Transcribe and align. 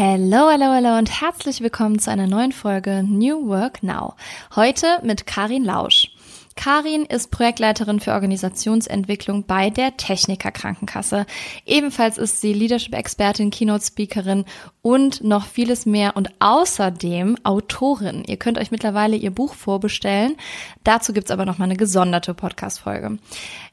Hello, 0.00 0.48
hello, 0.48 0.72
hello 0.74 0.96
und 0.96 1.20
herzlich 1.20 1.60
willkommen 1.60 1.98
zu 1.98 2.08
einer 2.08 2.28
neuen 2.28 2.52
Folge 2.52 3.02
New 3.02 3.48
Work 3.48 3.82
Now. 3.82 4.14
Heute 4.54 4.86
mit 5.02 5.26
Karin 5.26 5.64
Lausch. 5.64 6.12
Karin 6.54 7.04
ist 7.04 7.32
Projektleiterin 7.32 7.98
für 7.98 8.12
Organisationsentwicklung 8.12 9.46
bei 9.46 9.70
der 9.70 9.96
Techniker 9.96 10.52
Krankenkasse. 10.52 11.26
Ebenfalls 11.66 12.16
ist 12.16 12.40
sie 12.40 12.52
Leadership-Expertin, 12.52 13.50
Keynote-Speakerin 13.50 14.44
und 14.82 15.24
noch 15.24 15.46
vieles 15.46 15.84
mehr 15.84 16.16
und 16.16 16.30
außerdem 16.38 17.36
Autorin. 17.42 18.22
Ihr 18.24 18.36
könnt 18.36 18.58
euch 18.58 18.70
mittlerweile 18.70 19.16
ihr 19.16 19.32
Buch 19.32 19.54
vorbestellen. 19.54 20.36
Dazu 20.84 21.12
gibt's 21.12 21.32
aber 21.32 21.44
noch 21.44 21.58
mal 21.58 21.64
eine 21.64 21.76
gesonderte 21.76 22.34
Podcast-Folge. 22.34 23.18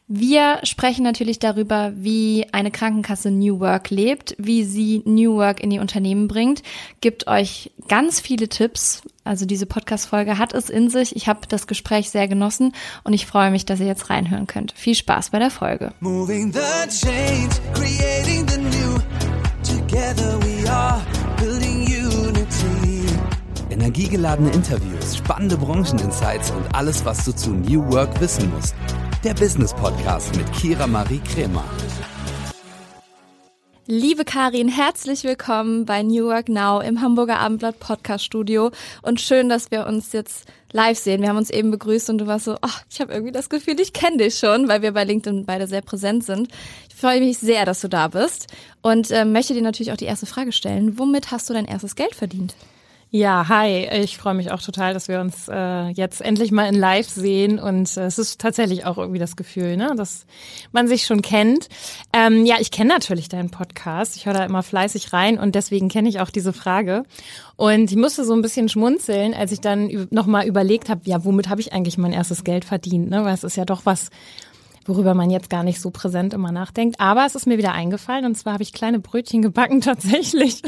Wir 0.07 0.59
sprechen 0.61 1.03
natürlich 1.03 1.39
darüber, 1.39 1.91
wie 1.95 2.45
eine 2.51 2.69
Krankenkasse 2.69 3.31
New 3.31 3.59
Work 3.59 3.89
lebt, 3.89 4.35
wie 4.37 4.63
sie 4.63 5.01
New 5.03 5.37
Work 5.37 5.61
in 5.61 5.71
die 5.71 5.79
Unternehmen 5.79 6.27
bringt, 6.27 6.61
gibt 7.01 7.25
euch 7.25 7.71
ganz 7.87 8.19
viele 8.19 8.47
Tipps. 8.47 9.01
Also 9.23 9.47
diese 9.47 9.65
Podcast-Folge 9.65 10.37
hat 10.37 10.53
es 10.53 10.69
in 10.69 10.91
sich. 10.91 11.15
Ich 11.15 11.27
habe 11.27 11.47
das 11.47 11.65
Gespräch 11.65 12.11
sehr 12.11 12.27
genossen 12.27 12.73
und 13.03 13.13
ich 13.13 13.25
freue 13.25 13.49
mich, 13.49 13.65
dass 13.65 13.79
ihr 13.79 13.87
jetzt 13.87 14.11
reinhören 14.11 14.45
könnt. 14.45 14.73
Viel 14.73 14.93
Spaß 14.93 15.31
bei 15.31 15.39
der 15.39 15.49
Folge. 15.49 15.91
Moving 16.01 16.53
the 16.53 16.59
change, 16.87 17.55
creating 17.73 18.47
the 18.47 18.59
new. 18.59 18.99
Together 19.63 20.39
we 20.43 20.69
are 20.69 21.01
building 21.41 21.81
unity. 21.81 23.07
Energiegeladene 23.71 24.51
Interviews, 24.51 25.17
spannende 25.17 25.57
Brancheninsights 25.57 26.51
und 26.51 26.75
alles, 26.75 27.03
was 27.05 27.25
du 27.25 27.31
zu 27.31 27.49
New 27.49 27.91
Work 27.91 28.21
wissen 28.21 28.51
musst 28.51 28.75
der 29.25 29.33
Business 29.33 29.73
Podcast 29.73 30.35
mit 30.35 30.45
Kira 30.53 30.85
Marie 30.85 31.19
Kremer. 31.33 31.63
Liebe 33.87 34.23
Karin, 34.23 34.67
herzlich 34.67 35.23
willkommen 35.23 35.87
bei 35.87 36.03
New 36.03 36.27
Work 36.27 36.47
Now 36.47 36.79
im 36.79 37.01
Hamburger 37.01 37.39
Abendblatt 37.39 37.79
Podcast 37.79 38.23
Studio 38.23 38.69
und 39.01 39.19
schön, 39.19 39.49
dass 39.49 39.71
wir 39.71 39.87
uns 39.87 40.13
jetzt 40.13 40.45
live 40.71 40.99
sehen. 40.99 41.23
Wir 41.23 41.29
haben 41.29 41.37
uns 41.37 41.49
eben 41.49 41.71
begrüßt 41.71 42.11
und 42.11 42.19
du 42.19 42.27
warst 42.27 42.45
so, 42.45 42.57
ach, 42.61 42.83
ich 42.91 43.01
habe 43.01 43.13
irgendwie 43.13 43.31
das 43.31 43.49
Gefühl, 43.49 43.79
ich 43.79 43.93
kenne 43.93 44.17
dich 44.17 44.37
schon, 44.37 44.67
weil 44.67 44.83
wir 44.83 44.91
bei 44.91 45.05
LinkedIn 45.05 45.47
beide 45.47 45.65
sehr 45.65 45.81
präsent 45.81 46.23
sind. 46.23 46.49
Ich 46.89 46.95
freue 46.95 47.19
mich 47.19 47.39
sehr, 47.39 47.65
dass 47.65 47.81
du 47.81 47.87
da 47.87 48.09
bist 48.09 48.45
und 48.83 49.09
äh, 49.09 49.25
möchte 49.25 49.55
dir 49.55 49.63
natürlich 49.63 49.91
auch 49.91 49.97
die 49.97 50.05
erste 50.05 50.27
Frage 50.27 50.51
stellen. 50.51 50.99
Womit 50.99 51.31
hast 51.31 51.49
du 51.49 51.55
dein 51.55 51.65
erstes 51.65 51.95
Geld 51.95 52.13
verdient? 52.13 52.53
Ja, 53.15 53.47
hi. 53.47 53.87
Ich 54.03 54.17
freue 54.17 54.33
mich 54.33 54.51
auch 54.51 54.61
total, 54.61 54.93
dass 54.93 55.07
wir 55.07 55.21
uns 55.21 55.47
äh, 55.47 55.87
jetzt 55.91 56.19
endlich 56.19 56.51
mal 56.51 56.67
in 56.67 56.75
Live 56.75 57.07
sehen. 57.07 57.59
Und 57.59 57.95
äh, 57.95 58.07
es 58.07 58.19
ist 58.19 58.41
tatsächlich 58.41 58.85
auch 58.85 58.97
irgendwie 58.97 59.19
das 59.19 59.37
Gefühl, 59.37 59.77
ne, 59.77 59.93
dass 59.95 60.25
man 60.73 60.89
sich 60.89 61.05
schon 61.05 61.21
kennt. 61.21 61.69
Ähm, 62.11 62.45
ja, 62.45 62.57
ich 62.59 62.71
kenne 62.71 62.89
natürlich 62.89 63.29
deinen 63.29 63.51
Podcast. 63.51 64.17
Ich 64.17 64.25
höre 64.25 64.33
da 64.33 64.43
immer 64.43 64.63
fleißig 64.63 65.13
rein 65.13 65.39
und 65.39 65.55
deswegen 65.55 65.87
kenne 65.87 66.09
ich 66.09 66.19
auch 66.19 66.29
diese 66.29 66.51
Frage. 66.51 67.03
Und 67.55 67.89
ich 67.89 67.95
musste 67.95 68.25
so 68.25 68.33
ein 68.33 68.41
bisschen 68.41 68.67
schmunzeln, 68.67 69.33
als 69.33 69.53
ich 69.53 69.61
dann 69.61 70.09
nochmal 70.11 70.45
überlegt 70.45 70.89
habe, 70.89 70.99
ja, 71.05 71.23
womit 71.23 71.47
habe 71.47 71.61
ich 71.61 71.71
eigentlich 71.71 71.97
mein 71.97 72.11
erstes 72.11 72.43
Geld 72.43 72.65
verdient? 72.65 73.09
Ne? 73.09 73.23
Weil 73.23 73.33
es 73.33 73.45
ist 73.45 73.55
ja 73.55 73.63
doch 73.63 73.85
was 73.85 74.09
worüber 74.85 75.13
man 75.13 75.29
jetzt 75.29 75.49
gar 75.49 75.63
nicht 75.63 75.81
so 75.81 75.89
präsent 75.89 76.33
immer 76.33 76.51
nachdenkt. 76.51 76.99
Aber 76.99 77.25
es 77.25 77.35
ist 77.35 77.47
mir 77.47 77.57
wieder 77.57 77.73
eingefallen 77.73 78.25
und 78.25 78.35
zwar 78.35 78.53
habe 78.53 78.63
ich 78.63 78.73
kleine 78.73 78.99
Brötchen 78.99 79.41
gebacken 79.41 79.81
tatsächlich. 79.81 80.61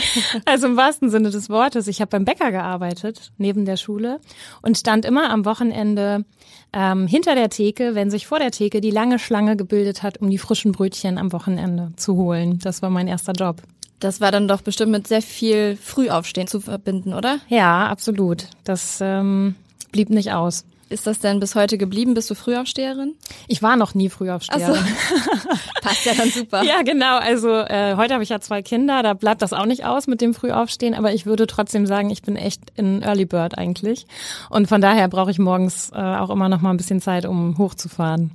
Also 0.46 0.68
im 0.68 0.78
wahrsten 0.78 1.10
Sinne 1.10 1.30
des 1.30 1.50
Wortes. 1.50 1.88
Ich 1.88 2.02
habe 2.02 2.10
beim 2.10 2.26
Bäcker 2.26 2.52
gearbeitet, 2.52 3.32
neben 3.38 3.66
der 3.66 3.78
Schule 3.78 4.20
und 4.62 4.78
stand 4.78 5.06
immer 5.06 5.30
am 5.30 5.46
Wochenende 5.46 6.26
ähm, 6.74 7.08
hinter 7.08 7.36
der 7.36 7.50
Theke, 7.50 7.96
wenn 7.96 8.10
sich 8.10 8.28
vor 8.28 8.40
der 8.40 8.52
Theke 8.52 8.82
die 8.82 8.92
lange 8.92 9.20
Schlange 9.20 9.56
gebildet 9.56 10.04
hat, 10.04 10.18
um 10.18 10.30
die 10.30 10.38
frischen 10.38 10.72
Brötchen 10.72 11.18
am 11.18 11.32
Wochenende 11.32 11.94
zu 11.96 12.16
holen. 12.16 12.60
Das 12.60 12.82
war 12.82 12.90
mein 12.90 13.08
erster 13.08 13.34
Job. 13.34 13.62
Das 14.00 14.22
war 14.22 14.32
dann 14.32 14.48
doch 14.48 14.62
bestimmt 14.62 14.92
mit 14.92 15.08
sehr 15.08 15.22
viel 15.22 15.76
Frühaufstehen 15.76 16.48
zu 16.48 16.60
verbinden, 16.60 17.14
oder? 17.14 17.40
Ja, 17.48 17.88
absolut. 17.88 18.48
Das 18.64 19.00
ähm, 19.02 19.56
blieb 19.92 20.10
nicht 20.10 20.34
aus. 20.34 20.66
Ist 20.90 21.06
das 21.06 21.20
denn 21.20 21.40
bis 21.40 21.56
heute 21.56 21.78
geblieben? 21.78 22.14
Bist 22.14 22.30
du 22.30 22.36
Frühaufsteherin? 22.36 23.16
Ich 23.48 23.62
war 23.62 23.76
noch 23.76 23.94
nie 23.94 24.10
Frühaufsteherin. 24.10 24.76
So. 24.76 24.82
Passt 25.82 26.06
ja 26.06 26.14
dann 26.14 26.30
super. 26.30 26.64
ja, 26.64 26.82
genau. 26.82 27.18
Also 27.18 27.50
äh, 27.50 27.96
heute 27.98 28.14
habe 28.14 28.24
ich 28.24 28.30
ja 28.30 28.40
zwei 28.40 28.62
Kinder, 28.62 29.04
da 29.04 29.14
bleibt 29.14 29.42
das 29.42 29.52
auch 29.52 29.66
nicht 29.66 29.86
aus 29.86 30.08
mit 30.08 30.22
dem 30.22 30.34
Frühaufstehen, 30.34 30.94
aber 30.94 31.14
ich 31.14 31.26
würde 31.26 31.46
trotzdem 31.46 31.86
sagen, 31.86 32.10
ich 32.10 32.22
bin 32.22 32.38
echt 32.38 32.62
in 32.76 33.02
Early 33.02 33.26
Bird 33.26 33.58
eigentlich. 33.58 34.08
Und 34.50 34.68
von 34.68 34.80
daher 34.80 35.10
brauche 35.10 35.32
ich 35.32 35.40
morgens 35.40 35.92
äh, 35.94 35.98
auch 35.98 36.30
immer 36.30 36.48
noch 36.48 36.62
mal 36.62 36.72
ein 36.72 36.78
bisschen 36.78 37.02
Zeit, 37.02 37.26
um 37.26 37.58
hochzufahren. 37.58 38.32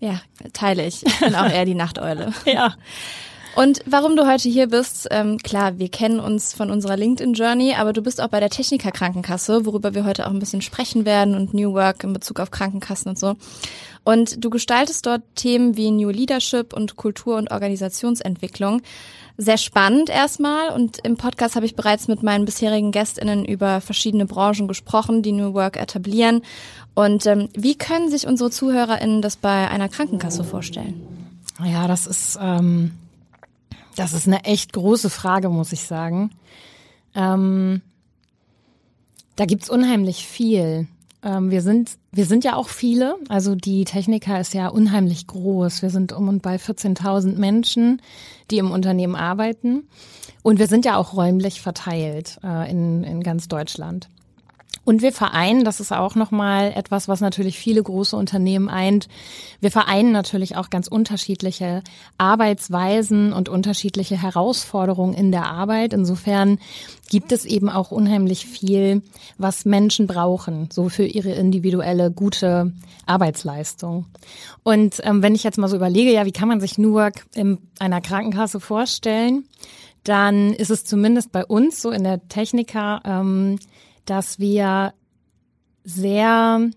Ja, 0.00 0.20
teile 0.52 0.86
ich. 0.86 1.04
Ich 1.04 1.20
bin 1.20 1.34
auch 1.34 1.50
eher 1.50 1.64
die 1.64 1.74
Nachteule. 1.74 2.32
ja. 2.44 2.74
Und 3.58 3.80
warum 3.86 4.14
du 4.14 4.24
heute 4.24 4.48
hier 4.48 4.68
bist, 4.68 5.08
ähm, 5.10 5.36
klar, 5.38 5.80
wir 5.80 5.88
kennen 5.88 6.20
uns 6.20 6.54
von 6.54 6.70
unserer 6.70 6.96
LinkedIn-Journey, 6.96 7.74
aber 7.74 7.92
du 7.92 8.02
bist 8.02 8.20
auch 8.20 8.28
bei 8.28 8.38
der 8.38 8.50
Techniker 8.50 8.92
Krankenkasse, 8.92 9.66
worüber 9.66 9.94
wir 9.94 10.04
heute 10.04 10.28
auch 10.28 10.30
ein 10.30 10.38
bisschen 10.38 10.62
sprechen 10.62 11.04
werden 11.04 11.34
und 11.34 11.54
New 11.54 11.72
Work 11.72 12.04
in 12.04 12.12
Bezug 12.12 12.38
auf 12.38 12.52
Krankenkassen 12.52 13.08
und 13.08 13.18
so. 13.18 13.34
Und 14.04 14.44
du 14.44 14.48
gestaltest 14.48 15.06
dort 15.06 15.22
Themen 15.34 15.76
wie 15.76 15.90
New 15.90 16.10
Leadership 16.10 16.72
und 16.72 16.94
Kultur- 16.94 17.36
und 17.36 17.50
Organisationsentwicklung. 17.50 18.80
Sehr 19.38 19.58
spannend 19.58 20.08
erstmal 20.08 20.70
und 20.70 20.98
im 21.04 21.16
Podcast 21.16 21.56
habe 21.56 21.66
ich 21.66 21.74
bereits 21.74 22.06
mit 22.06 22.22
meinen 22.22 22.44
bisherigen 22.44 22.92
Gästinnen 22.92 23.44
über 23.44 23.80
verschiedene 23.80 24.26
Branchen 24.26 24.68
gesprochen, 24.68 25.24
die 25.24 25.32
New 25.32 25.52
Work 25.54 25.78
etablieren. 25.78 26.42
Und 26.94 27.26
ähm, 27.26 27.48
wie 27.54 27.74
können 27.74 28.08
sich 28.08 28.28
unsere 28.28 28.52
ZuhörerInnen 28.52 29.20
das 29.20 29.36
bei 29.36 29.68
einer 29.68 29.88
Krankenkasse 29.88 30.44
vorstellen? 30.44 31.02
Ja, 31.64 31.88
das 31.88 32.06
ist 32.06 32.38
ähm, 32.40 32.92
das 33.98 34.12
ist 34.12 34.26
eine 34.26 34.44
echt 34.44 34.72
große 34.72 35.10
Frage, 35.10 35.48
muss 35.48 35.72
ich 35.72 35.82
sagen. 35.82 36.30
Ähm, 37.14 37.82
da 39.34 39.44
gibt's 39.44 39.68
unheimlich 39.68 40.26
viel. 40.26 40.86
Ähm, 41.22 41.50
wir 41.50 41.62
sind, 41.62 41.90
wir 42.12 42.24
sind 42.24 42.44
ja 42.44 42.54
auch 42.54 42.68
viele. 42.68 43.16
Also 43.28 43.56
die 43.56 43.84
Techniker 43.84 44.40
ist 44.40 44.54
ja 44.54 44.68
unheimlich 44.68 45.26
groß. 45.26 45.82
Wir 45.82 45.90
sind 45.90 46.12
um 46.12 46.28
und 46.28 46.42
bei 46.42 46.56
14.000 46.56 47.36
Menschen, 47.38 48.00
die 48.52 48.58
im 48.58 48.70
Unternehmen 48.70 49.16
arbeiten. 49.16 49.88
Und 50.42 50.60
wir 50.60 50.68
sind 50.68 50.84
ja 50.84 50.96
auch 50.96 51.14
räumlich 51.14 51.60
verteilt 51.60 52.38
äh, 52.44 52.70
in, 52.70 53.02
in 53.02 53.22
ganz 53.22 53.48
Deutschland. 53.48 54.08
Und 54.88 55.02
wir 55.02 55.12
vereinen, 55.12 55.64
das 55.64 55.80
ist 55.80 55.92
auch 55.92 56.14
nochmal 56.14 56.72
etwas, 56.74 57.08
was 57.08 57.20
natürlich 57.20 57.58
viele 57.58 57.82
große 57.82 58.16
Unternehmen 58.16 58.70
eint. 58.70 59.06
Wir 59.60 59.70
vereinen 59.70 60.12
natürlich 60.12 60.56
auch 60.56 60.70
ganz 60.70 60.88
unterschiedliche 60.88 61.82
Arbeitsweisen 62.16 63.34
und 63.34 63.50
unterschiedliche 63.50 64.16
Herausforderungen 64.16 65.12
in 65.12 65.30
der 65.30 65.44
Arbeit. 65.44 65.92
Insofern 65.92 66.58
gibt 67.10 67.32
es 67.32 67.44
eben 67.44 67.68
auch 67.68 67.90
unheimlich 67.90 68.46
viel, 68.46 69.02
was 69.36 69.66
Menschen 69.66 70.06
brauchen, 70.06 70.70
so 70.72 70.88
für 70.88 71.04
ihre 71.04 71.32
individuelle 71.32 72.10
gute 72.10 72.72
Arbeitsleistung. 73.04 74.06
Und 74.62 75.02
ähm, 75.04 75.20
wenn 75.22 75.34
ich 75.34 75.44
jetzt 75.44 75.58
mal 75.58 75.68
so 75.68 75.76
überlege, 75.76 76.14
ja, 76.14 76.24
wie 76.24 76.32
kann 76.32 76.48
man 76.48 76.60
sich 76.60 76.78
nur 76.78 77.10
in 77.34 77.58
einer 77.78 78.00
Krankenkasse 78.00 78.58
vorstellen, 78.58 79.44
dann 80.04 80.54
ist 80.54 80.70
es 80.70 80.86
zumindest 80.86 81.30
bei 81.30 81.44
uns 81.44 81.82
so 81.82 81.90
in 81.90 82.04
der 82.04 82.26
Techniker, 82.28 83.02
ähm, 83.04 83.58
dass 84.10 84.38
wir 84.38 84.94
sehr 85.84 86.70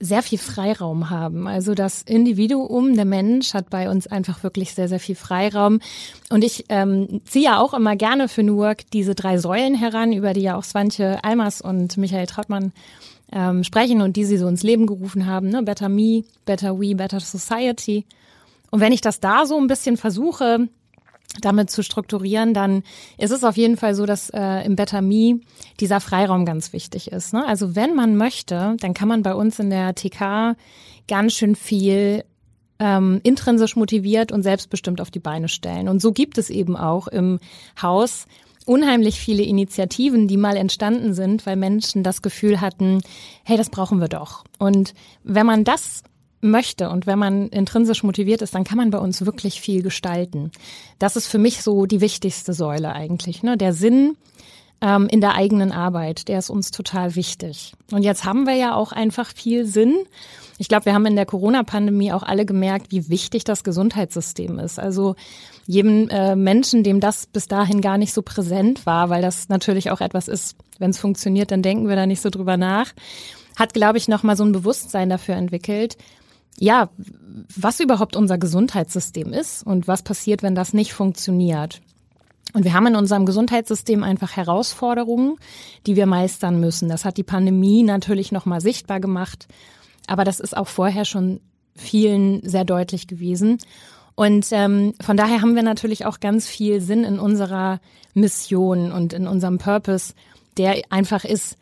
sehr 0.00 0.22
viel 0.22 0.38
Freiraum 0.38 1.10
haben. 1.10 1.48
Also 1.48 1.74
das 1.74 2.02
Individuum, 2.02 2.94
der 2.94 3.04
Mensch 3.04 3.52
hat 3.54 3.68
bei 3.68 3.90
uns 3.90 4.06
einfach 4.06 4.42
wirklich 4.44 4.74
sehr, 4.74 4.88
sehr 4.88 5.00
viel 5.00 5.16
Freiraum. 5.16 5.80
Und 6.30 6.44
ich 6.44 6.66
ähm, 6.68 7.20
ziehe 7.24 7.46
ja 7.46 7.60
auch 7.60 7.74
immer 7.74 7.96
gerne 7.96 8.28
für 8.28 8.44
New 8.44 8.58
Work 8.58 8.90
diese 8.92 9.14
drei 9.14 9.38
Säulen 9.38 9.74
heran, 9.74 10.12
über 10.12 10.34
die 10.34 10.42
ja 10.42 10.56
auch 10.56 10.62
Swantje 10.62 11.22
Almers 11.24 11.60
und 11.60 11.96
Michael 11.96 12.26
Trautmann 12.26 12.72
ähm, 13.32 13.64
sprechen 13.64 14.00
und 14.00 14.16
die 14.16 14.24
sie 14.24 14.38
so 14.38 14.46
ins 14.46 14.62
Leben 14.62 14.86
gerufen 14.86 15.26
haben. 15.26 15.48
Ne? 15.48 15.62
Better 15.64 15.88
Me, 15.88 16.22
Better 16.44 16.78
We, 16.78 16.94
Better 16.94 17.20
Society. 17.20 18.06
Und 18.70 18.80
wenn 18.80 18.92
ich 18.92 19.00
das 19.00 19.18
da 19.18 19.46
so 19.46 19.58
ein 19.58 19.66
bisschen 19.66 19.96
versuche, 19.96 20.68
damit 21.40 21.70
zu 21.70 21.82
strukturieren, 21.82 22.54
dann 22.54 22.82
ist 23.16 23.30
es 23.30 23.44
auf 23.44 23.56
jeden 23.56 23.76
Fall 23.76 23.94
so, 23.94 24.06
dass 24.06 24.30
äh, 24.30 24.64
im 24.64 24.76
Better 24.76 25.02
Me 25.02 25.40
dieser 25.80 26.00
Freiraum 26.00 26.44
ganz 26.44 26.72
wichtig 26.72 27.12
ist. 27.12 27.32
Ne? 27.32 27.46
Also 27.46 27.74
wenn 27.76 27.94
man 27.94 28.16
möchte, 28.16 28.76
dann 28.80 28.94
kann 28.94 29.08
man 29.08 29.22
bei 29.22 29.34
uns 29.34 29.58
in 29.58 29.70
der 29.70 29.94
TK 29.94 30.56
ganz 31.06 31.34
schön 31.34 31.56
viel 31.56 32.24
ähm, 32.78 33.20
intrinsisch 33.22 33.76
motiviert 33.76 34.32
und 34.32 34.42
selbstbestimmt 34.42 35.00
auf 35.00 35.10
die 35.10 35.18
Beine 35.18 35.48
stellen. 35.48 35.88
Und 35.88 36.00
so 36.00 36.12
gibt 36.12 36.38
es 36.38 36.50
eben 36.50 36.76
auch 36.76 37.08
im 37.08 37.40
Haus 37.80 38.26
unheimlich 38.66 39.18
viele 39.18 39.42
Initiativen, 39.42 40.28
die 40.28 40.36
mal 40.36 40.56
entstanden 40.56 41.14
sind, 41.14 41.46
weil 41.46 41.56
Menschen 41.56 42.02
das 42.02 42.22
Gefühl 42.22 42.60
hatten, 42.60 43.00
hey, 43.44 43.56
das 43.56 43.70
brauchen 43.70 44.00
wir 44.00 44.08
doch. 44.08 44.44
Und 44.58 44.94
wenn 45.24 45.46
man 45.46 45.64
das 45.64 46.02
möchte 46.40 46.88
und 46.90 47.06
wenn 47.06 47.18
man 47.18 47.48
intrinsisch 47.48 48.02
motiviert 48.02 48.42
ist, 48.42 48.54
dann 48.54 48.64
kann 48.64 48.78
man 48.78 48.90
bei 48.90 48.98
uns 48.98 49.24
wirklich 49.24 49.60
viel 49.60 49.82
gestalten. 49.82 50.52
Das 50.98 51.16
ist 51.16 51.26
für 51.26 51.38
mich 51.38 51.62
so 51.62 51.86
die 51.86 52.00
wichtigste 52.00 52.52
Säule 52.52 52.92
eigentlich. 52.92 53.42
Ne? 53.42 53.56
Der 53.56 53.72
Sinn 53.72 54.16
ähm, 54.80 55.08
in 55.10 55.20
der 55.20 55.34
eigenen 55.34 55.72
Arbeit, 55.72 56.28
der 56.28 56.38
ist 56.38 56.50
uns 56.50 56.70
total 56.70 57.16
wichtig. 57.16 57.72
Und 57.90 58.02
jetzt 58.02 58.24
haben 58.24 58.46
wir 58.46 58.54
ja 58.54 58.74
auch 58.74 58.92
einfach 58.92 59.32
viel 59.34 59.66
Sinn. 59.66 59.96
Ich 60.58 60.68
glaube, 60.68 60.86
wir 60.86 60.94
haben 60.94 61.06
in 61.06 61.16
der 61.16 61.26
Corona-Pandemie 61.26 62.12
auch 62.12 62.22
alle 62.22 62.44
gemerkt, 62.44 62.90
wie 62.90 63.08
wichtig 63.08 63.44
das 63.44 63.64
Gesundheitssystem 63.64 64.58
ist. 64.58 64.78
Also 64.78 65.16
jedem 65.66 66.08
äh, 66.08 66.36
Menschen, 66.36 66.82
dem 66.82 67.00
das 67.00 67.26
bis 67.26 67.48
dahin 67.48 67.80
gar 67.80 67.98
nicht 67.98 68.12
so 68.12 68.22
präsent 68.22 68.86
war, 68.86 69.10
weil 69.10 69.22
das 69.22 69.48
natürlich 69.48 69.90
auch 69.90 70.00
etwas 70.00 70.28
ist, 70.28 70.56
wenn 70.78 70.90
es 70.90 70.98
funktioniert, 70.98 71.50
dann 71.50 71.62
denken 71.62 71.88
wir 71.88 71.96
da 71.96 72.06
nicht 72.06 72.22
so 72.22 72.30
drüber 72.30 72.56
nach, 72.56 72.92
hat, 73.56 73.74
glaube 73.74 73.98
ich, 73.98 74.06
nochmal 74.06 74.36
so 74.36 74.44
ein 74.44 74.52
Bewusstsein 74.52 75.10
dafür 75.10 75.34
entwickelt, 75.34 75.96
ja, 76.58 76.90
was 77.56 77.80
überhaupt 77.80 78.16
unser 78.16 78.38
Gesundheitssystem 78.38 79.32
ist 79.32 79.64
und 79.64 79.88
was 79.88 80.02
passiert, 80.02 80.42
wenn 80.42 80.54
das 80.54 80.72
nicht 80.72 80.92
funktioniert. 80.92 81.80
Und 82.54 82.64
wir 82.64 82.72
haben 82.72 82.86
in 82.86 82.96
unserem 82.96 83.26
Gesundheitssystem 83.26 84.02
einfach 84.02 84.36
Herausforderungen, 84.36 85.36
die 85.86 85.96
wir 85.96 86.06
meistern 86.06 86.60
müssen. 86.60 86.88
Das 86.88 87.04
hat 87.04 87.16
die 87.16 87.22
Pandemie 87.22 87.82
natürlich 87.82 88.32
nochmal 88.32 88.60
sichtbar 88.60 89.00
gemacht. 89.00 89.46
Aber 90.06 90.24
das 90.24 90.40
ist 90.40 90.56
auch 90.56 90.68
vorher 90.68 91.04
schon 91.04 91.40
vielen 91.76 92.40
sehr 92.48 92.64
deutlich 92.64 93.06
gewesen. 93.06 93.58
Und 94.14 94.48
ähm, 94.50 94.94
von 95.00 95.16
daher 95.16 95.42
haben 95.42 95.54
wir 95.54 95.62
natürlich 95.62 96.06
auch 96.06 96.18
ganz 96.18 96.48
viel 96.48 96.80
Sinn 96.80 97.04
in 97.04 97.20
unserer 97.20 97.80
Mission 98.14 98.90
und 98.90 99.12
in 99.12 99.28
unserem 99.28 99.58
Purpose, 99.58 100.14
der 100.56 100.82
einfach 100.90 101.24
ist, 101.24 101.56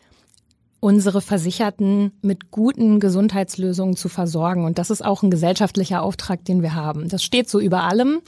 unsere 0.86 1.20
Versicherten 1.20 2.12
mit 2.22 2.52
guten 2.52 3.00
Gesundheitslösungen 3.00 3.96
zu 3.96 4.08
versorgen. 4.08 4.64
Und 4.64 4.78
das 4.78 4.90
ist 4.90 5.04
auch 5.04 5.24
ein 5.24 5.32
gesellschaftlicher 5.32 6.00
Auftrag, 6.00 6.44
den 6.44 6.62
wir 6.62 6.76
haben. 6.76 7.08
Das 7.08 7.24
steht 7.24 7.50
so 7.50 7.58
über 7.58 7.82
allem. 7.82 8.20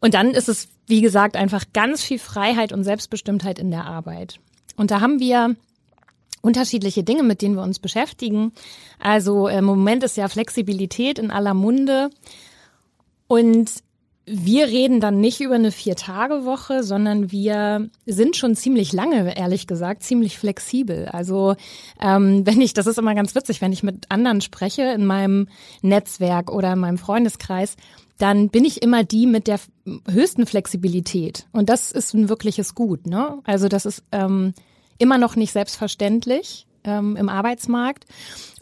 Und 0.00 0.14
dann 0.14 0.30
ist 0.30 0.48
es, 0.48 0.68
wie 0.86 1.02
gesagt, 1.02 1.36
einfach 1.36 1.64
ganz 1.74 2.02
viel 2.02 2.18
Freiheit 2.18 2.72
und 2.72 2.82
Selbstbestimmtheit 2.82 3.58
in 3.58 3.70
der 3.70 3.84
Arbeit. 3.84 4.40
Und 4.76 4.90
da 4.90 5.02
haben 5.02 5.20
wir 5.20 5.54
unterschiedliche 6.40 7.04
Dinge, 7.04 7.24
mit 7.24 7.42
denen 7.42 7.56
wir 7.56 7.62
uns 7.62 7.78
beschäftigen. 7.78 8.52
Also 8.98 9.46
im 9.46 9.66
Moment 9.66 10.02
ist 10.02 10.16
ja 10.16 10.28
Flexibilität 10.28 11.18
in 11.18 11.30
aller 11.30 11.52
Munde. 11.52 12.08
Und 13.28 13.70
wir 14.28 14.66
reden 14.66 14.98
dann 14.98 15.20
nicht 15.20 15.40
über 15.40 15.54
eine 15.54 15.70
Vier-Tage-Woche, 15.70 16.82
sondern 16.82 17.30
wir 17.30 17.88
sind 18.06 18.34
schon 18.34 18.56
ziemlich 18.56 18.92
lange, 18.92 19.36
ehrlich 19.36 19.68
gesagt, 19.68 20.02
ziemlich 20.02 20.36
flexibel. 20.36 21.06
Also 21.06 21.54
ähm, 22.00 22.44
wenn 22.44 22.60
ich, 22.60 22.74
das 22.74 22.88
ist 22.88 22.98
immer 22.98 23.14
ganz 23.14 23.36
witzig, 23.36 23.60
wenn 23.60 23.72
ich 23.72 23.84
mit 23.84 24.10
anderen 24.10 24.40
spreche 24.40 24.82
in 24.82 25.06
meinem 25.06 25.48
Netzwerk 25.80 26.50
oder 26.50 26.72
in 26.72 26.80
meinem 26.80 26.98
Freundeskreis, 26.98 27.76
dann 28.18 28.48
bin 28.48 28.64
ich 28.64 28.82
immer 28.82 29.04
die 29.04 29.26
mit 29.26 29.46
der 29.46 29.60
höchsten 30.10 30.46
Flexibilität. 30.46 31.46
Und 31.52 31.68
das 31.68 31.92
ist 31.92 32.12
ein 32.12 32.28
wirkliches 32.28 32.74
Gut. 32.74 33.06
Ne? 33.06 33.38
Also 33.44 33.68
das 33.68 33.86
ist 33.86 34.02
ähm, 34.10 34.54
immer 34.98 35.18
noch 35.18 35.36
nicht 35.36 35.52
selbstverständlich 35.52 36.66
ähm, 36.86 37.16
im 37.16 37.28
Arbeitsmarkt. 37.28 38.06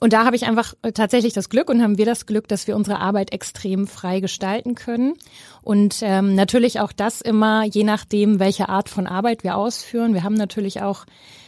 Und 0.00 0.12
da 0.12 0.24
habe 0.24 0.36
ich 0.36 0.46
einfach 0.46 0.74
äh, 0.82 0.92
tatsächlich 0.92 1.32
das 1.32 1.48
Glück 1.48 1.70
und 1.70 1.82
haben 1.82 1.98
wir 1.98 2.06
das 2.06 2.26
Glück, 2.26 2.48
dass 2.48 2.66
wir 2.66 2.76
unsere 2.76 2.98
Arbeit 2.98 3.32
extrem 3.32 3.86
frei 3.86 4.20
gestalten 4.20 4.74
können. 4.74 5.14
Und 5.62 6.00
ähm, 6.02 6.34
natürlich 6.34 6.80
auch 6.80 6.92
das 6.92 7.20
immer, 7.20 7.64
je 7.64 7.84
nachdem, 7.84 8.38
welche 8.40 8.68
Art 8.68 8.88
von 8.88 9.06
Arbeit 9.06 9.44
wir 9.44 9.56
ausführen. 9.56 10.14
Wir 10.14 10.24
haben 10.24 10.34
natürlich 10.34 10.82
auch 10.82 11.06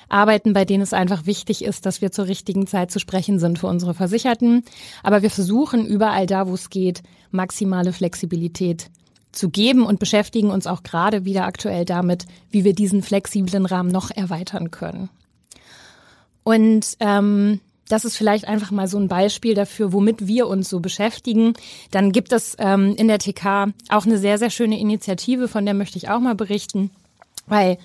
Arbeiten, 0.09 0.53
bei 0.53 0.65
denen 0.65 0.83
es 0.83 0.93
einfach 0.93 1.27
wichtig 1.27 1.65
ist, 1.65 1.85
dass 1.85 2.01
wir 2.01 2.13
zur 2.13 2.27
richtigen 2.27 2.67
Zeit 2.67 2.91
zu 2.91 3.01
sprechen 3.01 3.39
sind 3.39 3.59
für 3.59 3.67
unsere 3.67 3.95
Versicherten. 3.95 4.65
Aber 5.03 5.23
wir 5.23 5.31
versuchen 5.31 5.85
überall 5.85 6.27
da, 6.27 6.47
wo 6.47 6.55
es 6.55 6.71
geht, 6.71 7.03
maximale 7.31 7.93
Flexibilität 7.93 8.89
zu 9.33 9.51
geben 9.51 9.85
und 9.85 9.99
beschäftigen 9.99 10.51
uns 10.51 10.67
auch 10.67 10.83
gerade 10.83 11.25
wieder 11.25 11.45
aktuell 11.45 11.85
damit, 11.85 12.27
wie 12.51 12.65
wir 12.65 12.75
diesen 12.75 13.03
flexiblen 13.03 13.67
Rahmen 13.67 13.91
noch 13.91 14.11
erweitern 14.11 14.71
können. 14.71 15.11
Und 16.47 16.97
ähm, 17.01 17.61
das 17.89 18.05
ist 18.05 18.17
vielleicht 18.17 18.47
einfach 18.47 18.71
mal 18.71 18.87
so 18.87 18.99
ein 18.99 19.09
Beispiel 19.09 19.55
dafür, 19.55 19.93
womit 19.93 20.29
wir 20.29 20.47
uns 20.47 20.69
so 20.69 20.79
beschäftigen. 20.79 21.55
Dann 21.91 22.13
gibt 22.13 22.33
es 22.33 22.55
ähm, 22.61 22.95
in 22.97 23.09
der 23.09 23.19
TK 23.19 23.73
auch 23.89 24.07
eine 24.07 24.17
sehr, 24.17 24.39
sehr 24.39 24.51
schöne 24.51 24.79
Initiative, 24.79 25.49
von 25.49 25.65
der 25.65 25.75
möchte 25.75 25.99
ich 25.99 26.09
auch 26.09 26.21
mal 26.21 26.37
berichten, 26.37 26.93
weil 27.49 27.79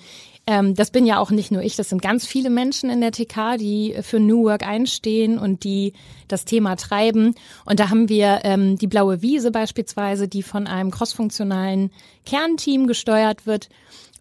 ähm, 0.46 0.76
das 0.76 0.92
bin 0.92 1.06
ja 1.06 1.18
auch 1.18 1.32
nicht 1.32 1.50
nur 1.50 1.62
ich, 1.62 1.74
das 1.74 1.88
sind 1.88 2.02
ganz 2.02 2.24
viele 2.24 2.50
Menschen 2.50 2.88
in 2.88 3.00
der 3.00 3.10
TK, 3.10 3.58
die 3.58 3.96
für 4.02 4.20
New 4.20 4.44
Work 4.44 4.64
einstehen 4.64 5.38
und 5.38 5.64
die 5.64 5.92
das 6.28 6.44
Thema 6.44 6.76
treiben. 6.76 7.34
Und 7.64 7.80
da 7.80 7.90
haben 7.90 8.08
wir 8.08 8.42
ähm, 8.44 8.78
die 8.78 8.86
Blaue 8.86 9.22
Wiese 9.22 9.50
beispielsweise, 9.50 10.28
die 10.28 10.44
von 10.44 10.68
einem 10.68 10.92
crossfunktionalen 10.92 11.90
Kernteam 12.24 12.86
gesteuert 12.86 13.44
wird. 13.44 13.70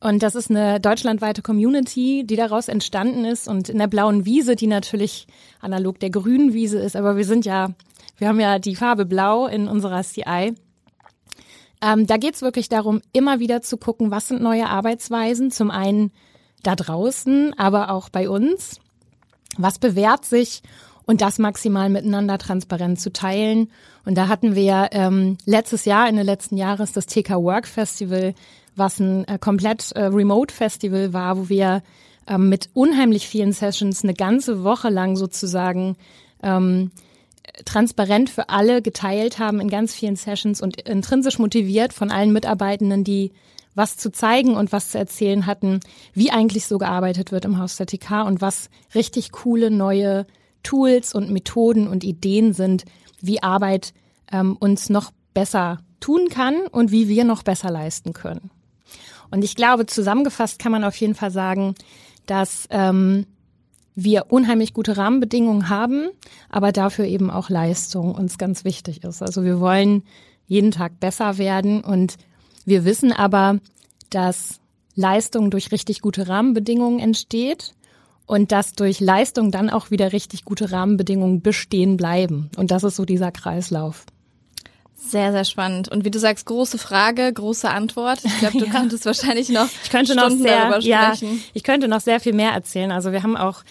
Und 0.01 0.23
das 0.23 0.33
ist 0.33 0.49
eine 0.49 0.79
deutschlandweite 0.79 1.43
Community, 1.43 2.23
die 2.25 2.35
daraus 2.35 2.67
entstanden 2.67 3.23
ist. 3.23 3.47
Und 3.47 3.69
in 3.69 3.77
der 3.77 3.87
blauen 3.87 4.25
Wiese, 4.25 4.55
die 4.55 4.67
natürlich 4.67 5.27
analog 5.61 5.99
der 5.99 6.09
grünen 6.09 6.53
Wiese 6.53 6.79
ist, 6.79 6.95
aber 6.95 7.17
wir 7.17 7.25
sind 7.25 7.45
ja, 7.45 7.69
wir 8.17 8.27
haben 8.27 8.39
ja 8.39 8.57
die 8.57 8.75
Farbe 8.75 9.05
Blau 9.05 9.45
in 9.45 9.67
unserer 9.67 10.01
CI. 10.01 10.55
Ähm, 11.83 12.07
da 12.07 12.17
geht's 12.17 12.41
wirklich 12.41 12.67
darum, 12.67 13.01
immer 13.13 13.39
wieder 13.39 13.61
zu 13.61 13.77
gucken, 13.77 14.09
was 14.09 14.27
sind 14.27 14.41
neue 14.41 14.67
Arbeitsweisen. 14.67 15.51
Zum 15.51 15.69
einen 15.69 16.11
da 16.63 16.75
draußen, 16.75 17.53
aber 17.57 17.91
auch 17.91 18.09
bei 18.09 18.27
uns. 18.27 18.79
Was 19.57 19.77
bewährt 19.77 20.25
sich 20.25 20.63
und 21.05 21.21
das 21.21 21.39
maximal 21.39 21.89
miteinander 21.89 22.37
transparent 22.37 22.99
zu 22.99 23.11
teilen. 23.11 23.71
Und 24.05 24.17
da 24.17 24.27
hatten 24.27 24.55
wir 24.55 24.89
ähm, 24.91 25.37
letztes 25.45 25.85
Jahr, 25.85 26.07
Ende 26.07 26.23
letzten 26.23 26.57
Jahres, 26.57 26.93
das 26.93 27.05
TK 27.05 27.31
Work 27.31 27.67
Festival 27.67 28.33
was 28.75 28.99
ein 28.99 29.27
äh, 29.27 29.37
komplett 29.39 29.91
äh, 29.93 30.03
Remote-Festival 30.05 31.13
war, 31.13 31.37
wo 31.37 31.49
wir 31.49 31.83
ähm, 32.27 32.49
mit 32.49 32.69
unheimlich 32.73 33.27
vielen 33.27 33.53
Sessions 33.53 34.03
eine 34.03 34.13
ganze 34.13 34.63
Woche 34.63 34.89
lang 34.89 35.15
sozusagen 35.15 35.97
ähm, 36.43 36.91
transparent 37.65 38.29
für 38.29 38.49
alle 38.49 38.81
geteilt 38.81 39.39
haben 39.39 39.59
in 39.59 39.69
ganz 39.69 39.93
vielen 39.93 40.15
Sessions 40.15 40.61
und 40.61 40.81
intrinsisch 40.81 41.39
motiviert 41.39 41.93
von 41.93 42.11
allen 42.11 42.31
Mitarbeitenden, 42.31 43.03
die 43.03 43.31
was 43.73 43.97
zu 43.97 44.11
zeigen 44.11 44.55
und 44.55 44.71
was 44.71 44.91
zu 44.91 44.97
erzählen 44.97 45.45
hatten, 45.45 45.79
wie 46.13 46.31
eigentlich 46.31 46.65
so 46.65 46.77
gearbeitet 46.77 47.31
wird 47.31 47.45
im 47.45 47.57
Haus 47.57 47.77
der 47.77 47.87
TK 47.87 48.25
und 48.25 48.41
was 48.41 48.69
richtig 48.93 49.31
coole 49.31 49.71
neue 49.71 50.25
Tools 50.63 51.15
und 51.15 51.31
Methoden 51.31 51.87
und 51.87 52.03
Ideen 52.03 52.53
sind, 52.53 52.85
wie 53.21 53.41
Arbeit 53.41 53.93
ähm, 54.31 54.57
uns 54.57 54.89
noch 54.89 55.11
besser 55.33 55.79
tun 55.99 56.27
kann 56.29 56.67
und 56.71 56.91
wie 56.91 57.07
wir 57.07 57.23
noch 57.23 57.43
besser 57.43 57.71
leisten 57.71 58.13
können. 58.13 58.51
Und 59.31 59.43
ich 59.43 59.55
glaube, 59.55 59.85
zusammengefasst 59.85 60.59
kann 60.59 60.71
man 60.71 60.83
auf 60.83 60.95
jeden 60.97 61.15
Fall 61.15 61.31
sagen, 61.31 61.75
dass 62.25 62.67
ähm, 62.69 63.25
wir 63.95 64.25
unheimlich 64.29 64.73
gute 64.73 64.97
Rahmenbedingungen 64.97 65.69
haben, 65.69 66.09
aber 66.49 66.71
dafür 66.71 67.05
eben 67.05 67.29
auch 67.29 67.49
Leistung 67.49 68.13
uns 68.13 68.37
ganz 68.37 68.63
wichtig 68.63 69.03
ist. 69.03 69.21
Also 69.21 69.43
wir 69.43 69.59
wollen 69.59 70.03
jeden 70.47 70.71
Tag 70.71 70.99
besser 70.99 71.37
werden 71.37 71.81
und 71.81 72.17
wir 72.65 72.85
wissen 72.85 73.11
aber, 73.11 73.59
dass 74.09 74.59
Leistung 74.95 75.49
durch 75.49 75.71
richtig 75.71 76.01
gute 76.01 76.27
Rahmenbedingungen 76.27 76.99
entsteht 76.99 77.73
und 78.25 78.51
dass 78.51 78.73
durch 78.73 78.99
Leistung 78.99 79.51
dann 79.51 79.69
auch 79.69 79.91
wieder 79.91 80.13
richtig 80.13 80.45
gute 80.45 80.71
Rahmenbedingungen 80.71 81.41
bestehen 81.41 81.97
bleiben. 81.97 82.49
Und 82.57 82.71
das 82.71 82.83
ist 82.83 82.95
so 82.95 83.05
dieser 83.05 83.31
Kreislauf. 83.31 84.05
Sehr, 85.03 85.31
sehr 85.31 85.45
spannend. 85.45 85.89
Und 85.89 86.05
wie 86.05 86.11
du 86.11 86.19
sagst, 86.19 86.45
große 86.45 86.77
Frage, 86.77 87.33
große 87.33 87.69
Antwort. 87.69 88.19
Ich 88.23 88.39
glaube, 88.39 88.59
du 88.59 88.65
ja. 88.67 88.71
könntest 88.71 89.05
wahrscheinlich 89.05 89.49
noch 89.49 89.67
ich 89.83 89.89
könnte 89.89 90.13
Stunden 90.13 90.37
noch 90.37 90.43
sehr, 90.43 90.69
darüber 90.69 90.81
sprechen. 90.81 91.35
Ja, 91.35 91.43
ich 91.53 91.63
könnte 91.63 91.87
noch 91.87 92.01
sehr 92.01 92.19
viel 92.19 92.33
mehr 92.33 92.51
erzählen. 92.51 92.91
Also 92.91 93.11
wir 93.11 93.23
haben 93.23 93.35
auch, 93.35 93.63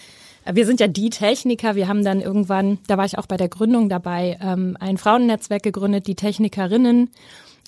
wir 0.51 0.65
sind 0.65 0.79
ja 0.79 0.87
die 0.87 1.09
Techniker. 1.09 1.75
Wir 1.75 1.87
haben 1.87 2.03
dann 2.03 2.19
irgendwann, 2.21 2.79
da 2.87 2.97
war 2.97 3.05
ich 3.05 3.17
auch 3.17 3.27
bei 3.27 3.37
der 3.37 3.49
Gründung 3.49 3.89
dabei, 3.89 4.37
ähm, 4.41 4.77
ein 4.79 4.97
Frauennetzwerk 4.97 5.63
gegründet, 5.63 6.07
die 6.07 6.15
Technikerinnen. 6.15 7.09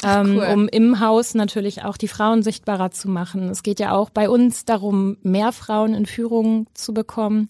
Ach, 0.02 0.26
ähm, 0.26 0.38
cool. 0.38 0.48
um 0.54 0.68
im 0.68 1.00
Haus 1.00 1.34
natürlich 1.34 1.84
auch 1.84 1.98
die 1.98 2.08
Frauen 2.08 2.44
sichtbarer 2.44 2.92
zu 2.92 3.10
machen. 3.10 3.50
Es 3.50 3.64
geht 3.64 3.80
ja 3.80 3.94
auch 3.94 4.10
bei 4.10 4.30
uns 4.30 4.66
darum, 4.66 5.18
mehr 5.24 5.52
Frauen 5.52 5.94
in 5.94 6.06
Führung 6.06 6.68
zu 6.74 6.94
bekommen. 6.94 7.50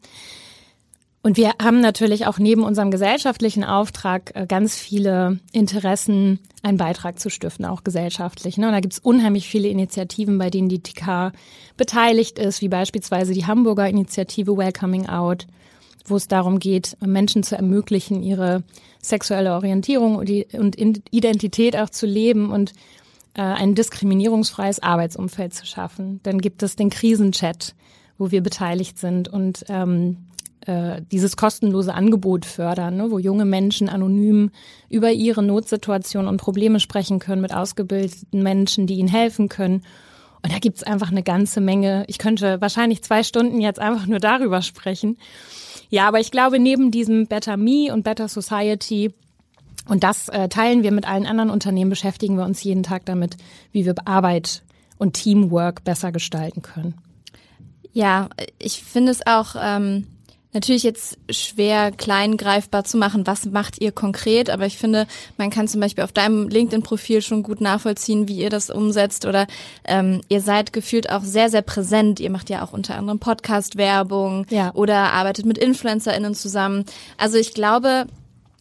Und 1.25 1.38
wir 1.38 1.53
haben 1.62 1.80
natürlich 1.80 2.27
auch 2.27 2.38
neben 2.38 2.63
unserem 2.63 2.92
gesellschaftlichen 2.92 3.63
Auftrag 3.63 4.32
äh, 4.36 4.46
ganz 4.46 4.75
viele 4.75 5.39
Interessen, 5.53 6.39
einen 6.63 6.77
Beitrag 6.77 7.18
zu 7.18 7.30
stiften, 7.30 7.65
auch 7.65 7.86
gesellschaftlich. 7.86 8.58
Ne? 8.58 8.68
Und 8.68 8.74
da 8.74 8.82
gibt 8.82 8.94
es 8.94 9.00
unheimlich 9.00 9.48
viele 9.48 9.70
Initiativen, 9.70 10.38
bei 10.38 10.50
denen 10.50 10.68
die 10.68 10.84
TK 10.84 11.32
beteiligt 11.77 12.39
ist, 12.39 12.62
wie 12.62 12.68
beispielsweise 12.68 13.34
die 13.34 13.46
Hamburger 13.46 13.88
Initiative 13.88 14.58
Welcoming 14.58 15.08
Out, 15.08 15.48
wo 16.06 16.18
es 16.18 16.27
darum 16.27 16.60
geht, 16.60 16.98
Menschen 17.00 17.44
zu 17.44 17.56
ermöglichen, 17.56 18.22
ihre 18.22 18.63
sexuelle 19.01 19.53
Orientierung 19.53 20.18
und 20.18 20.77
Identität 20.77 21.77
auch 21.77 21.89
zu 21.89 22.06
leben 22.06 22.51
und 22.51 22.74
äh, 23.36 23.42
ein 23.42 23.75
diskriminierungsfreies 23.75 24.84
Arbeitsumfeld 24.84 25.53
zu 25.53 25.65
schaffen. 25.65 26.20
Dann 26.24 26.39
gibt 26.39 26.63
es 26.63 26.75
den 26.75 26.89
Krisenchat, 26.89 27.75
wo 28.18 28.30
wir 28.32 28.44
beteiligt 28.44 29.00
sind 29.00 29.30
und 29.30 29.63
ähm, 29.70 30.18
äh, 30.65 31.01
dieses 31.12 31.38
kostenlose 31.38 31.93
Angebot 31.93 32.46
fördern, 32.46 32.98
ne, 32.98 33.12
wo 33.12 33.20
junge 33.20 33.46
Menschen 33.46 33.89
anonym 33.89 34.51
über 34.89 35.12
ihre 35.12 35.43
Notsituation 35.43 36.27
und 36.27 36.38
Probleme 36.38 36.79
sprechen 36.79 37.20
können 37.20 37.41
mit 37.41 37.53
ausgebildeten 37.53 38.41
Menschen, 38.43 38.88
die 38.88 38.96
ihnen 38.96 39.10
helfen 39.10 39.50
können. 39.50 39.84
Und 40.41 40.53
da 40.53 40.60
gibt's 40.60 40.84
einfach 40.84 41.12
eine 41.12 41.24
ganze 41.24 41.62
Menge. 41.62 42.03
Ich 42.08 42.17
könnte 42.17 42.60
wahrscheinlich 42.60 43.01
zwei 43.03 43.24
Stunden 43.24 43.62
jetzt 43.62 43.79
einfach 43.79 44.08
nur 44.08 44.20
darüber 44.20 44.62
sprechen. 44.62 45.17
Ja, 45.89 46.08
aber 46.08 46.20
ich 46.20 46.32
glaube, 46.32 46.60
neben 46.60 46.91
diesem 46.91 47.27
Better 47.27 47.55
Me 47.55 47.93
und 47.93 48.03
Better 48.03 48.27
Society 48.27 49.13
Und 49.88 50.03
das 50.03 50.29
äh, 50.29 50.48
teilen 50.50 50.84
wir 50.84 50.91
mit 50.91 51.08
allen 51.08 51.25
anderen 51.25 51.50
Unternehmen, 51.50 51.89
beschäftigen 51.89 52.38
wir 52.38 52.46
uns 52.46 52.63
jeden 52.63 52.84
Tag 52.84 53.05
damit, 53.05 53.38
wie 53.72 53.86
wir 53.86 53.96
Arbeit 54.05 54.63
und 54.98 55.13
Teamwork 55.13 55.84
besser 55.84 56.12
gestalten 56.12 56.62
können. 56.62 56.96
Ja, 57.91 58.29
ich 58.60 58.82
finde 58.82 59.12
es 59.12 59.25
auch 59.27 59.55
ähm, 59.62 60.08
natürlich 60.53 60.83
jetzt 60.83 61.17
schwer 61.29 61.91
klein 61.91 62.38
greifbar 62.38 62.83
zu 62.83 62.98
machen, 62.98 63.25
was 63.27 63.45
macht 63.45 63.81
ihr 63.81 63.91
konkret, 63.91 64.50
aber 64.50 64.65
ich 64.65 64.77
finde, 64.77 65.07
man 65.38 65.50
kann 65.50 65.67
zum 65.67 65.81
Beispiel 65.81 66.03
auf 66.03 66.12
deinem 66.12 66.48
LinkedIn-Profil 66.48 67.22
schon 67.22 67.43
gut 67.43 67.62
nachvollziehen, 67.62 68.27
wie 68.27 68.38
ihr 68.38 68.50
das 68.50 68.69
umsetzt 68.69 69.25
oder 69.25 69.48
ähm, 69.86 70.22
ihr 70.29 70.41
seid 70.41 70.74
gefühlt 70.74 71.10
auch 71.10 71.24
sehr, 71.24 71.50
sehr 71.50 71.62
präsent. 71.62 72.19
Ihr 72.19 72.29
macht 72.29 72.50
ja 72.50 72.63
auch 72.63 72.74
unter 72.74 72.95
anderem 72.95 73.19
Podcast-Werbung 73.19 74.45
ja. 74.50 74.72
oder 74.74 75.13
arbeitet 75.13 75.45
mit 75.45 75.57
InfluencerInnen 75.57 76.36
zusammen. 76.36 76.86
Also 77.17 77.38
ich 77.38 77.53
glaube, 77.53 78.05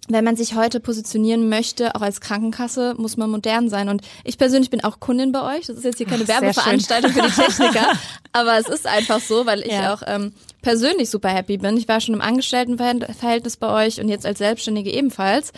wenn 0.09 0.25
man 0.25 0.35
sich 0.35 0.56
heute 0.56 0.80
positionieren 0.80 1.49
möchte, 1.49 1.94
auch 1.94 2.00
als 2.00 2.21
Krankenkasse, 2.21 2.94
muss 2.99 3.16
man 3.16 3.30
modern 3.30 3.68
sein. 3.68 3.88
Und 3.88 4.02
ich 4.25 4.37
persönlich 4.37 4.68
bin 4.68 4.82
auch 4.82 4.99
Kundin 4.99 5.30
bei 5.30 5.56
euch. 5.56 5.66
Das 5.66 5.76
ist 5.76 5.85
jetzt 5.85 5.99
hier 5.99 6.06
keine 6.06 6.25
Ach, 6.25 6.28
Werbeveranstaltung 6.28 7.12
für 7.12 7.23
die 7.23 7.30
Techniker, 7.30 7.87
aber 8.32 8.59
es 8.59 8.68
ist 8.68 8.87
einfach 8.87 9.21
so, 9.21 9.47
weil 9.47 9.61
ich 9.61 9.73
ja. 9.73 9.94
auch 9.94 10.02
ähm, 10.06 10.32
persönlich 10.61 11.09
super 11.09 11.28
happy 11.28 11.56
bin. 11.59 11.76
Ich 11.76 11.87
war 11.87 12.00
schon 12.00 12.14
im 12.14 12.21
Angestelltenverhältnis 12.21 13.56
bei 13.56 13.87
euch 13.87 14.00
und 14.00 14.09
jetzt 14.09 14.26
als 14.26 14.38
Selbstständige 14.38 14.90
ebenfalls. 14.90 15.52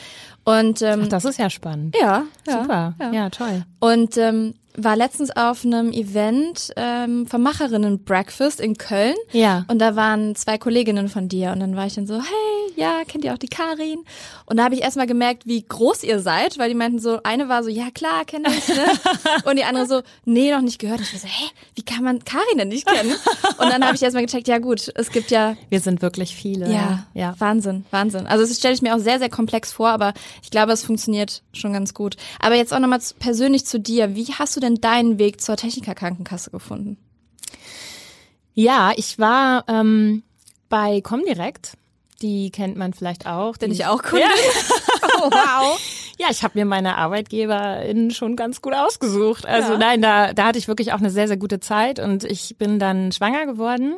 Und 0.45 0.83
ähm, 0.83 1.03
Ach, 1.05 1.09
das 1.09 1.25
ist 1.25 1.39
ja 1.39 1.49
spannend. 1.49 1.97
Ja, 1.99 2.25
ja 2.47 2.61
super. 2.61 2.95
Ja, 3.01 3.13
ja 3.13 3.31
toll. 3.31 3.65
Und 3.81 4.19
ähm, 4.19 4.55
war 4.77 4.97
letztens 4.97 5.31
auf 5.35 5.65
einem 5.65 5.93
Event 5.93 6.73
ähm, 6.77 7.27
vom 7.27 7.43
Macherinnen 7.43 8.05
Breakfast 8.05 8.61
in 8.61 8.77
Köln. 8.77 9.15
Ja. 9.33 9.65
Und 9.69 9.79
da 9.79 9.97
waren 9.97 10.35
zwei 10.37 10.59
Kolleginnen 10.59 11.09
von 11.09 11.29
dir. 11.29 11.53
Und 11.53 11.61
dann 11.61 11.77
war 11.77 11.87
ich 11.87 11.95
dann 11.95 12.07
so, 12.07 12.17
hey, 12.17 12.54
ja, 12.77 13.03
kennt 13.07 13.25
ihr 13.25 13.33
auch 13.33 13.39
die 13.39 13.49
Karin? 13.49 14.05
Und 14.47 14.57
da 14.57 14.65
habe 14.65 14.75
ich 14.75 14.83
erstmal 14.83 15.07
gemerkt, 15.07 15.47
wie 15.47 15.63
groß 15.63 16.03
ihr 16.03 16.21
seid, 16.21 16.59
weil 16.59 16.69
die 16.69 16.75
meinten 16.75 16.99
so, 16.99 17.21
eine 17.23 17.49
war 17.49 17.63
so, 17.63 17.71
ja 17.71 17.91
klar, 17.93 18.25
kenne 18.25 18.49
ich, 18.49 18.69
ne? 18.69 18.85
Und 19.45 19.57
die 19.57 19.65
andere 19.65 19.87
so, 19.87 20.03
nee, 20.25 20.51
noch 20.51 20.61
nicht 20.61 20.79
gehört. 20.79 20.99
Und 20.99 21.07
ich 21.07 21.13
war 21.13 21.21
so, 21.21 21.29
hä, 21.29 21.51
wie 21.75 21.83
kann 21.83 22.05
man 22.05 22.25
Karin 22.25 22.59
denn 22.59 22.69
nicht 22.69 22.87
kennen? 22.87 23.15
Und 23.59 23.71
dann 23.71 23.85
habe 23.85 23.95
ich 23.95 24.03
erstmal 24.03 24.25
gecheckt, 24.25 24.49
ja 24.49 24.59
gut, 24.59 24.93
es 24.95 25.11
gibt 25.11 25.31
ja. 25.31 25.57
Wir 25.69 25.81
sind 25.81 26.03
wirklich 26.03 26.35
viele. 26.35 26.73
Ja, 26.73 27.07
ja. 27.15 27.35
Wahnsinn, 27.39 27.85
Wahnsinn. 27.91 28.27
Also 28.27 28.45
das 28.47 28.57
stelle 28.57 28.75
ich 28.75 28.83
mir 28.83 28.95
auch 28.95 29.01
sehr, 29.01 29.19
sehr 29.19 29.31
komplex 29.31 29.73
vor, 29.73 29.89
aber 29.89 30.13
ich 30.43 30.51
glaube, 30.51 30.73
es 30.73 30.85
funktioniert 30.85 31.43
schon 31.53 31.73
ganz 31.73 31.95
gut. 31.95 32.17
Aber 32.41 32.55
jetzt 32.55 32.73
auch 32.73 32.79
nochmal 32.79 33.01
persönlich 33.19 33.67
zu 33.67 33.79
dir. 33.79 34.15
Wie 34.15 34.27
hast 34.27 34.57
du 34.57 34.61
denn 34.61 34.77
deinen 34.77 35.19
Weg 35.19 35.41
zur 35.41 35.57
Techniker 35.57 35.95
Krankenkasse 35.95 36.51
gefunden? 36.51 36.97
Ja, 38.55 38.93
ich 38.97 39.19
war 39.19 39.65
ähm, 39.69 40.23
bei 40.69 41.01
Comdirect. 41.01 41.77
Die 42.23 42.51
kennt 42.51 42.77
man 42.77 42.95
vielleicht 42.95 43.27
auch. 43.27 43.57
Bin 43.57 43.73
ich 43.73 43.87
auch 43.87 44.03
Kundin? 44.03 44.29
Ja. 44.29 45.05
oh, 45.19 45.31
wow. 45.31 45.81
Ja, 46.19 46.29
ich 46.31 46.43
habe 46.45 46.59
mir 46.59 46.65
meine 46.65 46.97
ArbeitgeberInnen 46.97 48.13
schon 48.13 48.37
ganz 48.37 48.63
gut 48.63 48.75
ausgesucht. 48.75 49.47
Also 49.47 49.73
ja. 49.73 49.79
nein, 49.79 50.01
da, 50.01 50.33
da 50.33 50.47
hatte 50.47 50.59
ich 50.59 50.69
wirklich 50.69 50.93
auch 50.93 50.99
eine 50.99 51.11
sehr, 51.11 51.27
sehr 51.27 51.37
gute 51.37 51.61
Zeit 51.61 51.99
und 51.99 52.25
ich 52.25 52.57
bin 52.57 52.79
dann 52.79 53.11
schwanger 53.11 53.47
geworden 53.47 53.95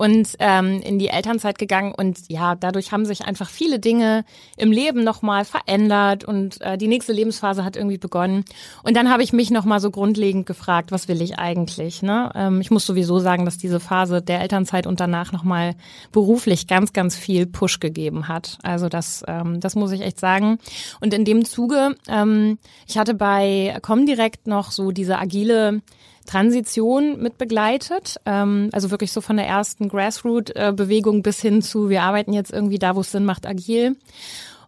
und 0.00 0.36
ähm, 0.38 0.80
in 0.80 0.98
die 0.98 1.08
Elternzeit 1.08 1.58
gegangen. 1.58 1.92
Und 1.94 2.20
ja, 2.28 2.54
dadurch 2.54 2.90
haben 2.90 3.04
sich 3.04 3.26
einfach 3.26 3.50
viele 3.50 3.78
Dinge 3.78 4.24
im 4.56 4.72
Leben 4.72 5.04
nochmal 5.04 5.44
verändert 5.44 6.24
und 6.24 6.58
äh, 6.62 6.78
die 6.78 6.88
nächste 6.88 7.12
Lebensphase 7.12 7.66
hat 7.66 7.76
irgendwie 7.76 7.98
begonnen. 7.98 8.46
Und 8.82 8.96
dann 8.96 9.10
habe 9.10 9.22
ich 9.22 9.34
mich 9.34 9.50
nochmal 9.50 9.78
so 9.78 9.90
grundlegend 9.90 10.46
gefragt, 10.46 10.90
was 10.90 11.06
will 11.08 11.20
ich 11.20 11.38
eigentlich? 11.38 12.00
Ne? 12.00 12.32
Ähm, 12.34 12.62
ich 12.62 12.70
muss 12.70 12.86
sowieso 12.86 13.18
sagen, 13.18 13.44
dass 13.44 13.58
diese 13.58 13.78
Phase 13.78 14.22
der 14.22 14.40
Elternzeit 14.40 14.86
und 14.86 15.00
danach 15.00 15.32
nochmal 15.32 15.74
beruflich 16.12 16.66
ganz, 16.66 16.94
ganz 16.94 17.14
viel 17.14 17.44
Push 17.44 17.78
gegeben 17.78 18.26
hat. 18.26 18.56
Also 18.62 18.88
das, 18.88 19.22
ähm, 19.28 19.60
das 19.60 19.74
muss 19.74 19.92
ich 19.92 20.00
echt 20.00 20.18
sagen. 20.18 20.56
Und 21.02 21.12
in 21.12 21.26
dem 21.26 21.44
Zuge, 21.44 21.94
ähm, 22.08 22.56
ich 22.86 22.96
hatte 22.96 23.12
bei 23.12 23.76
Comdirect 23.82 24.46
noch 24.46 24.70
so 24.70 24.92
diese 24.92 25.18
agile 25.18 25.82
Transition 26.30 27.20
mit 27.20 27.38
begleitet. 27.38 28.20
Ähm, 28.24 28.70
also 28.72 28.90
wirklich 28.90 29.12
so 29.12 29.20
von 29.20 29.36
der 29.36 29.46
ersten 29.46 29.88
Grassroot-Bewegung 29.88 31.22
bis 31.22 31.40
hin 31.40 31.60
zu, 31.60 31.88
wir 31.88 32.02
arbeiten 32.02 32.32
jetzt 32.32 32.52
irgendwie 32.52 32.78
da, 32.78 32.94
wo 32.94 33.00
es 33.00 33.10
Sinn 33.10 33.24
macht, 33.24 33.46
agil. 33.46 33.96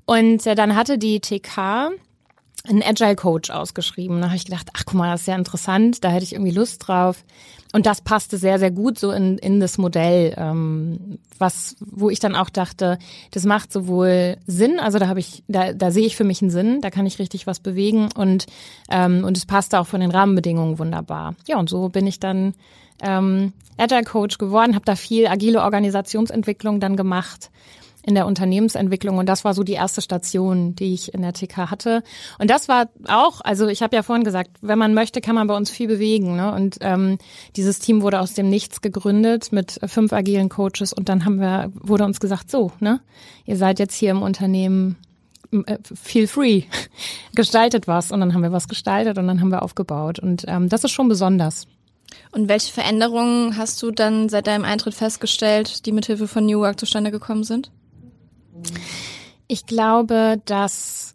Und 0.05 0.45
äh, 0.47 0.55
dann 0.57 0.75
hatte 0.75 0.99
die 0.99 1.21
TK 1.21 1.93
einen 2.69 2.83
Agile 2.83 3.17
Coach 3.17 3.51
ausgeschrieben. 3.51 4.21
Da 4.21 4.29
habe 4.29 4.37
ich 4.37 4.45
gedacht, 4.45 4.69
ach 4.73 4.85
guck 4.85 4.95
mal, 4.95 5.11
das 5.11 5.23
ist 5.23 5.27
ja 5.27 5.37
interessant, 5.37 6.05
da 6.05 6.11
hätte 6.11 6.25
ich 6.25 6.33
irgendwie 6.33 6.53
Lust 6.53 6.87
drauf. 6.87 7.25
Und 7.73 7.87
das 7.87 8.03
passte 8.03 8.37
sehr, 8.37 8.59
sehr 8.59 8.71
gut 8.71 8.99
so 8.99 9.13
in, 9.13 9.39
in 9.39 9.59
das 9.59 9.79
Modell, 9.79 10.35
ähm, 10.37 11.19
was, 11.39 11.77
wo 11.81 12.11
ich 12.11 12.21
dann 12.21 12.37
auch 12.37 12.51
dachte, 12.51 12.99
das 13.31 13.45
macht 13.45 13.73
sowohl 13.73 14.37
Sinn, 14.47 14.79
also 14.79 14.99
da 14.99 15.09
habe 15.09 15.21
ich, 15.21 15.43
da, 15.49 15.73
da 15.73 15.91
sehe 15.91 16.07
ich 16.07 16.15
für 16.15 16.25
mich 16.25 16.43
einen 16.43 16.51
Sinn, 16.51 16.83
da 16.83 16.91
kann 16.91 17.07
ich 17.07 17.19
richtig 17.19 17.47
was 17.47 17.61
bewegen 17.61 18.11
und, 18.15 18.47
ähm, 18.91 19.25
und 19.25 19.39
es 19.39 19.47
passte 19.47 19.81
auch 19.81 19.87
von 19.87 20.01
den 20.01 20.11
Rahmenbedingungen 20.11 20.79
wunderbar. 20.79 21.35
Ja, 21.49 21.59
und 21.59 21.71
so 21.71 21.89
bin 21.89 22.07
ich 22.07 22.21
dann 22.21 22.55
ähm, 23.01 23.55
Agile 23.79 24.05
Coach 24.05 24.37
geworden, 24.37 24.75
habe 24.75 24.85
da 24.85 24.95
viel 24.95 25.27
agile 25.27 25.63
Organisationsentwicklung 25.63 26.79
dann 26.79 26.97
gemacht 26.97 27.51
in 28.05 28.15
der 28.15 28.27
Unternehmensentwicklung 28.27 29.19
und 29.19 29.29
das 29.29 29.45
war 29.45 29.55
so 29.55 29.63
die 29.63 29.75
erste 29.75 30.03
Station, 30.03 30.75
die 30.75 30.93
ich 30.93 31.15
in 31.15 31.23
der 31.23 31.33
TK 31.33 31.71
hatte. 31.71 32.03
Und 32.39 32.51
das 32.51 32.69
war 32.69 32.89
auch, 33.09 33.41
also 33.43 33.69
ich 33.69 33.83
habe 33.83 33.95
ja 33.95 34.03
vorhin 34.03 34.25
gesagt, 34.25 34.51
wenn 34.61 34.79
man 34.79 34.95
möchte, 34.95 35.21
kann 35.21 35.35
man 35.35 35.47
bei 35.47 35.57
uns 35.57 35.71
viel 35.71 35.87
bewegen. 35.87 36.37
Ne? 36.37 36.53
Und 36.53 36.79
ähm, 36.81 37.19
dieses 37.57 37.79
Team 37.79 38.03
wurde 38.03 38.21
aus 38.21 38.35
dem 38.35 38.49
Nichts 38.49 38.81
gegründet 38.81 39.53
mit 39.53 39.79
fünf 39.87 40.13
agilen 40.13 40.49
Coaches 40.49 40.93
und 40.93 41.09
dann 41.09 41.25
haben 41.25 41.41
wir, 41.41 41.71
wurde 41.75 42.05
uns 42.05 42.19
gesagt, 42.19 42.51
so, 42.51 42.73
ne, 42.81 43.01
ihr 43.45 43.57
seid 43.57 43.79
jetzt 43.79 43.95
hier 43.95 44.11
im 44.11 44.23
Unternehmen 44.23 44.97
äh, 45.67 45.79
feel 45.83 46.27
free, 46.27 46.65
gestaltet 47.35 47.87
was 47.87 48.11
und 48.11 48.21
dann 48.21 48.35
haben 48.35 48.43
wir 48.43 48.53
was 48.53 48.69
gestaltet 48.69 49.19
und 49.19 49.27
dann 49.27 49.41
haben 49.41 49.51
wir 49.51 49.63
aufgebaut 49.63 50.19
und 50.19 50.45
ähm, 50.49 50.69
das 50.69 50.85
ist 50.85 50.91
schon 50.91 51.09
besonders. 51.09 51.67
Und 52.31 52.49
welche 52.49 52.73
Veränderungen 52.73 53.57
hast 53.57 53.83
du 53.83 53.91
dann 53.91 54.29
seit 54.29 54.47
deinem 54.47 54.65
Eintritt 54.65 54.95
festgestellt, 54.95 55.87
die 55.87 55.93
mithilfe 55.93 56.29
von 56.29 56.45
New 56.47 56.61
Work 56.61 56.81
zustande 56.81 57.11
gekommen 57.11 57.45
sind? 57.45 57.71
Ich 59.49 59.67
glaube, 59.67 60.41
dass 60.45 61.15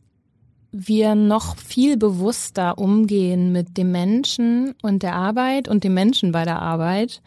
wir 0.72 1.16
noch 1.16 1.58
viel 1.58 1.98
bewusster 1.98 2.78
umgehen 2.78 3.52
mit 3.52 3.78
dem 3.78 3.92
Menschen 3.92 4.76
und 4.82 5.02
der 5.02 5.16
Arbeit 5.16 5.68
und 5.68 5.84
dem 5.84 5.94
Menschen 5.94 6.32
bei 6.32 6.44
der 6.44 6.62
Arbeit. 6.62 7.22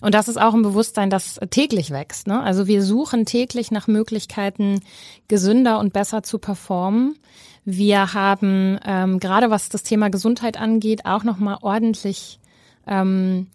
Und 0.00 0.14
das 0.14 0.28
ist 0.28 0.40
auch 0.40 0.54
ein 0.54 0.62
Bewusstsein, 0.62 1.08
das 1.08 1.38
täglich 1.50 1.90
wächst. 1.90 2.26
Ne? 2.26 2.42
Also 2.42 2.66
wir 2.66 2.82
suchen 2.82 3.26
täglich 3.26 3.70
nach 3.70 3.86
Möglichkeiten, 3.86 4.80
gesünder 5.28 5.78
und 5.78 5.92
besser 5.92 6.22
zu 6.22 6.38
performen. 6.38 7.16
Wir 7.64 8.12
haben 8.12 8.78
ähm, 8.84 9.20
gerade 9.20 9.50
was 9.50 9.68
das 9.68 9.82
Thema 9.82 10.10
Gesundheit 10.10 10.58
angeht, 10.58 11.06
auch 11.06 11.24
nochmal 11.24 11.58
ordentlich 11.60 12.40
ähm, 12.86 13.46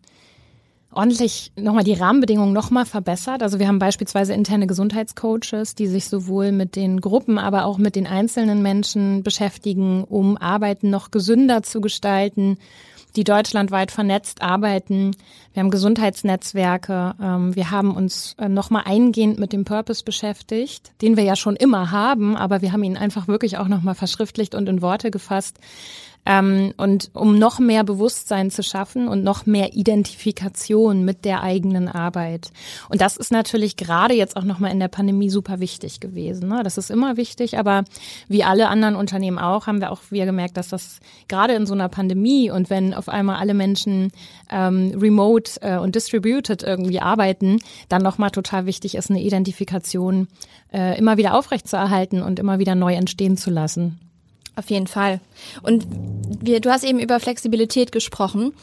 ordentlich 0.95 1.51
nochmal 1.55 1.83
die 1.83 1.93
Rahmenbedingungen 1.93 2.53
nochmal 2.53 2.85
verbessert. 2.85 3.43
Also 3.43 3.59
wir 3.59 3.67
haben 3.67 3.79
beispielsweise 3.79 4.33
interne 4.33 4.67
Gesundheitscoaches, 4.67 5.75
die 5.75 5.87
sich 5.87 6.05
sowohl 6.05 6.51
mit 6.51 6.75
den 6.75 7.01
Gruppen, 7.01 7.37
aber 7.37 7.65
auch 7.65 7.77
mit 7.77 7.95
den 7.95 8.07
einzelnen 8.07 8.61
Menschen 8.61 9.23
beschäftigen, 9.23 10.03
um 10.03 10.37
Arbeiten 10.37 10.89
noch 10.89 11.11
gesünder 11.11 11.63
zu 11.63 11.81
gestalten, 11.81 12.57
die 13.15 13.23
deutschlandweit 13.23 13.91
vernetzt 13.91 14.41
arbeiten. 14.41 15.15
Wir 15.53 15.61
haben 15.61 15.71
Gesundheitsnetzwerke. 15.71 17.15
Ähm, 17.21 17.55
wir 17.55 17.71
haben 17.71 17.95
uns 17.95 18.35
äh, 18.37 18.49
nochmal 18.49 18.83
eingehend 18.85 19.39
mit 19.39 19.53
dem 19.53 19.65
Purpose 19.65 20.03
beschäftigt, 20.03 20.91
den 21.01 21.17
wir 21.17 21.23
ja 21.23 21.35
schon 21.35 21.55
immer 21.55 21.91
haben, 21.91 22.35
aber 22.35 22.61
wir 22.61 22.71
haben 22.71 22.83
ihn 22.83 22.97
einfach 22.97 23.27
wirklich 23.27 23.57
auch 23.57 23.67
nochmal 23.67 23.95
verschriftlicht 23.95 24.55
und 24.55 24.67
in 24.67 24.81
Worte 24.81 25.11
gefasst. 25.11 25.59
Ähm, 26.25 26.73
und 26.77 27.11
um 27.13 27.37
noch 27.37 27.59
mehr 27.59 27.83
Bewusstsein 27.83 28.49
zu 28.49 28.63
schaffen 28.63 29.07
und 29.07 29.23
noch 29.23 29.45
mehr 29.45 29.75
Identifikation 29.75 31.05
mit 31.05 31.23
der 31.23 31.43
eigenen 31.43 31.87
Arbeit. 31.87 32.51
Und 32.89 33.01
das 33.01 33.15
ist 33.17 33.31
natürlich 33.31 33.77
gerade 33.77 34.15
jetzt 34.15 34.35
auch 34.35 34.43
nochmal 34.43 34.71
in 34.71 34.79
der 34.79 34.87
Pandemie 34.87 35.29
super 35.29 35.59
wichtig 35.59 35.99
gewesen. 35.99 36.49
Ne? 36.49 36.61
Das 36.63 36.77
ist 36.77 36.89
immer 36.89 37.17
wichtig, 37.17 37.59
aber 37.59 37.83
wie 38.27 38.43
alle 38.43 38.69
anderen 38.69 38.95
Unternehmen 38.95 39.37
auch, 39.37 39.67
haben 39.67 39.81
wir 39.81 39.91
auch 39.91 40.01
wir 40.09 40.25
gemerkt, 40.25 40.57
dass 40.57 40.69
das 40.69 40.99
gerade 41.27 41.53
in 41.53 41.65
so 41.65 41.73
einer 41.73 41.89
Pandemie 41.89 42.49
und 42.49 42.69
wenn 42.69 42.93
auf 42.93 43.09
einmal 43.09 43.35
alle 43.37 43.53
Menschen 43.53 44.11
ähm, 44.49 44.93
remote 44.99 45.61
äh, 45.61 45.77
und 45.77 45.95
distributed 45.95 46.63
irgendwie 46.63 47.01
arbeiten, 47.01 47.59
dann 47.89 48.01
nochmal 48.01 48.31
total 48.31 48.65
wichtig 48.65 48.95
ist, 48.95 49.09
eine 49.09 49.21
Identifikation 49.21 50.27
äh, 50.73 50.97
immer 50.97 51.17
wieder 51.17 51.35
aufrechtzuerhalten 51.35 52.21
und 52.21 52.39
immer 52.39 52.59
wieder 52.59 52.75
neu 52.75 52.95
entstehen 52.95 53.37
zu 53.37 53.49
lassen. 53.51 53.99
Auf 54.55 54.69
jeden 54.69 54.87
Fall. 54.87 55.19
Und 55.63 55.85
wir, 56.41 56.61
du 56.61 56.69
hast 56.71 56.83
eben 56.83 56.99
über 56.99 57.19
Flexibilität 57.19 57.91
gesprochen. 57.91 58.53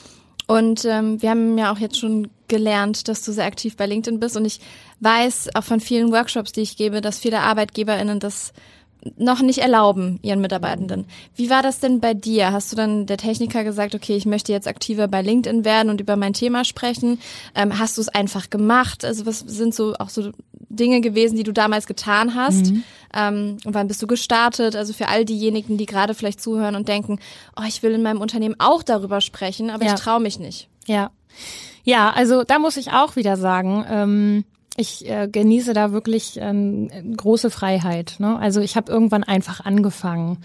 Und 0.46 0.84
ähm, 0.84 1.20
wir 1.22 1.30
haben 1.30 1.56
ja 1.58 1.72
auch 1.72 1.78
jetzt 1.78 1.98
schon 1.98 2.28
gelernt, 2.48 3.08
dass 3.08 3.22
du 3.22 3.32
sehr 3.32 3.46
aktiv 3.46 3.76
bei 3.76 3.86
LinkedIn 3.86 4.20
bist. 4.20 4.36
Und 4.36 4.44
ich 4.44 4.60
weiß 5.00 5.50
auch 5.54 5.64
von 5.64 5.80
vielen 5.80 6.12
Workshops, 6.12 6.52
die 6.52 6.62
ich 6.62 6.76
gebe, 6.76 7.00
dass 7.00 7.18
viele 7.18 7.40
ArbeitgeberInnen 7.40 8.20
das 8.20 8.52
noch 9.16 9.42
nicht 9.42 9.58
erlauben, 9.58 10.18
ihren 10.22 10.40
Mitarbeitenden. 10.40 11.06
Wie 11.34 11.50
war 11.50 11.62
das 11.62 11.80
denn 11.80 12.00
bei 12.00 12.14
dir? 12.14 12.52
Hast 12.52 12.70
du 12.70 12.76
dann 12.76 13.06
der 13.06 13.16
Techniker 13.16 13.64
gesagt, 13.64 13.94
okay, 13.94 14.16
ich 14.16 14.26
möchte 14.26 14.52
jetzt 14.52 14.68
aktiver 14.68 15.08
bei 15.08 15.22
LinkedIn 15.22 15.64
werden 15.64 15.90
und 15.90 16.00
über 16.00 16.16
mein 16.16 16.32
Thema 16.32 16.64
sprechen? 16.64 17.18
Ähm, 17.54 17.78
hast 17.78 17.96
du 17.96 18.00
es 18.00 18.08
einfach 18.08 18.50
gemacht? 18.50 19.04
Also 19.04 19.26
was 19.26 19.40
sind 19.40 19.74
so 19.74 19.94
auch 19.94 20.08
so 20.08 20.30
Dinge 20.68 21.00
gewesen, 21.00 21.36
die 21.36 21.42
du 21.42 21.52
damals 21.52 21.86
getan 21.86 22.34
hast? 22.34 22.70
Mhm. 22.70 22.84
Ähm, 23.14 23.56
und 23.64 23.74
wann 23.74 23.88
bist 23.88 24.00
du 24.02 24.06
gestartet? 24.06 24.76
Also 24.76 24.92
für 24.92 25.08
all 25.08 25.24
diejenigen, 25.24 25.78
die 25.78 25.86
gerade 25.86 26.14
vielleicht 26.14 26.40
zuhören 26.40 26.76
und 26.76 26.88
denken, 26.88 27.18
oh, 27.56 27.64
ich 27.66 27.82
will 27.82 27.92
in 27.92 28.02
meinem 28.02 28.20
Unternehmen 28.20 28.56
auch 28.58 28.82
darüber 28.82 29.20
sprechen, 29.20 29.70
aber 29.70 29.84
ja. 29.84 29.94
ich 29.94 30.00
traue 30.00 30.20
mich 30.20 30.38
nicht. 30.38 30.68
Ja. 30.86 31.10
Ja, 31.84 32.10
also 32.10 32.44
da 32.44 32.60
muss 32.60 32.76
ich 32.76 32.92
auch 32.92 33.16
wieder 33.16 33.36
sagen, 33.36 33.84
ähm, 33.88 34.44
ich 34.76 35.08
äh, 35.08 35.28
genieße 35.28 35.74
da 35.74 35.92
wirklich 35.92 36.38
ähm, 36.40 36.88
große 37.16 37.50
Freiheit. 37.50 38.16
Ne? 38.18 38.38
Also 38.38 38.60
ich 38.60 38.76
habe 38.76 38.90
irgendwann 38.90 39.22
einfach 39.22 39.60
angefangen. 39.60 40.38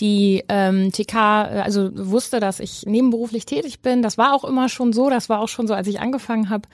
Die 0.00 0.44
ähm, 0.48 0.92
TK, 0.92 1.14
äh, 1.14 1.60
also 1.62 1.90
wusste, 1.94 2.40
dass 2.40 2.60
ich 2.60 2.84
nebenberuflich 2.86 3.46
tätig 3.46 3.80
bin. 3.80 4.02
Das 4.02 4.18
war 4.18 4.34
auch 4.34 4.44
immer 4.44 4.68
schon 4.68 4.92
so. 4.92 5.08
Das 5.08 5.28
war 5.28 5.40
auch 5.40 5.48
schon 5.48 5.66
so, 5.66 5.74
als 5.74 5.88
ich 5.88 6.00
angefangen 6.00 6.50
habe. 6.50 6.68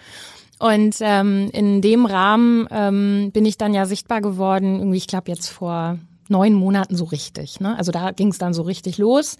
Und 0.58 0.96
ähm, 1.00 1.50
in 1.52 1.80
dem 1.80 2.06
Rahmen 2.06 2.66
ähm, 2.70 3.30
bin 3.32 3.44
ich 3.44 3.58
dann 3.58 3.74
ja 3.74 3.86
sichtbar 3.86 4.20
geworden. 4.20 4.78
Irgendwie, 4.78 4.98
ich 4.98 5.06
glaube 5.06 5.30
jetzt 5.30 5.48
vor 5.48 5.98
neun 6.28 6.54
Monaten 6.54 6.96
so 6.96 7.04
richtig. 7.04 7.60
Ne? 7.60 7.76
Also 7.76 7.92
da 7.92 8.10
ging 8.10 8.28
es 8.28 8.38
dann 8.38 8.54
so 8.54 8.62
richtig 8.62 8.98
los. 8.98 9.36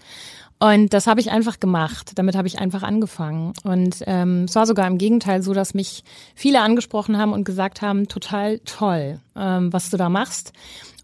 Und 0.59 0.93
das 0.93 1.05
habe 1.05 1.19
ich 1.19 1.29
einfach 1.29 1.59
gemacht. 1.59 2.13
Damit 2.15 2.35
habe 2.35 2.47
ich 2.47 2.57
einfach 2.57 2.81
angefangen. 2.81 3.53
Und 3.63 4.03
ähm, 4.07 4.45
es 4.45 4.55
war 4.55 4.65
sogar 4.65 4.87
im 4.87 4.97
Gegenteil 4.97 5.43
so, 5.43 5.53
dass 5.53 5.75
mich 5.75 6.03
viele 6.33 6.61
angesprochen 6.61 7.17
haben 7.17 7.31
und 7.31 7.43
gesagt 7.43 7.83
haben, 7.83 8.07
total 8.07 8.59
toll, 8.59 9.19
ähm, 9.35 9.71
was 9.71 9.91
du 9.91 9.97
da 9.97 10.09
machst. 10.09 10.53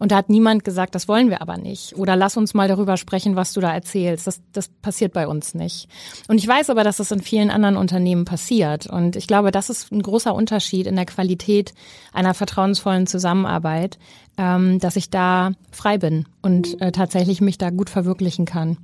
Und 0.00 0.10
da 0.10 0.16
hat 0.16 0.28
niemand 0.28 0.64
gesagt, 0.64 0.96
das 0.96 1.06
wollen 1.06 1.30
wir 1.30 1.40
aber 1.40 1.56
nicht. 1.56 1.96
Oder 1.96 2.16
lass 2.16 2.36
uns 2.36 2.52
mal 2.52 2.66
darüber 2.66 2.96
sprechen, 2.96 3.36
was 3.36 3.52
du 3.52 3.60
da 3.60 3.72
erzählst. 3.72 4.26
Das, 4.26 4.40
das 4.52 4.68
passiert 4.68 5.12
bei 5.12 5.28
uns 5.28 5.54
nicht. 5.54 5.88
Und 6.26 6.38
ich 6.38 6.48
weiß 6.48 6.68
aber, 6.70 6.82
dass 6.82 6.96
das 6.96 7.12
in 7.12 7.22
vielen 7.22 7.50
anderen 7.50 7.76
Unternehmen 7.76 8.24
passiert. 8.24 8.88
Und 8.88 9.14
ich 9.14 9.28
glaube, 9.28 9.52
das 9.52 9.70
ist 9.70 9.92
ein 9.92 10.02
großer 10.02 10.34
Unterschied 10.34 10.88
in 10.88 10.96
der 10.96 11.06
Qualität 11.06 11.74
einer 12.12 12.34
vertrauensvollen 12.34 13.06
Zusammenarbeit, 13.06 14.00
ähm, 14.36 14.80
dass 14.80 14.96
ich 14.96 15.10
da 15.10 15.52
frei 15.70 15.98
bin 15.98 16.26
und 16.42 16.80
äh, 16.80 16.90
tatsächlich 16.90 17.40
mich 17.40 17.56
da 17.56 17.70
gut 17.70 17.88
verwirklichen 17.88 18.46
kann. 18.46 18.78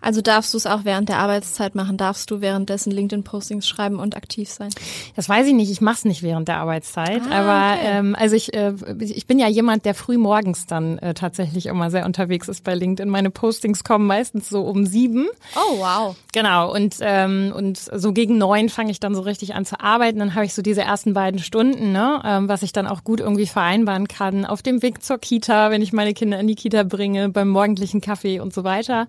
Also 0.00 0.20
darfst 0.20 0.52
du 0.54 0.58
es 0.58 0.66
auch 0.66 0.84
während 0.84 1.08
der 1.08 1.18
Arbeitszeit 1.18 1.74
machen? 1.74 1.96
Darfst 1.96 2.30
du 2.30 2.40
währenddessen 2.40 2.90
LinkedIn-Postings 2.90 3.66
schreiben 3.66 3.98
und 3.98 4.16
aktiv 4.16 4.48
sein? 4.48 4.70
Das 5.16 5.28
weiß 5.28 5.46
ich 5.46 5.54
nicht. 5.54 5.70
Ich 5.70 5.80
mache 5.80 5.96
es 5.96 6.04
nicht 6.04 6.22
während 6.22 6.48
der 6.48 6.58
Arbeitszeit. 6.58 7.22
Ah, 7.30 7.40
aber 7.40 7.78
okay. 7.78 7.98
ähm, 7.98 8.16
also 8.18 8.36
ich, 8.36 8.54
äh, 8.54 8.74
ich 9.00 9.26
bin 9.26 9.38
ja 9.38 9.48
jemand, 9.48 9.84
der 9.84 9.94
früh 9.94 10.18
morgens 10.18 10.66
dann 10.66 10.98
äh, 10.98 11.14
tatsächlich 11.14 11.66
immer 11.66 11.90
sehr 11.90 12.06
unterwegs 12.06 12.48
ist 12.48 12.64
bei 12.64 12.74
LinkedIn. 12.74 13.10
Meine 13.10 13.30
Postings 13.30 13.84
kommen 13.84 14.06
meistens 14.06 14.48
so 14.48 14.62
um 14.62 14.86
sieben. 14.86 15.26
Oh 15.54 15.78
wow. 15.78 16.16
Genau. 16.32 16.72
Und 16.72 16.96
ähm, 17.00 17.52
und 17.54 17.78
so 17.78 18.12
gegen 18.12 18.38
neun 18.38 18.68
fange 18.68 18.90
ich 18.90 19.00
dann 19.00 19.14
so 19.14 19.22
richtig 19.22 19.54
an 19.54 19.64
zu 19.64 19.80
arbeiten. 19.80 20.18
Dann 20.18 20.34
habe 20.34 20.44
ich 20.44 20.54
so 20.54 20.62
diese 20.62 20.82
ersten 20.82 21.14
beiden 21.14 21.40
Stunden, 21.40 21.92
ne, 21.92 22.20
ähm, 22.24 22.48
was 22.48 22.62
ich 22.62 22.72
dann 22.72 22.86
auch 22.86 23.04
gut 23.04 23.20
irgendwie 23.20 23.46
vereinbaren 23.46 24.08
kann 24.08 24.44
auf 24.44 24.62
dem 24.62 24.82
Weg 24.82 25.02
zur 25.02 25.18
Kita, 25.18 25.70
wenn 25.70 25.82
ich 25.82 25.92
meine 25.92 26.14
Kinder 26.14 26.38
in 26.38 26.46
die 26.46 26.54
Kita 26.54 26.82
bringe, 26.82 27.28
beim 27.28 27.48
morgendlichen 27.48 28.00
Kaffee 28.00 28.40
und 28.40 28.52
so 28.52 28.64
weiter. 28.64 29.08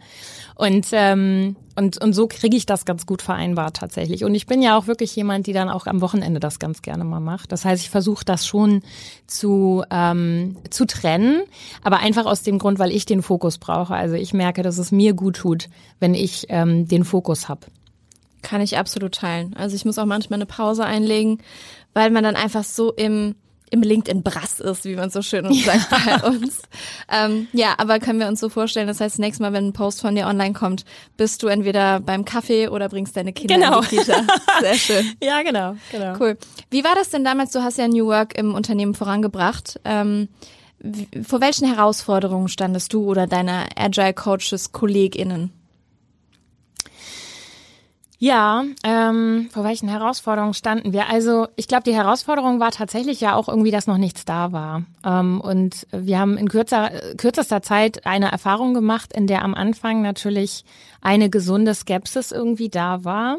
Und, 0.57 0.87
ähm, 0.91 1.55
und, 1.75 2.01
und 2.01 2.13
so 2.13 2.27
kriege 2.27 2.57
ich 2.57 2.65
das 2.65 2.85
ganz 2.85 3.05
gut 3.05 3.21
vereinbart 3.21 3.77
tatsächlich. 3.77 4.23
Und 4.23 4.33
ich 4.33 4.47
bin 4.47 4.63
ja 4.63 4.75
auch 4.75 4.87
wirklich 4.87 5.15
jemand, 5.15 5.45
die 5.45 5.53
dann 5.53 5.69
auch 5.69 5.85
am 5.85 6.01
Wochenende 6.01 6.39
das 6.39 6.57
ganz 6.57 6.81
gerne 6.81 7.03
mal 7.03 7.19
macht. 7.19 7.51
Das 7.51 7.63
heißt, 7.63 7.83
ich 7.83 7.91
versuche 7.91 8.25
das 8.25 8.47
schon 8.47 8.81
zu, 9.27 9.83
ähm, 9.91 10.57
zu 10.71 10.85
trennen, 10.85 11.43
aber 11.83 11.99
einfach 11.99 12.25
aus 12.25 12.41
dem 12.41 12.57
Grund, 12.57 12.79
weil 12.79 12.91
ich 12.91 13.05
den 13.05 13.21
Fokus 13.21 13.59
brauche. 13.59 13.93
Also 13.93 14.15
ich 14.15 14.33
merke, 14.33 14.63
dass 14.63 14.79
es 14.79 14.91
mir 14.91 15.13
gut 15.13 15.35
tut, 15.35 15.69
wenn 15.99 16.15
ich 16.15 16.47
ähm, 16.49 16.87
den 16.87 17.03
Fokus 17.03 17.47
habe. 17.47 17.67
Kann 18.41 18.61
ich 18.61 18.79
absolut 18.79 19.13
teilen. 19.13 19.55
Also 19.55 19.75
ich 19.75 19.85
muss 19.85 19.99
auch 19.99 20.05
manchmal 20.05 20.37
eine 20.37 20.47
Pause 20.47 20.85
einlegen, 20.85 21.37
weil 21.93 22.09
man 22.09 22.23
dann 22.23 22.35
einfach 22.35 22.63
so 22.63 22.93
im 22.93 23.35
im 23.69 23.81
LinkedIn-Brass 23.81 24.59
ist, 24.59 24.85
wie 24.85 24.95
man 24.95 25.09
so 25.09 25.21
schön 25.21 25.51
sagt 25.53 25.91
ja. 25.91 26.17
bei 26.17 26.27
uns. 26.27 26.61
Ähm, 27.11 27.47
ja, 27.53 27.75
aber 27.77 27.99
können 27.99 28.19
wir 28.19 28.27
uns 28.27 28.39
so 28.39 28.49
vorstellen, 28.49 28.87
das 28.87 29.01
heißt, 29.01 29.19
nächstes 29.19 29.41
Mal, 29.41 29.53
wenn 29.53 29.67
ein 29.67 29.73
Post 29.73 30.01
von 30.01 30.15
dir 30.15 30.27
online 30.27 30.53
kommt, 30.53 30.85
bist 31.17 31.43
du 31.43 31.47
entweder 31.47 31.99
beim 31.99 32.25
Kaffee 32.25 32.69
oder 32.69 32.89
bringst 32.89 33.17
deine 33.17 33.33
Kinder 33.33 33.55
genau. 33.55 33.79
in 33.81 33.89
die 33.89 33.97
Kita. 33.97 34.23
Sehr 34.61 34.73
schön. 34.75 35.13
ja, 35.21 35.41
genau, 35.41 35.75
genau. 35.91 36.15
Cool. 36.19 36.37
Wie 36.69 36.83
war 36.83 36.95
das 36.95 37.09
denn 37.09 37.23
damals? 37.23 37.51
Du 37.51 37.61
hast 37.61 37.77
ja 37.77 37.87
New 37.87 38.07
Work 38.07 38.37
im 38.37 38.53
Unternehmen 38.53 38.93
vorangebracht. 38.93 39.79
Ähm, 39.83 40.29
vor 41.23 41.41
welchen 41.41 41.67
Herausforderungen 41.67 42.49
standest 42.49 42.93
du 42.93 43.03
oder 43.05 43.27
deine 43.27 43.65
Agile 43.75 44.13
Coaches 44.13 44.71
KollegInnen? 44.71 45.51
Ja, 48.19 48.63
ähm, 48.83 49.47
vor 49.51 49.63
welchen 49.63 49.87
Herausforderungen 49.89 50.55
standen 50.55 50.91
wir? 50.91 51.07
Also 51.07 51.47
ich 51.55 51.67
glaube, 51.67 51.83
die 51.83 51.93
Herausforderung 51.93 52.59
war 52.59 52.71
tatsächlich 52.71 53.21
ja 53.21 53.35
auch 53.35 53.47
irgendwie, 53.47 53.69
dass 53.69 53.85
noch 53.85 53.99
nichts 53.99 54.25
da 54.25 54.51
war. 54.51 54.83
Ähm, 55.05 55.39
und 55.39 55.85
wir 55.91 56.17
haben 56.17 56.35
in 56.35 56.49
kürzer, 56.49 56.89
kürzester 57.17 57.61
Zeit 57.61 58.07
eine 58.07 58.31
Erfahrung 58.31 58.73
gemacht, 58.73 59.13
in 59.13 59.27
der 59.27 59.43
am 59.43 59.53
Anfang 59.53 60.01
natürlich 60.01 60.65
eine 61.01 61.29
gesunde 61.29 61.73
Skepsis 61.73 62.31
irgendwie 62.31 62.69
da 62.69 63.03
war. 63.03 63.37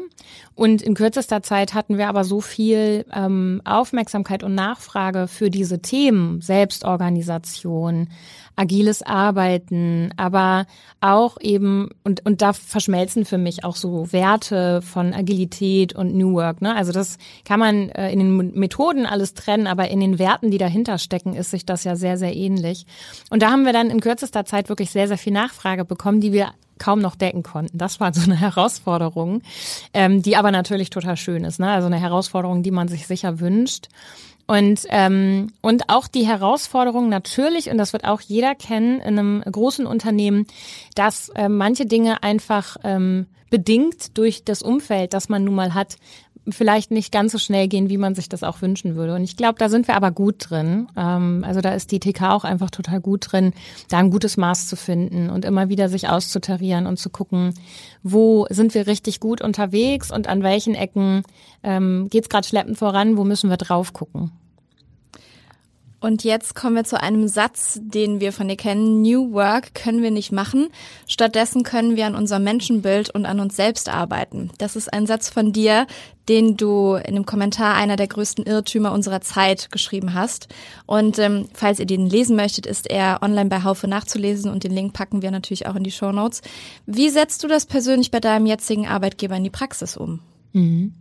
Und 0.55 0.81
in 0.81 0.93
kürzester 0.93 1.41
Zeit 1.41 1.73
hatten 1.73 1.97
wir 1.97 2.09
aber 2.09 2.23
so 2.23 2.41
viel 2.41 3.05
ähm, 3.13 3.61
Aufmerksamkeit 3.63 4.43
und 4.43 4.55
Nachfrage 4.55 5.27
für 5.27 5.49
diese 5.49 5.81
Themen, 5.81 6.41
Selbstorganisation, 6.41 8.09
agiles 8.59 9.01
Arbeiten, 9.01 10.11
aber 10.17 10.65
auch 10.99 11.37
eben, 11.39 11.91
und, 12.03 12.25
und 12.25 12.41
da 12.41 12.51
verschmelzen 12.51 13.23
für 13.23 13.37
mich 13.37 13.63
auch 13.63 13.77
so 13.77 14.11
Werte 14.11 14.81
von 14.81 15.13
Agilität 15.13 15.95
und 15.95 16.13
New 16.13 16.33
Work. 16.33 16.61
Ne? 16.61 16.75
Also 16.75 16.91
das 16.91 17.17
kann 17.45 17.61
man 17.61 17.87
äh, 17.89 18.11
in 18.11 18.19
den 18.19 18.59
Methoden 18.59 19.05
alles 19.05 19.33
trennen, 19.33 19.65
aber 19.65 19.87
in 19.87 20.01
den 20.01 20.19
Werten, 20.19 20.51
die 20.51 20.57
dahinter 20.57 20.97
stecken, 20.97 21.35
ist 21.35 21.51
sich 21.51 21.65
das 21.65 21.85
ja 21.85 21.95
sehr, 21.95 22.17
sehr 22.17 22.35
ähnlich. 22.35 22.85
Und 23.29 23.41
da 23.41 23.51
haben 23.51 23.65
wir 23.65 23.71
dann 23.71 23.89
in 23.89 24.01
kürzester 24.01 24.43
Zeit 24.43 24.67
wirklich 24.67 24.89
sehr, 24.89 25.07
sehr 25.07 25.17
viel 25.17 25.33
Nachfrage 25.33 25.85
bekommen, 25.85 26.19
die 26.19 26.33
wir 26.33 26.49
kaum 26.79 26.99
noch 26.99 27.15
decken 27.15 27.43
konnten. 27.43 27.77
Das 27.77 27.99
war 27.99 28.13
so 28.13 28.21
eine 28.21 28.35
Herausforderung, 28.39 29.41
ähm, 29.93 30.21
die 30.21 30.35
aber 30.35 30.51
natürlich 30.51 30.89
total 30.89 31.17
schön 31.17 31.43
ist. 31.43 31.59
Ne? 31.59 31.69
Also 31.69 31.87
eine 31.87 31.99
Herausforderung, 31.99 32.63
die 32.63 32.71
man 32.71 32.87
sich 32.87 33.05
sicher 33.05 33.39
wünscht. 33.39 33.87
Und, 34.47 34.87
ähm, 34.89 35.51
und 35.61 35.89
auch 35.89 36.07
die 36.07 36.25
Herausforderung 36.25 37.07
natürlich, 37.07 37.69
und 37.69 37.77
das 37.77 37.93
wird 37.93 38.05
auch 38.05 38.19
jeder 38.19 38.55
kennen 38.55 38.99
in 38.99 39.19
einem 39.19 39.41
großen 39.43 39.85
Unternehmen, 39.85 40.47
dass 40.95 41.29
äh, 41.29 41.49
manche 41.49 41.85
Dinge 41.85 42.23
einfach 42.23 42.77
ähm, 42.83 43.27
bedingt 43.51 44.17
durch 44.17 44.43
das 44.43 44.63
Umfeld, 44.63 45.13
das 45.13 45.29
man 45.29 45.43
nun 45.43 45.53
mal 45.53 45.75
hat, 45.75 45.97
vielleicht 46.47 46.91
nicht 46.91 47.11
ganz 47.11 47.31
so 47.31 47.37
schnell 47.37 47.67
gehen, 47.67 47.89
wie 47.89 47.97
man 47.97 48.15
sich 48.15 48.29
das 48.29 48.43
auch 48.43 48.61
wünschen 48.61 48.95
würde. 48.95 49.15
Und 49.15 49.23
ich 49.23 49.37
glaube, 49.37 49.59
da 49.59 49.69
sind 49.69 49.87
wir 49.87 49.95
aber 49.95 50.11
gut 50.11 50.49
drin. 50.49 50.87
Ähm, 50.95 51.43
also 51.45 51.61
da 51.61 51.73
ist 51.73 51.91
die 51.91 51.99
TK 51.99 52.31
auch 52.31 52.43
einfach 52.43 52.69
total 52.69 53.01
gut 53.01 53.31
drin, 53.31 53.53
da 53.89 53.97
ein 53.97 54.11
gutes 54.11 54.37
Maß 54.37 54.67
zu 54.67 54.75
finden 54.75 55.29
und 55.29 55.45
immer 55.45 55.69
wieder 55.69 55.89
sich 55.89 56.09
auszutarieren 56.09 56.87
und 56.87 56.97
zu 56.97 57.09
gucken, 57.09 57.53
wo 58.03 58.47
sind 58.49 58.73
wir 58.73 58.87
richtig 58.87 59.19
gut 59.19 59.41
unterwegs 59.41 60.11
und 60.11 60.27
an 60.27 60.43
welchen 60.43 60.75
Ecken 60.75 61.23
ähm, 61.63 62.07
geht 62.09 62.23
es 62.23 62.29
gerade 62.29 62.47
schleppend 62.47 62.77
voran, 62.77 63.17
wo 63.17 63.23
müssen 63.23 63.49
wir 63.49 63.57
drauf 63.57 63.93
gucken. 63.93 64.31
Und 65.99 66.23
jetzt 66.23 66.55
kommen 66.55 66.75
wir 66.75 66.85
zu 66.85 67.01
einem 67.01 67.27
Satz, 67.27 67.79
den 67.81 68.21
wir 68.21 68.31
von 68.31 68.47
dir 68.47 68.55
kennen. 68.55 69.01
New 69.01 69.33
Work 69.33 69.75
können 69.75 70.01
wir 70.01 70.11
nicht 70.11 70.31
machen. 70.31 70.69
Stattdessen 71.07 71.63
können 71.63 71.97
wir 71.97 72.05
an 72.05 72.15
unserem 72.15 72.43
Menschenbild 72.43 73.09
und 73.09 73.25
an 73.25 73.39
uns 73.39 73.55
selbst 73.55 73.89
arbeiten. 73.89 74.49
Das 74.57 74.75
ist 74.75 74.93
ein 74.93 75.05
Satz 75.07 75.29
von 75.29 75.51
dir, 75.51 75.87
den 76.29 76.55
du 76.55 76.93
in 76.93 77.15
dem 77.15 77.25
Kommentar 77.25 77.75
einer 77.75 77.97
der 77.97 78.07
größten 78.07 78.45
Irrtümer 78.45 78.93
unserer 78.93 79.19
Zeit 79.19 79.71
geschrieben 79.71 80.13
hast. 80.13 80.47
Und 80.85 81.19
ähm, 81.19 81.49
falls 81.53 81.79
ihr 81.79 81.85
den 81.85 82.07
lesen 82.07 82.35
möchtet, 82.35 82.65
ist 82.65 82.89
er 82.89 83.21
online 83.21 83.49
bei 83.49 83.63
Haufe 83.63 83.87
nachzulesen 83.87 84.51
und 84.51 84.63
den 84.63 84.71
Link 84.71 84.93
packen 84.93 85.21
wir 85.21 85.31
natürlich 85.31 85.67
auch 85.67 85.75
in 85.75 85.83
die 85.83 85.91
Show 85.91 86.11
Notes. 86.11 86.41
Wie 86.85 87.09
setzt 87.09 87.43
du 87.43 87.47
das 87.47 87.65
persönlich 87.65 88.11
bei 88.11 88.19
deinem 88.19 88.45
jetzigen 88.45 88.87
Arbeitgeber 88.87 89.35
in 89.35 89.43
die 89.43 89.49
Praxis 89.49 89.97
um? 89.97 90.19
Mhm. 90.53 90.93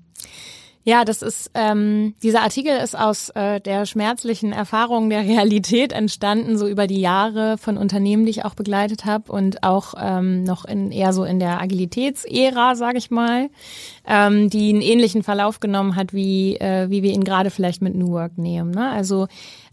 Ja, 0.89 1.05
das 1.05 1.21
ist 1.21 1.51
ähm, 1.53 2.15
dieser 2.23 2.41
Artikel 2.41 2.75
ist 2.79 2.99
aus 2.99 3.29
äh, 3.35 3.61
der 3.61 3.85
schmerzlichen 3.85 4.55
Erfahrung 4.55 5.11
der 5.11 5.21
Realität 5.21 5.93
entstanden, 5.93 6.57
so 6.57 6.67
über 6.67 6.87
die 6.87 7.03
Jahre 7.03 7.59
von 7.59 7.77
Unternehmen, 7.77 8.25
die 8.25 8.31
ich 8.31 8.47
auch 8.47 8.55
begleitet 8.55 9.05
habe 9.05 9.31
und 9.31 9.65
auch 9.65 9.93
ähm, 10.01 10.45
noch 10.45 10.65
in 10.65 10.91
eher 10.91 11.13
so 11.13 11.25
in 11.25 11.41
der 11.41 11.61
Agilitätsära, 11.61 12.75
sage 12.75 12.97
ich 12.97 13.11
mal, 13.11 13.51
ähm, 14.07 14.49
die 14.49 14.71
einen 14.71 14.81
ähnlichen 14.81 15.23
Verlauf 15.23 15.61
genommen 15.61 15.95
hat, 15.95 16.15
wie 16.15 16.57
äh, 16.57 16.89
wie 16.89 17.03
wir 17.03 17.13
ihn 17.13 17.25
gerade 17.25 17.51
vielleicht 17.51 17.83
mit 17.83 17.95
New 17.95 18.13
Work 18.13 18.39
nehmen. 18.39 18.71
Ne? 18.71 18.91
Also 18.91 19.29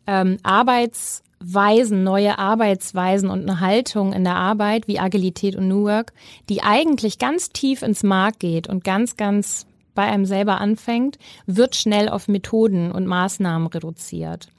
ähm, 0.08 0.36
Arbeitsweisen, 0.44 2.04
neue 2.04 2.38
Arbeitsweisen 2.38 3.30
und 3.30 3.50
eine 3.50 3.62
Haltung 3.62 4.12
in 4.12 4.26
der 4.26 4.36
Arbeit 4.36 4.90
wie 4.90 5.00
Agilität 5.00 5.56
und 5.56 5.70
New 5.70 5.86
Work, 5.86 6.12
die 6.50 6.62
eigentlich 6.62 7.20
ganz 7.20 7.52
tief 7.52 7.84
ins 7.84 8.04
Mark 8.04 8.40
geht 8.40 8.68
und 8.68 8.84
ganz, 8.84 9.16
ganz 9.16 9.66
bei 9.96 10.04
einem 10.04 10.26
selber 10.26 10.62
anfängt, 10.62 11.18
wird 11.48 11.76
schnell 11.76 12.10
auf 12.10 12.28
Methoden 12.28 12.92
und 12.92 13.08
Maßnahmen 13.08 13.68
reduziert. 13.68 14.50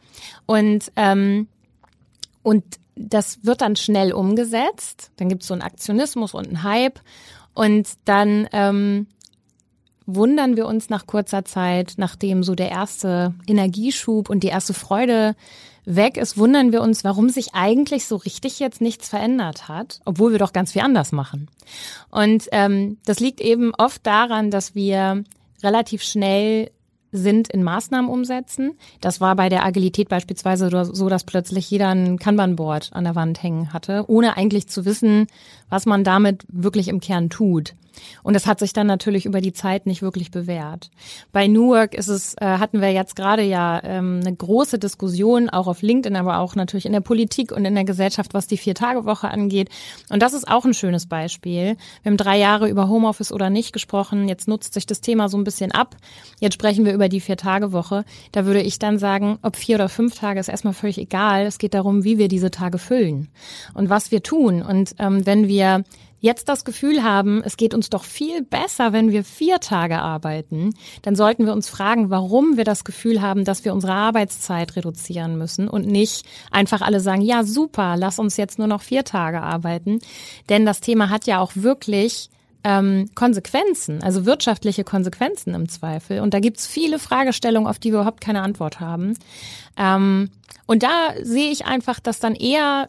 Und, 0.46 0.90
ähm, 0.96 1.48
und 2.42 2.64
das 2.96 3.44
wird 3.44 3.60
dann 3.60 3.76
schnell 3.76 4.12
umgesetzt. 4.12 5.12
Dann 5.16 5.28
gibt 5.28 5.42
es 5.42 5.48
so 5.48 5.54
einen 5.54 5.62
Aktionismus 5.62 6.34
und 6.34 6.46
einen 6.48 6.62
Hype. 6.62 7.00
Und 7.54 7.88
dann 8.04 8.48
ähm, 8.52 9.06
wundern 10.06 10.56
wir 10.56 10.66
uns 10.66 10.88
nach 10.88 11.06
kurzer 11.06 11.44
Zeit, 11.44 11.94
nachdem 11.96 12.42
so 12.42 12.54
der 12.54 12.70
erste 12.70 13.34
Energieschub 13.46 14.30
und 14.30 14.42
die 14.42 14.48
erste 14.48 14.74
Freude 14.74 15.34
weg 15.86 16.16
ist, 16.16 16.36
wundern 16.36 16.72
wir 16.72 16.82
uns, 16.82 17.04
warum 17.04 17.30
sich 17.30 17.54
eigentlich 17.54 18.06
so 18.06 18.16
richtig 18.16 18.58
jetzt 18.58 18.80
nichts 18.80 19.08
verändert 19.08 19.68
hat, 19.68 20.00
obwohl 20.04 20.32
wir 20.32 20.38
doch 20.38 20.52
ganz 20.52 20.72
viel 20.72 20.82
anders 20.82 21.12
machen. 21.12 21.48
Und 22.10 22.48
ähm, 22.52 22.98
das 23.06 23.20
liegt 23.20 23.40
eben 23.40 23.72
oft 23.74 24.04
daran, 24.06 24.50
dass 24.50 24.74
wir 24.74 25.24
relativ 25.62 26.02
schnell 26.02 26.70
sind 27.16 27.48
in 27.48 27.62
Maßnahmen 27.62 28.10
umsetzen. 28.10 28.72
Das 29.00 29.20
war 29.20 29.36
bei 29.36 29.48
der 29.48 29.64
Agilität 29.64 30.08
beispielsweise 30.08 30.70
so, 30.92 31.08
dass 31.08 31.24
plötzlich 31.24 31.70
jeder 31.70 31.88
ein 31.88 32.18
Kanban-Board 32.18 32.90
an 32.92 33.04
der 33.04 33.14
Wand 33.14 33.42
hängen 33.42 33.72
hatte, 33.72 34.04
ohne 34.08 34.36
eigentlich 34.36 34.68
zu 34.68 34.84
wissen, 34.84 35.26
was 35.68 35.86
man 35.86 36.04
damit 36.04 36.44
wirklich 36.48 36.88
im 36.88 37.00
Kern 37.00 37.30
tut. 37.30 37.74
Und 38.22 38.34
das 38.34 38.46
hat 38.46 38.58
sich 38.58 38.72
dann 38.72 38.86
natürlich 38.86 39.26
über 39.26 39.40
die 39.40 39.52
Zeit 39.52 39.86
nicht 39.86 40.02
wirklich 40.02 40.30
bewährt. 40.30 40.90
Bei 41.32 41.46
New 41.46 41.68
Work 41.68 41.94
ist 41.94 42.08
es, 42.08 42.34
äh, 42.34 42.44
hatten 42.58 42.80
wir 42.80 42.92
jetzt 42.92 43.16
gerade 43.16 43.42
ja 43.42 43.80
ähm, 43.84 44.20
eine 44.22 44.34
große 44.34 44.78
Diskussion, 44.78 45.48
auch 45.48 45.66
auf 45.66 45.82
LinkedIn, 45.82 46.16
aber 46.16 46.38
auch 46.38 46.54
natürlich 46.54 46.86
in 46.86 46.92
der 46.92 47.00
Politik 47.00 47.52
und 47.52 47.64
in 47.64 47.74
der 47.74 47.84
Gesellschaft, 47.84 48.34
was 48.34 48.46
die 48.46 48.56
Vier-Tage-Woche 48.56 49.28
angeht. 49.28 49.70
Und 50.10 50.22
das 50.22 50.32
ist 50.32 50.48
auch 50.48 50.64
ein 50.64 50.74
schönes 50.74 51.06
Beispiel. 51.06 51.76
Wir 52.02 52.10
haben 52.10 52.16
drei 52.16 52.38
Jahre 52.38 52.68
über 52.68 52.88
Homeoffice 52.88 53.32
oder 53.32 53.50
nicht 53.50 53.72
gesprochen. 53.72 54.28
Jetzt 54.28 54.48
nutzt 54.48 54.74
sich 54.74 54.86
das 54.86 55.00
Thema 55.00 55.28
so 55.28 55.36
ein 55.36 55.44
bisschen 55.44 55.72
ab. 55.72 55.96
Jetzt 56.40 56.54
sprechen 56.54 56.84
wir 56.84 56.92
über 56.92 57.05
die 57.08 57.20
Vier-Tage-Woche. 57.20 58.04
Da 58.32 58.46
würde 58.46 58.60
ich 58.60 58.78
dann 58.78 58.98
sagen, 58.98 59.38
ob 59.42 59.56
vier 59.56 59.76
oder 59.76 59.88
fünf 59.88 60.14
Tage 60.14 60.40
ist 60.40 60.48
erstmal 60.48 60.74
völlig 60.74 60.98
egal. 60.98 61.46
Es 61.46 61.58
geht 61.58 61.74
darum, 61.74 62.04
wie 62.04 62.18
wir 62.18 62.28
diese 62.28 62.50
Tage 62.50 62.78
füllen 62.78 63.28
und 63.74 63.90
was 63.90 64.10
wir 64.10 64.22
tun. 64.22 64.62
Und 64.62 64.94
ähm, 64.98 65.26
wenn 65.26 65.48
wir 65.48 65.84
jetzt 66.20 66.48
das 66.48 66.64
Gefühl 66.64 67.02
haben, 67.02 67.42
es 67.44 67.56
geht 67.56 67.74
uns 67.74 67.90
doch 67.90 68.04
viel 68.04 68.42
besser, 68.42 68.92
wenn 68.92 69.10
wir 69.10 69.24
vier 69.24 69.60
Tage 69.60 69.98
arbeiten, 69.98 70.74
dann 71.02 71.14
sollten 71.14 71.46
wir 71.46 71.52
uns 71.52 71.68
fragen, 71.68 72.10
warum 72.10 72.56
wir 72.56 72.64
das 72.64 72.84
Gefühl 72.84 73.20
haben, 73.20 73.44
dass 73.44 73.64
wir 73.64 73.72
unsere 73.72 73.92
Arbeitszeit 73.92 74.76
reduzieren 74.76 75.38
müssen 75.38 75.68
und 75.68 75.86
nicht 75.86 76.26
einfach 76.50 76.80
alle 76.80 77.00
sagen, 77.00 77.22
ja 77.22 77.44
super, 77.44 77.96
lass 77.96 78.18
uns 78.18 78.36
jetzt 78.36 78.58
nur 78.58 78.66
noch 78.66 78.82
vier 78.82 79.04
Tage 79.04 79.40
arbeiten. 79.40 80.00
Denn 80.48 80.66
das 80.66 80.80
Thema 80.80 81.10
hat 81.10 81.26
ja 81.26 81.40
auch 81.40 81.52
wirklich 81.54 82.30
ähm, 82.64 83.10
Konsequenzen, 83.14 84.02
also 84.02 84.26
wirtschaftliche 84.26 84.84
Konsequenzen 84.84 85.54
im 85.54 85.68
Zweifel. 85.68 86.20
Und 86.20 86.34
da 86.34 86.40
gibt's 86.40 86.66
viele 86.66 86.98
Fragestellungen, 86.98 87.68
auf 87.68 87.78
die 87.78 87.92
wir 87.92 88.00
überhaupt 88.00 88.20
keine 88.20 88.42
Antwort 88.42 88.80
haben. 88.80 89.14
Ähm, 89.76 90.30
und 90.66 90.82
da 90.82 91.12
sehe 91.22 91.50
ich 91.50 91.66
einfach, 91.66 92.00
dass 92.00 92.18
dann 92.18 92.34
eher 92.34 92.88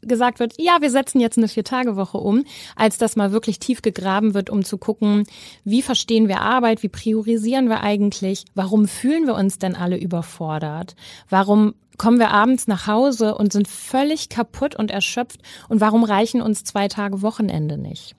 gesagt 0.00 0.40
wird, 0.40 0.54
ja, 0.58 0.78
wir 0.80 0.90
setzen 0.90 1.20
jetzt 1.20 1.38
eine 1.38 1.48
Vier-Tage-Woche 1.48 2.18
um, 2.18 2.44
als 2.76 2.98
dass 2.98 3.16
mal 3.16 3.32
wirklich 3.32 3.58
tief 3.58 3.82
gegraben 3.82 4.34
wird, 4.34 4.50
um 4.50 4.64
zu 4.64 4.78
gucken, 4.78 5.24
wie 5.64 5.82
verstehen 5.82 6.28
wir 6.28 6.40
Arbeit, 6.40 6.82
wie 6.82 6.88
priorisieren 6.88 7.68
wir 7.68 7.82
eigentlich, 7.82 8.44
warum 8.54 8.88
fühlen 8.88 9.26
wir 9.26 9.34
uns 9.34 9.58
denn 9.58 9.76
alle 9.76 9.98
überfordert, 9.98 10.96
warum 11.28 11.74
kommen 11.98 12.18
wir 12.18 12.30
abends 12.30 12.66
nach 12.66 12.86
Hause 12.86 13.34
und 13.34 13.52
sind 13.52 13.68
völlig 13.68 14.28
kaputt 14.28 14.74
und 14.74 14.90
erschöpft 14.90 15.40
und 15.68 15.80
warum 15.80 16.04
reichen 16.04 16.42
uns 16.42 16.64
zwei 16.64 16.88
Tage 16.88 17.22
Wochenende 17.22 17.78
nicht? 17.78 18.16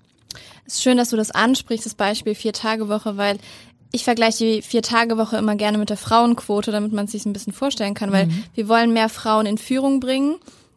Es 0.65 0.75
ist 0.75 0.83
schön, 0.83 0.97
dass 0.97 1.09
du 1.09 1.17
das 1.17 1.31
ansprichst, 1.31 1.85
das 1.85 1.95
Beispiel 1.95 2.35
Vier-Tage-Woche, 2.35 3.17
weil 3.17 3.37
ich 3.91 4.03
vergleiche 4.03 4.43
die 4.45 4.61
Vier-Tage-Woche 4.61 5.37
immer 5.37 5.55
gerne 5.55 5.77
mit 5.77 5.89
der 5.89 5.97
Frauenquote, 5.97 6.71
damit 6.71 6.93
man 6.93 7.05
es 7.05 7.11
sich 7.11 7.25
ein 7.25 7.33
bisschen 7.33 7.53
vorstellen 7.53 7.93
kann, 7.93 8.11
weil 8.11 8.27
mhm. 8.27 8.43
wir 8.53 8.67
wollen 8.67 8.93
mehr 8.93 9.09
Frauen 9.09 9.45
in 9.45 9.57
Führung 9.57 9.99
bringen 9.99 10.35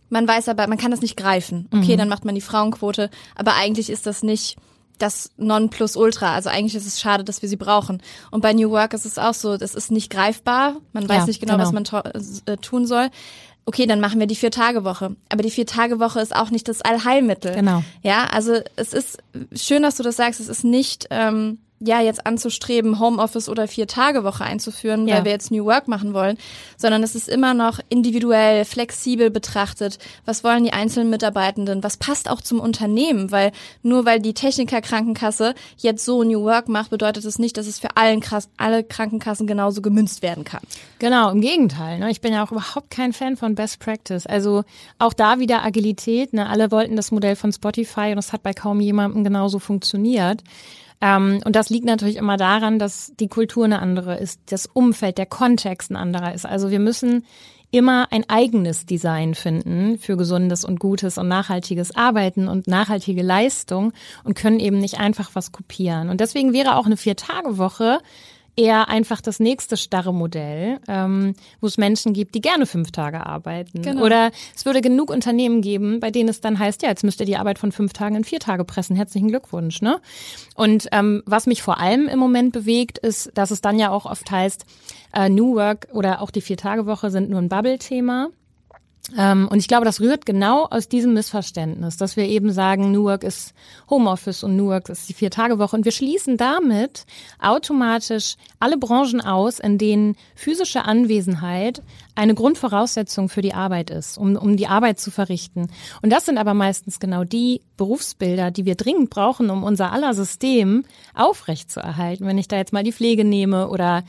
man 0.08 0.28
weiß 0.28 0.48
aber, 0.48 0.66
man 0.66 0.78
kann 0.78 0.90
das 0.90 1.00
nicht 1.00 1.16
greifen. 1.16 1.68
Okay, 1.72 1.94
mhm. 1.94 1.98
dann 1.98 2.08
macht 2.08 2.24
man 2.24 2.34
die 2.34 2.40
Frauenquote, 2.40 3.10
aber 3.34 3.54
eigentlich 3.54 3.90
ist 3.90 4.06
das 4.06 4.22
nicht 4.22 4.56
das 4.98 5.30
Nonplusultra. 5.36 6.34
Also 6.34 6.48
eigentlich 6.48 6.74
ist 6.74 6.86
es 6.86 7.00
schade, 7.00 7.22
dass 7.22 7.42
wir 7.42 7.48
sie 7.48 7.56
brauchen. 7.56 8.02
Und 8.30 8.40
bei 8.40 8.54
New 8.54 8.70
Work 8.70 8.94
ist 8.94 9.04
es 9.04 9.18
auch 9.18 9.34
so, 9.34 9.58
das 9.58 9.74
ist 9.74 9.90
nicht 9.90 10.10
greifbar. 10.10 10.76
Man 10.92 11.08
weiß 11.08 11.18
ja, 11.18 11.26
nicht 11.26 11.40
genau, 11.40 11.54
genau, 11.54 11.64
was 11.64 11.72
man 11.72 11.84
äh, 12.46 12.56
tun 12.56 12.86
soll. 12.86 13.10
Okay, 13.68 13.86
dann 13.86 14.00
machen 14.00 14.20
wir 14.20 14.28
die 14.28 14.36
Vier-Tage-Woche. 14.36 15.16
Aber 15.28 15.42
die 15.42 15.50
Vier-Tage-Woche 15.50 16.20
ist 16.20 16.34
auch 16.34 16.50
nicht 16.50 16.68
das 16.68 16.82
Allheilmittel. 16.82 17.52
Genau. 17.52 17.82
Ja, 18.02 18.28
also 18.30 18.60
es 18.76 18.92
ist 18.92 19.18
schön, 19.54 19.82
dass 19.82 19.96
du 19.96 20.04
das 20.04 20.16
sagst. 20.16 20.38
Es 20.38 20.48
ist 20.48 20.62
nicht 20.62 21.08
ähm, 21.10 21.58
ja 21.78 22.00
jetzt 22.00 22.26
anzustreben, 22.26 22.98
Homeoffice 22.98 23.48
oder 23.48 23.68
Vier-Tage-Woche 23.68 24.44
einzuführen, 24.44 25.06
ja. 25.06 25.16
weil 25.16 25.24
wir 25.24 25.32
jetzt 25.32 25.50
New 25.50 25.64
Work 25.66 25.88
machen 25.88 26.14
wollen, 26.14 26.38
sondern 26.76 27.02
es 27.02 27.14
ist 27.14 27.28
immer 27.28 27.54
noch 27.54 27.80
individuell, 27.88 28.64
flexibel 28.64 29.30
betrachtet. 29.30 29.98
Was 30.24 30.42
wollen 30.42 30.64
die 30.64 30.72
einzelnen 30.72 31.10
Mitarbeitenden? 31.10 31.82
Was 31.82 31.96
passt 31.96 32.30
auch 32.30 32.40
zum 32.40 32.60
Unternehmen? 32.60 33.30
Weil 33.30 33.52
nur 33.82 34.06
weil 34.06 34.20
die 34.20 34.32
Techniker-Krankenkasse 34.32 35.54
jetzt 35.76 36.04
so 36.04 36.22
New 36.22 36.42
Work 36.42 36.68
macht, 36.68 36.90
bedeutet 36.90 37.24
es 37.24 37.38
nicht, 37.38 37.56
dass 37.56 37.66
es 37.66 37.78
für 37.78 37.96
allen, 37.96 38.22
alle 38.56 38.82
Krankenkassen 38.82 39.46
genauso 39.46 39.82
gemünzt 39.82 40.22
werden 40.22 40.44
kann. 40.44 40.62
Genau, 40.98 41.30
im 41.30 41.42
Gegenteil. 41.42 41.98
Ne? 41.98 42.10
Ich 42.10 42.22
bin 42.22 42.32
ja 42.32 42.42
auch 42.42 42.52
überhaupt 42.52 42.90
kein 42.90 43.12
Fan 43.12 43.36
von 43.36 43.54
Best 43.54 43.80
Practice. 43.80 44.26
Also 44.26 44.64
auch 44.98 45.12
da 45.12 45.38
wieder 45.38 45.62
Agilität. 45.62 46.32
Ne? 46.32 46.48
Alle 46.48 46.70
wollten 46.70 46.96
das 46.96 47.10
Modell 47.10 47.36
von 47.36 47.52
Spotify 47.52 48.12
und 48.12 48.18
es 48.18 48.32
hat 48.32 48.42
bei 48.42 48.54
kaum 48.54 48.80
jemandem 48.80 49.24
genauso 49.24 49.58
funktioniert. 49.58 50.42
Ähm, 51.00 51.40
und 51.44 51.56
das 51.56 51.70
liegt 51.70 51.84
natürlich 51.84 52.16
immer 52.16 52.36
daran, 52.36 52.78
dass 52.78 53.12
die 53.18 53.28
Kultur 53.28 53.64
eine 53.64 53.80
andere 53.80 54.16
ist, 54.16 54.40
das 54.46 54.66
Umfeld, 54.66 55.18
der 55.18 55.26
Kontext 55.26 55.90
ein 55.90 55.96
anderer 55.96 56.34
ist. 56.34 56.46
Also 56.46 56.70
wir 56.70 56.80
müssen 56.80 57.24
immer 57.70 58.08
ein 58.10 58.28
eigenes 58.28 58.86
Design 58.86 59.34
finden 59.34 59.98
für 59.98 60.16
gesundes 60.16 60.64
und 60.64 60.78
gutes 60.80 61.18
und 61.18 61.28
nachhaltiges 61.28 61.94
Arbeiten 61.94 62.48
und 62.48 62.66
nachhaltige 62.66 63.22
Leistung 63.22 63.92
und 64.24 64.34
können 64.34 64.60
eben 64.60 64.78
nicht 64.78 64.98
einfach 64.98 65.30
was 65.34 65.52
kopieren. 65.52 66.08
Und 66.08 66.20
deswegen 66.20 66.52
wäre 66.52 66.76
auch 66.76 66.86
eine 66.86 66.96
Vier-Tage-Woche 66.96 67.98
eher 68.56 68.88
einfach 68.88 69.20
das 69.20 69.38
nächste 69.38 69.76
starre 69.76 70.14
Modell, 70.14 70.80
ähm, 70.88 71.34
wo 71.60 71.66
es 71.66 71.76
Menschen 71.76 72.14
gibt, 72.14 72.34
die 72.34 72.40
gerne 72.40 72.66
fünf 72.66 72.90
Tage 72.90 73.24
arbeiten. 73.24 73.82
Genau. 73.82 74.02
Oder 74.02 74.30
es 74.54 74.64
würde 74.64 74.80
genug 74.80 75.10
Unternehmen 75.10 75.60
geben, 75.60 76.00
bei 76.00 76.10
denen 76.10 76.28
es 76.28 76.40
dann 76.40 76.58
heißt, 76.58 76.82
ja, 76.82 76.88
jetzt 76.88 77.04
müsst 77.04 77.20
ihr 77.20 77.26
die 77.26 77.36
Arbeit 77.36 77.58
von 77.58 77.70
fünf 77.70 77.92
Tagen 77.92 78.16
in 78.16 78.24
vier 78.24 78.40
Tage 78.40 78.64
pressen. 78.64 78.96
Herzlichen 78.96 79.28
Glückwunsch. 79.28 79.82
Ne? 79.82 80.00
Und 80.54 80.88
ähm, 80.92 81.22
was 81.26 81.46
mich 81.46 81.62
vor 81.62 81.78
allem 81.78 82.08
im 82.08 82.18
Moment 82.18 82.52
bewegt, 82.52 82.98
ist, 82.98 83.30
dass 83.34 83.50
es 83.50 83.60
dann 83.60 83.78
ja 83.78 83.90
auch 83.90 84.06
oft 84.06 84.30
heißt, 84.30 84.64
äh, 85.12 85.28
New 85.28 85.54
Work 85.54 85.88
oder 85.92 86.22
auch 86.22 86.30
die 86.30 86.40
Vier-Tage-Woche 86.40 87.10
sind 87.10 87.28
nur 87.28 87.40
ein 87.40 87.48
Bubble-Thema. 87.48 88.28
Ähm, 89.16 89.48
und 89.48 89.58
ich 89.58 89.68
glaube, 89.68 89.84
das 89.84 90.00
rührt 90.00 90.26
genau 90.26 90.66
aus 90.66 90.88
diesem 90.88 91.14
Missverständnis, 91.14 91.96
dass 91.96 92.16
wir 92.16 92.24
eben 92.24 92.50
sagen, 92.52 92.90
New 92.90 93.04
Work 93.04 93.24
ist 93.24 93.54
Homeoffice 93.88 94.42
und 94.42 94.56
New 94.56 94.66
Work 94.66 94.88
ist 94.88 95.08
die 95.08 95.14
Vier-Tage-Woche. 95.14 95.76
Und 95.76 95.84
wir 95.84 95.92
schließen 95.92 96.36
damit 96.36 97.04
automatisch 97.40 98.36
alle 98.58 98.76
Branchen 98.78 99.20
aus, 99.20 99.60
in 99.60 99.78
denen 99.78 100.16
physische 100.34 100.84
Anwesenheit 100.84 101.82
eine 102.16 102.34
Grundvoraussetzung 102.34 103.28
für 103.28 103.42
die 103.42 103.54
Arbeit 103.54 103.90
ist, 103.90 104.18
um, 104.18 104.36
um 104.36 104.56
die 104.56 104.66
Arbeit 104.66 104.98
zu 104.98 105.10
verrichten. 105.10 105.68
Und 106.02 106.10
das 106.10 106.24
sind 106.24 106.38
aber 106.38 106.54
meistens 106.54 106.98
genau 106.98 107.24
die 107.24 107.60
Berufsbilder, 107.76 108.50
die 108.50 108.64
wir 108.64 108.74
dringend 108.74 109.10
brauchen, 109.10 109.50
um 109.50 109.62
unser 109.62 109.92
aller 109.92 110.14
System 110.14 110.84
aufrechtzuerhalten. 111.14 112.26
Wenn 112.26 112.38
ich 112.38 112.48
da 112.48 112.56
jetzt 112.56 112.72
mal 112.72 112.82
die 112.82 112.92
Pflege 112.92 113.24
nehme 113.24 113.68
oder 113.68 114.02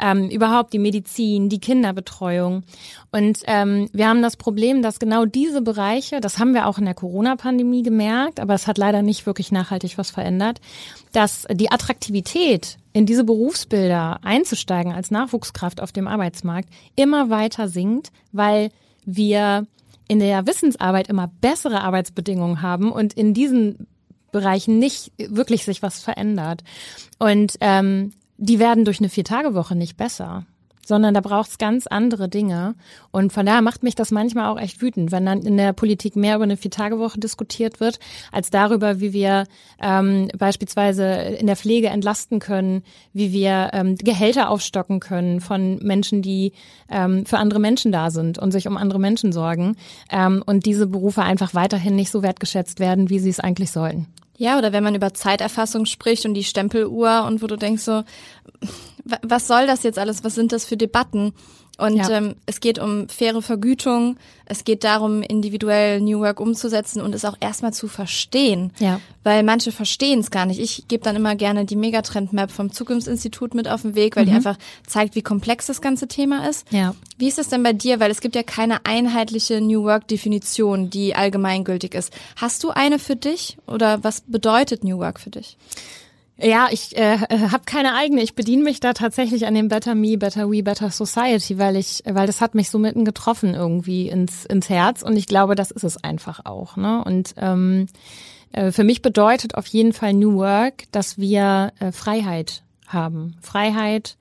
ähm, 0.00 0.28
überhaupt 0.28 0.72
die 0.72 0.80
Medizin, 0.80 1.48
die 1.48 1.60
Kinderbetreuung. 1.60 2.64
Und 3.12 3.38
ähm, 3.46 3.88
wir 3.92 4.08
haben 4.08 4.22
das 4.22 4.36
Problem, 4.36 4.82
dass 4.82 4.98
genau 4.98 5.24
diese 5.24 5.62
Bereiche, 5.62 6.20
das 6.20 6.38
haben 6.38 6.54
wir 6.54 6.66
auch 6.66 6.78
in 6.78 6.84
der 6.84 6.94
Corona-Pandemie 6.94 7.82
gemerkt, 7.82 8.40
aber 8.40 8.54
es 8.54 8.66
hat 8.66 8.78
leider 8.78 9.02
nicht 9.02 9.24
wirklich 9.26 9.52
nachhaltig 9.52 9.98
was 9.98 10.10
verändert, 10.10 10.60
dass 11.12 11.46
die 11.50 11.70
Attraktivität 11.70 12.78
in 12.92 13.06
diese 13.06 13.24
Berufsbilder 13.24 14.20
einzusteigen 14.22 14.92
als 14.92 15.10
Nachwuchskraft 15.10 15.80
auf 15.80 15.92
dem 15.92 16.08
Arbeitsmarkt 16.08 16.68
immer 16.96 17.30
weiter 17.30 17.68
sinkt, 17.68 18.10
weil 18.32 18.70
wir 19.04 19.66
in 20.08 20.18
der 20.18 20.46
Wissensarbeit 20.46 21.08
immer 21.08 21.30
bessere 21.40 21.82
Arbeitsbedingungen 21.82 22.62
haben 22.62 22.92
und 22.92 23.14
in 23.14 23.34
diesen 23.34 23.86
Bereichen 24.30 24.78
nicht 24.78 25.12
wirklich 25.18 25.64
sich 25.64 25.82
was 25.82 26.00
verändert. 26.00 26.64
Und 27.18 27.56
ähm, 27.60 28.12
die 28.38 28.58
werden 28.58 28.84
durch 28.84 28.98
eine 28.98 29.08
Viertagewoche 29.08 29.76
nicht 29.76 29.96
besser 29.96 30.46
sondern 30.84 31.14
da 31.14 31.20
braucht 31.20 31.50
es 31.50 31.58
ganz 31.58 31.86
andere 31.86 32.28
Dinge. 32.28 32.74
Und 33.10 33.32
von 33.32 33.46
daher 33.46 33.62
macht 33.62 33.82
mich 33.82 33.94
das 33.94 34.10
manchmal 34.10 34.50
auch 34.50 34.58
echt 34.58 34.82
wütend, 34.82 35.12
wenn 35.12 35.26
dann 35.26 35.42
in 35.42 35.56
der 35.56 35.72
Politik 35.72 36.16
mehr 36.16 36.36
über 36.36 36.44
eine 36.44 36.56
Viertagewoche 36.56 37.20
diskutiert 37.20 37.80
wird, 37.80 37.98
als 38.30 38.50
darüber, 38.50 39.00
wie 39.00 39.12
wir 39.12 39.46
ähm, 39.80 40.28
beispielsweise 40.36 41.04
in 41.04 41.46
der 41.46 41.56
Pflege 41.56 41.88
entlasten 41.88 42.40
können, 42.40 42.82
wie 43.12 43.32
wir 43.32 43.70
ähm, 43.72 43.96
Gehälter 43.96 44.50
aufstocken 44.50 45.00
können 45.00 45.40
von 45.40 45.78
Menschen, 45.78 46.22
die 46.22 46.52
ähm, 46.90 47.26
für 47.26 47.38
andere 47.38 47.60
Menschen 47.60 47.92
da 47.92 48.10
sind 48.10 48.38
und 48.38 48.52
sich 48.52 48.66
um 48.66 48.76
andere 48.76 48.98
Menschen 48.98 49.32
sorgen 49.32 49.76
ähm, 50.10 50.42
und 50.44 50.66
diese 50.66 50.86
Berufe 50.86 51.22
einfach 51.22 51.54
weiterhin 51.54 51.96
nicht 51.96 52.10
so 52.10 52.22
wertgeschätzt 52.22 52.80
werden, 52.80 53.10
wie 53.10 53.18
sie 53.18 53.30
es 53.30 53.40
eigentlich 53.40 53.70
sollten. 53.70 54.06
Ja, 54.38 54.58
oder 54.58 54.72
wenn 54.72 54.82
man 54.82 54.94
über 54.94 55.14
Zeiterfassung 55.14 55.86
spricht 55.86 56.24
und 56.24 56.34
die 56.34 56.44
Stempeluhr 56.44 57.24
und 57.26 57.42
wo 57.42 57.46
du 57.46 57.56
denkst 57.56 57.82
so, 57.82 58.02
was 59.22 59.46
soll 59.46 59.66
das 59.66 59.82
jetzt 59.82 59.98
alles? 59.98 60.24
Was 60.24 60.34
sind 60.34 60.52
das 60.52 60.64
für 60.64 60.76
Debatten? 60.76 61.32
Und 61.78 61.96
Ja. 61.96 62.10
ähm, 62.10 62.36
es 62.46 62.60
geht 62.60 62.78
um 62.78 63.08
faire 63.08 63.40
Vergütung, 63.40 64.16
es 64.44 64.64
geht 64.64 64.84
darum, 64.84 65.22
individuell 65.22 66.00
New 66.00 66.20
Work 66.20 66.38
umzusetzen 66.38 67.00
und 67.00 67.14
es 67.14 67.24
auch 67.24 67.36
erstmal 67.40 67.72
zu 67.72 67.88
verstehen. 67.88 68.72
Ja. 68.78 69.00
Weil 69.24 69.42
manche 69.42 69.72
verstehen 69.72 70.20
es 70.20 70.30
gar 70.30 70.44
nicht. 70.44 70.60
Ich 70.60 70.86
gebe 70.88 71.02
dann 71.02 71.16
immer 71.16 71.34
gerne 71.34 71.64
die 71.64 71.76
Megatrend-Map 71.76 72.50
vom 72.50 72.70
Zukunftsinstitut 72.72 73.54
mit 73.54 73.68
auf 73.68 73.82
den 73.82 73.94
Weg, 73.94 74.16
weil 74.16 74.26
die 74.26 74.32
einfach 74.32 74.58
zeigt, 74.86 75.14
wie 75.14 75.22
komplex 75.22 75.66
das 75.66 75.80
ganze 75.80 76.06
Thema 76.08 76.46
ist. 76.48 76.70
Mhm. 76.70 76.78
Ja. 76.78 76.94
Wie 77.16 77.28
ist 77.28 77.38
es 77.38 77.48
denn 77.48 77.62
bei 77.62 77.72
dir? 77.72 77.98
Weil 78.00 78.10
es 78.10 78.20
gibt 78.20 78.34
ja 78.36 78.42
keine 78.42 78.84
einheitliche 78.84 79.60
New 79.62 79.84
Work-Definition, 79.84 80.90
die 80.90 81.14
allgemeingültig 81.14 81.94
ist. 81.94 82.12
Hast 82.36 82.62
du 82.64 82.70
eine 82.70 82.98
für 82.98 83.16
dich 83.16 83.56
oder 83.66 84.04
was 84.04 84.20
bedeutet 84.20 84.84
New 84.84 84.98
Work 84.98 85.18
für 85.20 85.30
dich? 85.30 85.56
Ja, 86.38 86.68
ich 86.70 86.96
äh, 86.96 87.18
habe 87.18 87.64
keine 87.66 87.94
eigene. 87.94 88.22
Ich 88.22 88.34
bediene 88.34 88.62
mich 88.62 88.80
da 88.80 88.94
tatsächlich 88.94 89.46
an 89.46 89.54
dem 89.54 89.68
Better 89.68 89.94
Me, 89.94 90.16
Better 90.16 90.50
We, 90.50 90.62
Better 90.62 90.90
Society, 90.90 91.58
weil 91.58 91.76
ich, 91.76 92.02
weil 92.06 92.26
das 92.26 92.40
hat 92.40 92.54
mich 92.54 92.70
so 92.70 92.78
mitten 92.78 93.04
getroffen 93.04 93.54
irgendwie 93.54 94.08
ins 94.08 94.44
ins 94.46 94.68
Herz 94.68 95.02
und 95.02 95.16
ich 95.16 95.26
glaube, 95.26 95.54
das 95.54 95.70
ist 95.70 95.84
es 95.84 96.02
einfach 96.02 96.44
auch. 96.44 96.76
Ne? 96.76 97.04
Und 97.04 97.34
ähm, 97.36 97.86
äh, 98.52 98.72
für 98.72 98.84
mich 98.84 99.02
bedeutet 99.02 99.56
auf 99.56 99.66
jeden 99.66 99.92
Fall 99.92 100.14
New 100.14 100.36
Work, 100.36 100.84
dass 100.92 101.18
wir 101.18 101.72
äh, 101.80 101.92
Freiheit 101.92 102.62
haben, 102.86 103.36
Freiheit, 103.40 104.16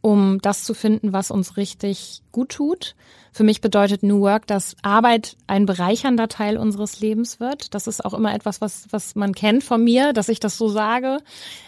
um 0.00 0.40
das 0.40 0.64
zu 0.64 0.74
finden, 0.74 1.12
was 1.12 1.30
uns 1.30 1.56
richtig 1.56 2.22
gut 2.32 2.50
tut. 2.50 2.94
Für 3.36 3.44
mich 3.44 3.60
bedeutet 3.60 4.02
New 4.02 4.22
Work, 4.22 4.46
dass 4.46 4.76
Arbeit 4.80 5.36
ein 5.46 5.66
bereichernder 5.66 6.26
Teil 6.26 6.56
unseres 6.56 7.00
Lebens 7.00 7.38
wird. 7.38 7.74
Das 7.74 7.86
ist 7.86 8.02
auch 8.02 8.14
immer 8.14 8.34
etwas, 8.34 8.62
was, 8.62 8.86
was 8.92 9.14
man 9.14 9.34
kennt 9.34 9.62
von 9.62 9.84
mir, 9.84 10.14
dass 10.14 10.30
ich 10.30 10.40
das 10.40 10.56
so 10.56 10.68
sage. 10.68 11.18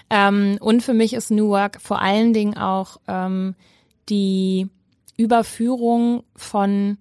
Ähm, 0.09 0.57
und 0.63 0.83
für 0.83 0.95
mich 0.95 1.13
ist 1.13 1.31
New 1.31 1.51
Work 1.51 1.79
vor 1.83 2.01
allen 2.01 2.33
Dingen 2.33 2.57
auch 2.57 2.97
ähm, 3.07 3.55
die 4.09 4.69
Überführung 5.19 6.23
von 6.35 6.97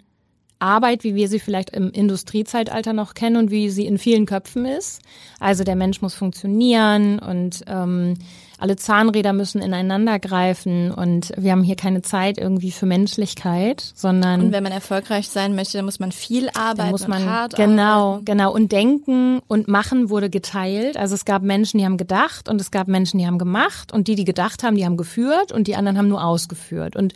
Arbeit, 0.60 1.06
wie 1.06 1.16
wir 1.16 1.30
sie 1.30 1.40
vielleicht 1.40 1.70
im 1.70 1.90
Industriezeitalter 1.90 2.92
noch 2.92 3.14
kennen 3.14 3.38
und 3.38 3.52
wie 3.52 3.70
sie 3.70 3.86
in 3.86 3.98
vielen 3.98 4.26
Köpfen 4.26 4.66
ist. 4.66 5.02
Also 5.40 5.64
der 5.64 5.78
Mensch 5.78 6.02
muss 6.02 6.14
funktionieren 6.14 7.20
und 7.20 7.64
ähm, 7.68 8.16
alle 8.58 8.76
Zahnräder 8.76 9.34
müssen 9.34 9.62
ineinander 9.62 10.20
greifen 10.20 10.92
und 10.92 11.32
wir 11.38 11.52
haben 11.52 11.64
hier 11.64 11.76
keine 11.76 12.02
Zeit 12.02 12.38
irgendwie 12.38 12.72
für 12.72 12.86
Menschlichkeit, 12.86 13.92
sondern 13.96 14.42
Und 14.42 14.52
wenn 14.52 14.64
man 14.64 14.72
erfolgreich 14.72 15.30
sein 15.30 15.56
möchte, 15.56 15.78
dann 15.78 15.86
muss 15.86 16.00
man 16.00 16.12
viel 16.12 16.50
arbeiten 16.50 16.78
dann 16.78 16.92
muss 16.92 17.08
man 17.08 17.24
und 17.24 17.30
hart 17.30 17.56
genau, 17.56 18.14
arbeiten. 18.14 18.26
genau 18.26 18.54
und 18.54 18.72
denken 18.72 19.42
und 19.48 19.68
machen 19.68 20.10
wurde 20.10 20.30
geteilt. 20.30 20.98
Also 20.98 21.14
es 21.14 21.26
gab 21.26 21.44
Menschen, 21.44 21.78
die 21.78 21.86
haben 21.86 21.98
gedacht 21.98 22.50
und 22.50 22.60
es 22.60 22.72
gab 22.72 22.88
Menschen, 22.88 23.20
die 23.20 23.28
haben 23.28 23.38
gemacht 23.38 23.94
und 23.94 24.08
die, 24.08 24.16
die 24.16 24.26
gedacht 24.26 24.64
haben, 24.64 24.76
die 24.76 24.86
haben 24.86 24.98
geführt 24.98 25.52
und 25.52 25.68
die 25.68 25.76
anderen 25.76 25.98
haben 25.98 26.08
nur 26.08 26.24
ausgeführt. 26.24 26.96
Und 26.96 27.14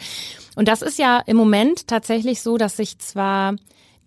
und 0.56 0.68
das 0.68 0.82
ist 0.82 1.00
ja 1.00 1.22
im 1.26 1.38
Moment 1.38 1.88
tatsächlich 1.88 2.42
so, 2.42 2.58
dass 2.58 2.78
sich 2.78 3.00
zwar 3.00 3.56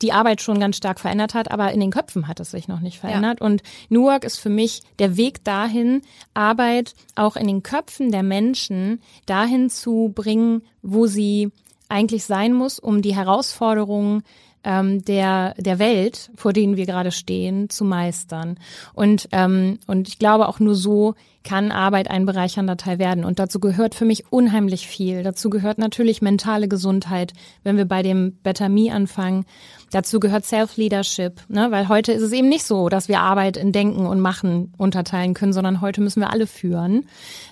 die 0.02 0.12
Arbeit 0.12 0.42
schon 0.42 0.60
ganz 0.60 0.76
stark 0.76 1.00
verändert 1.00 1.34
hat, 1.34 1.50
aber 1.50 1.72
in 1.72 1.80
den 1.80 1.90
Köpfen 1.90 2.28
hat 2.28 2.40
es 2.40 2.50
sich 2.50 2.68
noch 2.68 2.80
nicht 2.80 2.98
verändert. 2.98 3.40
Und 3.40 3.62
New 3.88 4.04
Work 4.04 4.24
ist 4.24 4.38
für 4.38 4.50
mich 4.50 4.82
der 4.98 5.16
Weg 5.16 5.44
dahin, 5.44 6.02
Arbeit 6.34 6.94
auch 7.14 7.36
in 7.36 7.46
den 7.46 7.62
Köpfen 7.62 8.10
der 8.10 8.22
Menschen 8.22 9.00
dahin 9.26 9.70
zu 9.70 10.12
bringen, 10.14 10.62
wo 10.82 11.06
sie 11.06 11.50
eigentlich 11.88 12.24
sein 12.24 12.52
muss, 12.52 12.78
um 12.78 13.02
die 13.02 13.14
Herausforderungen 13.14 14.24
ähm, 14.64 15.04
der, 15.04 15.54
der 15.58 15.78
Welt, 15.78 16.30
vor 16.34 16.52
denen 16.52 16.76
wir 16.76 16.86
gerade 16.86 17.12
stehen, 17.12 17.70
zu 17.70 17.84
meistern. 17.84 18.58
Und, 18.94 19.28
ähm, 19.32 19.78
und 19.86 20.08
ich 20.08 20.18
glaube, 20.18 20.48
auch 20.48 20.60
nur 20.60 20.74
so 20.74 21.14
kann 21.44 21.70
Arbeit 21.70 22.10
ein 22.10 22.24
bereichernder 22.24 22.78
Teil 22.78 22.98
werden. 22.98 23.24
Und 23.24 23.38
dazu 23.38 23.60
gehört 23.60 23.94
für 23.94 24.06
mich 24.06 24.32
unheimlich 24.32 24.88
viel. 24.88 25.22
Dazu 25.22 25.50
gehört 25.50 25.76
natürlich 25.78 26.22
mentale 26.22 26.68
Gesundheit, 26.68 27.34
wenn 27.62 27.76
wir 27.76 27.84
bei 27.84 28.02
dem 28.02 28.32
Better 28.42 28.70
Me 28.70 28.90
anfangen. 28.90 29.44
Dazu 29.92 30.18
gehört 30.18 30.46
Self-Leadership, 30.46 31.42
ne? 31.48 31.70
weil 31.70 31.88
heute 31.88 32.12
ist 32.12 32.22
es 32.22 32.32
eben 32.32 32.48
nicht 32.48 32.64
so, 32.64 32.88
dass 32.88 33.08
wir 33.08 33.20
Arbeit 33.20 33.56
in 33.56 33.70
Denken 33.70 34.06
und 34.06 34.20
Machen 34.20 34.72
unterteilen 34.76 35.34
können, 35.34 35.52
sondern 35.52 35.82
heute 35.82 36.00
müssen 36.00 36.20
wir 36.20 36.30
alle 36.30 36.46
führen. 36.46 37.06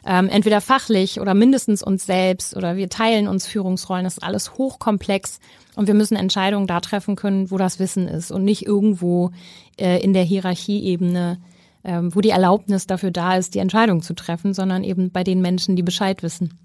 Ähm, 0.07 0.29
entweder 0.29 0.61
fachlich 0.61 1.21
oder 1.21 1.35
mindestens 1.35 1.83
uns 1.83 2.07
selbst 2.07 2.57
oder 2.57 2.77
wir 2.77 2.89
teilen 2.89 3.29
uns 3.29 3.47
Führungsrollen. 3.47 4.05
Das 4.05 4.15
ist 4.15 4.25
alles 4.25 4.55
hochkomplex 4.55 5.39
und 5.77 5.87
wir 5.87 5.95
müssen 5.95 6.17
Entscheidungen 6.17 6.67
da 6.67 6.81
treffen 6.81 7.17
können, 7.17 7.51
wo 7.51 7.59
das 7.59 7.79
Wissen 7.79 8.09
ist 8.09 8.31
und 8.31 8.45
nicht 8.45 8.67
irgendwo 8.67 9.31
äh, 9.79 10.03
in 10.03 10.13
der 10.13 10.25
Hierarchieebene, 10.25 11.39
ähm, 11.85 12.15
wo 12.15 12.21
die 12.21 12.31
Erlaubnis 12.31 12.87
dafür 12.87 13.11
da 13.11 13.37
ist, 13.37 13.55
die 13.55 13.59
Entscheidung 13.59 14.03
zu 14.03 14.15
treffen, 14.15 14.55
sondern 14.55 14.85
eben 14.85 15.11
bei 15.11 15.25
den 15.25 15.41
Menschen, 15.41 15.77
die 15.77 15.83
Bescheid 15.83 16.23
wissen. 16.23 16.59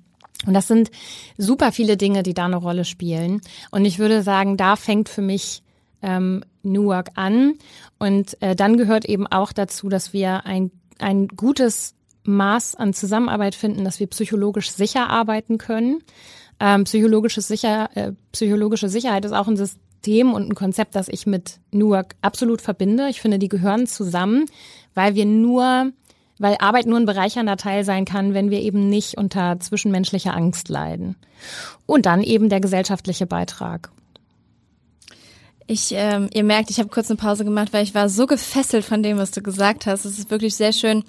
Und 0.45 0.53
das 0.53 0.67
sind 0.67 0.91
super 1.37 1.71
viele 1.71 1.97
Dinge, 1.97 2.21
die 2.21 2.33
da 2.33 2.45
eine 2.45 2.57
Rolle 2.57 2.85
spielen. 2.85 3.41
Und 3.71 3.85
ich 3.85 3.97
würde 3.97 4.21
sagen, 4.21 4.55
da 4.55 4.75
fängt 4.75 5.09
für 5.09 5.23
mich 5.23 5.63
ähm, 6.01 6.43
New 6.61 6.85
Work 6.85 7.11
an. 7.15 7.53
Und 7.97 8.39
äh, 8.41 8.55
dann 8.55 8.77
gehört 8.77 9.05
eben 9.05 9.25
auch 9.25 9.51
dazu, 9.51 9.89
dass 9.89 10.13
wir 10.13 10.45
ein, 10.45 10.71
ein 10.99 11.27
gutes 11.27 11.95
Maß 12.23 12.75
an 12.75 12.93
Zusammenarbeit 12.93 13.55
finden, 13.55 13.85
dass 13.85 13.99
wir 13.99 14.07
psychologisch 14.07 14.71
sicher 14.71 15.09
arbeiten 15.09 15.57
können. 15.57 16.03
Ähm, 16.59 16.85
Sicher, 16.85 17.89
äh, 17.95 18.11
psychologische 18.31 18.89
Sicherheit 18.89 19.25
ist 19.25 19.33
auch 19.33 19.47
ein 19.47 19.57
System 19.57 20.33
und 20.33 20.49
ein 20.49 20.55
Konzept, 20.55 20.95
das 20.95 21.07
ich 21.07 21.27
mit 21.27 21.59
New 21.71 21.89
Work 21.89 22.15
absolut 22.21 22.61
verbinde. 22.61 23.09
Ich 23.09 23.21
finde, 23.21 23.39
die 23.39 23.49
gehören 23.49 23.87
zusammen, 23.87 24.45
weil 24.93 25.15
wir 25.15 25.25
nur 25.25 25.91
weil 26.39 26.55
Arbeit 26.59 26.85
nur 26.85 26.99
ein 26.99 27.05
bereichernder 27.05 27.57
Teil 27.57 27.83
sein 27.83 28.05
kann, 28.05 28.33
wenn 28.33 28.51
wir 28.51 28.61
eben 28.61 28.89
nicht 28.89 29.17
unter 29.17 29.59
zwischenmenschlicher 29.59 30.35
Angst 30.35 30.69
leiden. 30.69 31.15
Und 31.85 32.05
dann 32.05 32.23
eben 32.23 32.49
der 32.49 32.59
gesellschaftliche 32.59 33.25
Beitrag. 33.25 33.89
Ich, 35.65 35.91
ähm, 35.91 36.29
ihr 36.33 36.43
merkt, 36.43 36.69
ich 36.69 36.79
habe 36.79 36.89
kurz 36.89 37.09
eine 37.09 37.17
Pause 37.17 37.43
gemacht, 37.43 37.73
weil 37.73 37.83
ich 37.83 37.93
war 37.93 38.07
so 38.07 38.25
gefesselt 38.25 38.85
von 38.85 39.03
dem, 39.03 39.17
was 39.17 39.31
du 39.31 39.41
gesagt 39.41 39.85
hast. 39.85 40.05
Es 40.05 40.17
ist 40.17 40.31
wirklich 40.31 40.55
sehr 40.55 40.71
schön, 40.71 41.03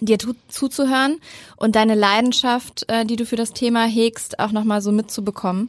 dir 0.00 0.18
tu- 0.18 0.34
zuzuhören 0.48 1.18
und 1.56 1.76
deine 1.76 1.94
Leidenschaft, 1.94 2.84
äh, 2.88 3.04
die 3.04 3.16
du 3.16 3.24
für 3.26 3.36
das 3.36 3.52
Thema 3.52 3.84
hegst, 3.84 4.38
auch 4.38 4.50
nochmal 4.52 4.82
so 4.82 4.92
mitzubekommen. 4.92 5.68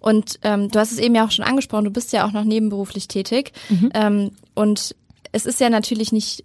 Und 0.00 0.38
ähm, 0.42 0.70
du 0.70 0.78
hast 0.78 0.92
es 0.92 0.98
eben 0.98 1.14
ja 1.14 1.26
auch 1.26 1.30
schon 1.30 1.44
angesprochen, 1.44 1.84
du 1.84 1.90
bist 1.90 2.12
ja 2.12 2.26
auch 2.26 2.32
noch 2.32 2.44
nebenberuflich 2.44 3.06
tätig. 3.08 3.52
Ähm, 3.94 4.30
und 4.54 4.96
es 5.32 5.44
ist 5.44 5.60
ja 5.60 5.68
natürlich 5.68 6.12
nicht 6.12 6.44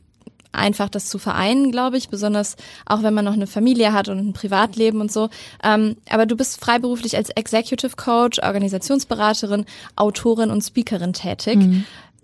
einfach, 0.51 0.89
das 0.89 1.05
zu 1.05 1.17
vereinen, 1.17 1.71
glaube 1.71 1.95
ich, 1.95 2.09
besonders 2.09 2.57
auch 2.85 3.03
wenn 3.03 3.13
man 3.13 3.23
noch 3.23 3.31
eine 3.33 3.47
Familie 3.47 3.93
hat 3.93 4.09
und 4.09 4.17
ein 4.17 4.33
Privatleben 4.33 4.99
und 4.99 5.09
so. 5.09 5.29
Ähm, 5.63 5.95
aber 6.09 6.25
du 6.25 6.35
bist 6.35 6.59
freiberuflich 6.59 7.15
als 7.15 7.29
Executive 7.29 7.95
Coach, 7.95 8.39
Organisationsberaterin, 8.39 9.65
Autorin 9.95 10.49
und 10.51 10.61
Speakerin 10.61 11.13
tätig. 11.13 11.57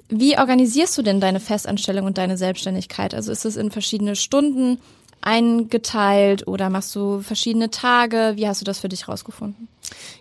Wie 0.10 0.38
organisierst 0.38 0.98
du 0.98 1.02
denn 1.02 1.22
deine 1.22 1.40
Festanstellung 1.40 2.06
und 2.06 2.18
deine 2.18 2.38
Selbstständigkeit? 2.38 3.14
Also 3.14 3.32
ist 3.32 3.46
es 3.46 3.56
in 3.56 3.72
verschiedene 3.72 4.16
Stunden 4.18 4.80
eingeteilt 5.22 6.48
oder 6.48 6.70
machst 6.70 6.96
du 6.96 7.22
verschiedene 7.22 7.70
Tage? 7.70 8.34
Wie 8.36 8.48
hast 8.48 8.62
du 8.62 8.66
das 8.66 8.80
für 8.80 8.90
dich 8.90 9.08
rausgefunden? 9.08 9.68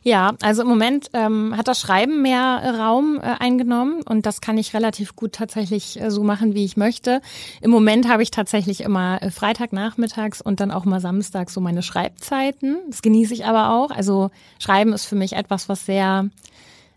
Ja, 0.03 0.35
also 0.43 0.63
im 0.63 0.69
Moment 0.69 1.11
ähm, 1.13 1.57
hat 1.57 1.67
das 1.69 1.81
Schreiben 1.81 2.23
mehr 2.23 2.77
Raum 2.79 3.19
äh, 3.21 3.35
eingenommen 3.41 4.03
und 4.03 4.25
das 4.25 4.41
kann 4.41 4.59
ich 4.59 4.75
relativ 4.75 5.17
gut 5.17 5.33
tatsächlich 5.33 6.01
äh, 6.01 6.11
so 6.11 6.23
machen, 6.23 6.55
wie 6.55 6.65
ich 6.65 6.77
möchte. 6.77 7.21
Im 7.61 7.71
Moment 7.71 8.09
habe 8.09 8.23
ich 8.23 8.31
tatsächlich 8.31 8.83
immer 8.83 9.21
äh, 9.23 9.31
Freitagnachmittags 9.31 10.41
und 10.41 10.61
dann 10.61 10.71
auch 10.71 10.85
mal 10.85 11.01
samstags 11.01 11.53
so 11.53 11.61
meine 11.61 11.83
Schreibzeiten. 11.83 12.79
Das 12.89 13.03
genieße 13.03 13.35
ich 13.35 13.47
aber 13.47 13.71
auch. 13.71 13.91
Also 13.91 14.31
Schreiben 14.61 14.93
ist 14.93 15.07
für 15.07 15.17
mich 15.17 15.33
etwas, 15.33 15.69
was 15.69 15.85
sehr 15.85 16.31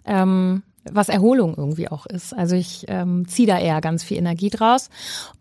ähm, 0.05 0.61
was 0.83 1.09
Erholung 1.09 1.55
irgendwie 1.57 1.89
auch 1.89 2.05
ist. 2.05 2.33
Also 2.33 2.55
ich 2.55 2.85
ähm, 2.87 3.27
ziehe 3.27 3.47
da 3.47 3.59
eher 3.59 3.81
ganz 3.81 4.03
viel 4.03 4.17
Energie 4.17 4.49
draus. 4.49 4.89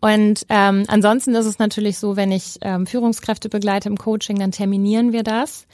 Und 0.00 0.44
ähm, 0.48 0.84
ansonsten 0.88 1.34
ist 1.34 1.46
es 1.46 1.58
natürlich 1.58 1.98
so, 1.98 2.16
wenn 2.16 2.32
ich 2.32 2.58
ähm, 2.62 2.86
Führungskräfte 2.86 3.48
begleite 3.48 3.88
im 3.88 3.96
Coaching, 3.96 4.38
dann 4.38 4.52
terminieren 4.52 5.12
wir 5.12 5.22
das. 5.22 5.66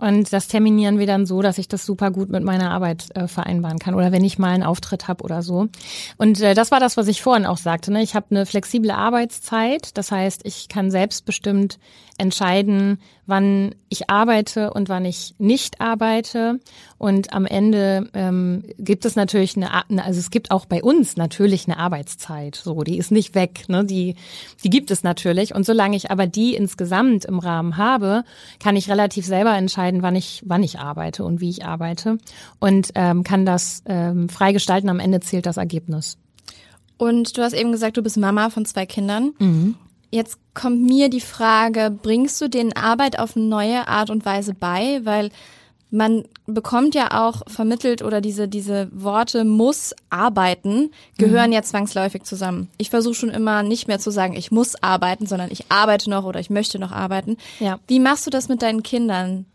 Und 0.00 0.32
das 0.32 0.48
terminieren 0.48 0.98
wir 0.98 1.06
dann 1.06 1.26
so, 1.26 1.42
dass 1.42 1.58
ich 1.58 1.68
das 1.68 1.84
super 1.84 2.10
gut 2.10 2.30
mit 2.30 2.42
meiner 2.42 2.70
Arbeit 2.70 3.14
äh, 3.14 3.28
vereinbaren 3.28 3.78
kann. 3.78 3.94
Oder 3.94 4.12
wenn 4.12 4.24
ich 4.24 4.38
mal 4.38 4.50
einen 4.50 4.62
Auftritt 4.62 5.08
habe 5.08 5.22
oder 5.22 5.42
so. 5.42 5.68
Und 6.16 6.40
äh, 6.40 6.54
das 6.54 6.70
war 6.70 6.80
das, 6.80 6.96
was 6.96 7.06
ich 7.06 7.22
vorhin 7.22 7.46
auch 7.46 7.58
sagte. 7.58 7.92
Ne? 7.92 8.02
Ich 8.02 8.14
habe 8.14 8.26
eine 8.30 8.46
flexible 8.46 8.90
Arbeitszeit. 8.90 9.96
Das 9.96 10.10
heißt, 10.10 10.40
ich 10.44 10.68
kann 10.68 10.90
selbstbestimmt 10.90 11.78
entscheiden, 12.20 12.98
wann 13.24 13.74
ich 13.88 14.10
arbeite 14.10 14.74
und 14.74 14.90
wann 14.90 15.06
ich 15.06 15.34
nicht 15.38 15.80
arbeite. 15.80 16.60
Und 16.98 17.32
am 17.32 17.46
Ende 17.46 18.10
ähm, 18.12 18.62
gibt 18.78 19.06
es 19.06 19.16
natürlich 19.16 19.56
eine, 19.56 19.72
eine, 19.88 20.04
also 20.04 20.20
es 20.20 20.30
gibt 20.30 20.50
auch 20.50 20.66
bei 20.66 20.82
uns 20.82 21.16
natürlich 21.16 21.66
eine 21.66 21.78
Arbeitszeit. 21.78 22.56
So, 22.56 22.82
die 22.82 22.98
ist 22.98 23.10
nicht 23.10 23.34
weg. 23.34 23.64
Ne? 23.68 23.86
Die, 23.86 24.16
die 24.62 24.68
gibt 24.68 24.90
es 24.90 25.02
natürlich. 25.02 25.54
Und 25.54 25.64
solange 25.64 25.96
ich 25.96 26.10
aber 26.10 26.26
die 26.26 26.54
insgesamt 26.54 27.24
im 27.24 27.38
Rahmen 27.38 27.78
habe, 27.78 28.24
kann 28.62 28.76
ich 28.76 28.90
relativ 28.90 29.24
selber 29.24 29.56
entscheiden, 29.56 29.89
wann 30.02 30.16
ich, 30.16 30.42
wann 30.46 30.62
ich 30.62 30.78
arbeite 30.78 31.24
und 31.24 31.40
wie 31.40 31.50
ich 31.50 31.64
arbeite. 31.64 32.18
Und 32.58 32.90
ähm, 32.94 33.24
kann 33.24 33.44
das 33.44 33.82
ähm, 33.86 34.28
frei 34.28 34.52
gestalten. 34.52 34.88
Am 34.88 35.00
Ende 35.00 35.20
zählt 35.20 35.46
das 35.46 35.56
Ergebnis. 35.56 36.16
Und 36.96 37.36
du 37.36 37.42
hast 37.42 37.54
eben 37.54 37.72
gesagt, 37.72 37.96
du 37.96 38.02
bist 38.02 38.16
Mama 38.16 38.50
von 38.50 38.64
zwei 38.64 38.86
Kindern. 38.86 39.32
jetzt 40.10 40.38
kommt 40.54 40.82
mir 40.82 41.08
die 41.08 41.20
Frage, 41.20 41.90
bringst 41.90 42.40
du 42.40 42.48
den 42.48 42.76
Arbeit 42.76 43.18
auf 43.18 43.36
eine 43.36 43.46
neue 43.46 43.88
Art 43.88 44.10
und 44.10 44.24
Weise 44.24 44.54
bei? 44.54 45.00
Weil 45.04 45.30
man 45.90 46.24
bekommt 46.46 46.94
ja 46.94 47.26
auch 47.26 47.42
vermittelt 47.48 48.02
oder 48.02 48.20
diese, 48.20 48.48
diese 48.48 48.88
Worte 48.92 49.44
muss 49.44 49.94
arbeiten 50.08 50.90
gehören 51.18 51.48
mhm. 51.48 51.54
ja 51.54 51.62
zwangsläufig 51.62 52.22
zusammen. 52.22 52.68
Ich 52.78 52.90
versuche 52.90 53.14
schon 53.14 53.30
immer 53.30 53.62
nicht 53.62 53.88
mehr 53.88 53.98
zu 53.98 54.10
sagen, 54.10 54.34
ich 54.34 54.50
muss 54.50 54.80
arbeiten, 54.82 55.26
sondern 55.26 55.50
ich 55.50 55.70
arbeite 55.70 56.08
noch 56.08 56.24
oder 56.24 56.40
ich 56.40 56.50
möchte 56.50 56.78
noch 56.78 56.92
arbeiten. 56.92 57.36
Ja. 57.58 57.78
Wie 57.88 58.00
machst 58.00 58.26
du 58.26 58.30
das 58.30 58.48
mit 58.48 58.62
deinen 58.62 58.82
Kindern? 58.82 59.46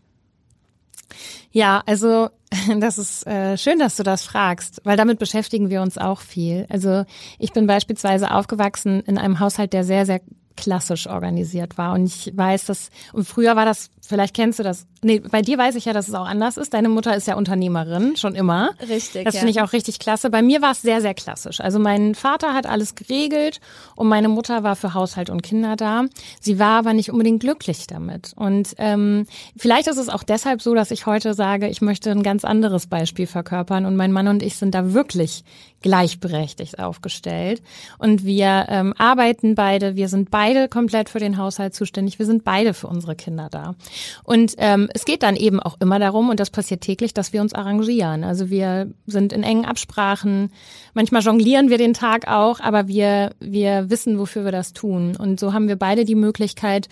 Ja, 1.50 1.82
also 1.86 2.30
das 2.80 2.98
ist 2.98 3.26
äh, 3.26 3.56
schön, 3.56 3.78
dass 3.78 3.96
du 3.96 4.02
das 4.02 4.24
fragst, 4.24 4.80
weil 4.84 4.96
damit 4.96 5.18
beschäftigen 5.18 5.70
wir 5.70 5.82
uns 5.82 5.98
auch 5.98 6.20
viel. 6.20 6.66
Also 6.68 7.04
ich 7.38 7.52
bin 7.52 7.66
beispielsweise 7.66 8.30
aufgewachsen 8.30 9.00
in 9.00 9.18
einem 9.18 9.40
Haushalt, 9.40 9.72
der 9.72 9.84
sehr, 9.84 10.06
sehr 10.06 10.20
klassisch 10.56 11.06
organisiert 11.06 11.78
war. 11.78 11.92
Und 11.94 12.06
ich 12.06 12.32
weiß, 12.36 12.66
dass, 12.66 12.90
und 13.12 13.26
früher 13.26 13.56
war 13.56 13.64
das 13.64 13.90
Vielleicht 14.06 14.34
kennst 14.34 14.58
du 14.58 14.62
das. 14.62 14.86
Nee, 15.02 15.18
bei 15.18 15.42
dir 15.42 15.58
weiß 15.58 15.74
ich 15.74 15.84
ja, 15.84 15.92
dass 15.92 16.08
es 16.08 16.14
auch 16.14 16.26
anders 16.26 16.56
ist. 16.56 16.74
Deine 16.74 16.88
Mutter 16.88 17.16
ist 17.16 17.26
ja 17.26 17.34
Unternehmerin, 17.34 18.16
schon 18.16 18.34
immer. 18.34 18.70
Richtig. 18.88 19.24
Das 19.24 19.36
finde 19.36 19.50
ich 19.50 19.60
auch 19.60 19.72
richtig 19.72 19.98
klasse. 19.98 20.30
Bei 20.30 20.42
mir 20.42 20.62
war 20.62 20.72
es 20.72 20.82
sehr, 20.82 21.00
sehr 21.00 21.14
klassisch. 21.14 21.60
Also 21.60 21.78
mein 21.78 22.14
Vater 22.14 22.54
hat 22.54 22.66
alles 22.66 22.94
geregelt 22.94 23.60
und 23.96 24.08
meine 24.08 24.28
Mutter 24.28 24.62
war 24.62 24.76
für 24.76 24.94
Haushalt 24.94 25.28
und 25.28 25.42
Kinder 25.42 25.76
da. 25.76 26.04
Sie 26.40 26.58
war 26.58 26.78
aber 26.78 26.92
nicht 26.92 27.10
unbedingt 27.10 27.40
glücklich 27.40 27.86
damit. 27.86 28.32
Und 28.36 28.74
ähm, 28.78 29.26
vielleicht 29.56 29.88
ist 29.88 29.98
es 29.98 30.08
auch 30.08 30.22
deshalb 30.22 30.62
so, 30.62 30.74
dass 30.74 30.90
ich 30.92 31.06
heute 31.06 31.34
sage, 31.34 31.68
ich 31.68 31.80
möchte 31.80 32.10
ein 32.10 32.22
ganz 32.22 32.44
anderes 32.44 32.86
Beispiel 32.86 33.26
verkörpern. 33.26 33.86
Und 33.86 33.96
mein 33.96 34.12
Mann 34.12 34.28
und 34.28 34.42
ich 34.42 34.56
sind 34.56 34.74
da 34.74 34.92
wirklich 34.92 35.44
gleichberechtigt 35.86 36.80
aufgestellt. 36.80 37.62
Und 37.98 38.24
wir 38.24 38.66
ähm, 38.68 38.92
arbeiten 38.98 39.54
beide, 39.54 39.94
wir 39.94 40.08
sind 40.08 40.32
beide 40.32 40.66
komplett 40.68 41.08
für 41.08 41.20
den 41.20 41.38
Haushalt 41.38 41.76
zuständig, 41.76 42.18
wir 42.18 42.26
sind 42.26 42.42
beide 42.42 42.74
für 42.74 42.88
unsere 42.88 43.14
Kinder 43.14 43.46
da. 43.48 43.76
Und 44.24 44.54
ähm, 44.58 44.88
es 44.94 45.04
geht 45.04 45.22
dann 45.22 45.36
eben 45.36 45.60
auch 45.60 45.76
immer 45.80 46.00
darum, 46.00 46.28
und 46.28 46.40
das 46.40 46.50
passiert 46.50 46.80
täglich, 46.80 47.14
dass 47.14 47.32
wir 47.32 47.40
uns 47.40 47.54
arrangieren. 47.54 48.24
Also 48.24 48.50
wir 48.50 48.90
sind 49.06 49.32
in 49.32 49.44
engen 49.44 49.64
Absprachen. 49.64 50.50
Manchmal 50.92 51.22
jonglieren 51.22 51.70
wir 51.70 51.78
den 51.78 51.94
Tag 51.94 52.26
auch, 52.26 52.58
aber 52.58 52.88
wir, 52.88 53.30
wir 53.38 53.88
wissen, 53.88 54.18
wofür 54.18 54.44
wir 54.44 54.52
das 54.52 54.72
tun. 54.72 55.14
Und 55.14 55.38
so 55.38 55.52
haben 55.52 55.68
wir 55.68 55.76
beide 55.76 56.04
die 56.04 56.16
Möglichkeit, 56.16 56.88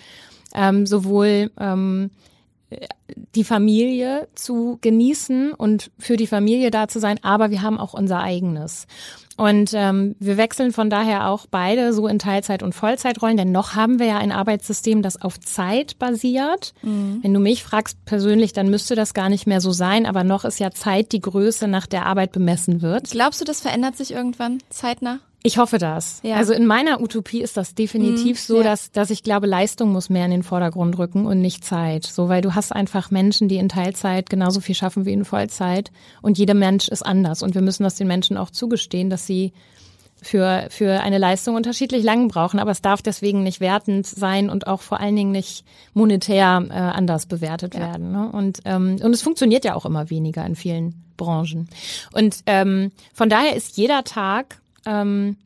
ähm, 0.53 0.85
sowohl 0.85 1.51
ähm, 1.59 2.11
die 3.35 3.43
Familie 3.43 4.27
zu 4.35 4.77
genießen 4.81 5.53
und 5.53 5.91
für 5.99 6.17
die 6.17 6.27
Familie 6.27 6.71
da 6.71 6.87
zu 6.87 6.99
sein, 6.99 7.19
aber 7.21 7.51
wir 7.51 7.61
haben 7.61 7.77
auch 7.77 7.93
unser 7.93 8.19
eigenes. 8.19 8.87
Und 9.37 9.71
ähm, 9.73 10.15
wir 10.19 10.37
wechseln 10.37 10.71
von 10.71 10.89
daher 10.89 11.27
auch 11.27 11.45
beide 11.45 11.91
so 11.91 12.07
in 12.07 12.19
Teilzeit- 12.19 12.63
und 12.63 12.73
Vollzeitrollen, 12.73 13.35
denn 13.35 13.51
noch 13.51 13.75
haben 13.75 13.99
wir 13.99 14.05
ja 14.05 14.17
ein 14.17 14.31
Arbeitssystem, 14.31 15.01
das 15.01 15.21
auf 15.21 15.39
Zeit 15.39 15.99
basiert. 15.99 16.73
Mhm. 16.83 17.19
Wenn 17.21 17.33
du 17.33 17.41
mich 17.41 17.63
fragst 17.63 18.03
persönlich, 18.05 18.53
dann 18.53 18.69
müsste 18.69 18.95
das 18.95 19.13
gar 19.13 19.27
nicht 19.27 19.45
mehr 19.45 19.59
so 19.59 19.71
sein, 19.71 20.05
aber 20.05 20.23
noch 20.23 20.45
ist 20.45 20.59
ja 20.59 20.71
Zeit 20.71 21.11
die 21.11 21.19
Größe, 21.19 21.67
nach 21.67 21.85
der 21.85 22.05
Arbeit 22.05 22.31
bemessen 22.31 22.81
wird. 22.81 23.11
Glaubst 23.11 23.41
du, 23.41 23.45
das 23.45 23.59
verändert 23.59 23.97
sich 23.97 24.11
irgendwann 24.11 24.59
zeitnah? 24.69 25.19
Ich 25.45 25.59
hoffe 25.59 25.77
das. 25.77 26.21
Ja. 26.23 26.37
Also 26.37 26.53
in 26.53 26.65
meiner 26.65 27.01
Utopie 27.01 27.39
ist 27.39 27.55
das 27.55 27.75
definitiv 27.75 28.37
mhm, 28.37 28.41
so, 28.41 28.57
ja. 28.57 28.63
dass, 28.63 28.91
dass 28.91 29.11
ich 29.11 29.21
glaube, 29.21 29.45
Leistung 29.45 29.91
muss 29.91 30.09
mehr 30.09 30.25
in 30.25 30.31
den 30.31 30.41
Vordergrund 30.41 30.97
rücken 30.97 31.27
und 31.27 31.39
nicht 31.39 31.63
Zeit. 31.63 32.03
So, 32.03 32.29
weil 32.29 32.41
du 32.41 32.55
hast 32.55 32.71
einfach 32.71 33.11
Menschen, 33.11 33.47
die 33.47 33.57
in 33.57 33.69
Teilzeit 33.69 34.31
genauso 34.31 34.59
viel 34.59 34.73
schaffen 34.73 35.05
wie 35.05 35.13
in 35.13 35.23
Vollzeit. 35.23 35.91
Und 36.23 36.39
jeder 36.39 36.55
Mensch 36.55 36.87
ist 36.87 37.03
anders. 37.03 37.43
Und 37.43 37.53
wir 37.53 37.61
müssen 37.61 37.83
das 37.83 37.93
den 37.93 38.07
Menschen 38.07 38.37
auch 38.37 38.49
zugestehen, 38.49 39.11
dass 39.11 39.27
sie 39.27 39.53
für, 40.19 40.65
für 40.71 41.01
eine 41.01 41.19
Leistung 41.19 41.53
unterschiedlich 41.53 42.03
lang 42.03 42.27
brauchen. 42.27 42.59
Aber 42.59 42.71
es 42.71 42.81
darf 42.81 43.03
deswegen 43.03 43.43
nicht 43.43 43.59
wertend 43.59 44.07
sein 44.07 44.49
und 44.49 44.65
auch 44.65 44.81
vor 44.81 44.99
allen 44.99 45.15
Dingen 45.15 45.31
nicht 45.31 45.63
monetär 45.93 46.65
äh, 46.69 46.73
anders 46.73 47.27
bewertet 47.27 47.75
ja. 47.75 47.81
werden. 47.81 48.11
Ne? 48.11 48.31
Und, 48.31 48.61
ähm, 48.65 48.97
und 48.99 49.13
es 49.13 49.21
funktioniert 49.21 49.63
ja 49.63 49.75
auch 49.75 49.85
immer 49.85 50.09
weniger 50.09 50.43
in 50.43 50.55
vielen 50.55 50.95
Branchen. 51.17 51.69
Und 52.13 52.39
ähm, 52.47 52.91
von 53.13 53.29
daher 53.29 53.55
ist 53.55 53.77
jeder 53.77 54.03
Tag 54.03 54.59
ähm, 54.85 55.37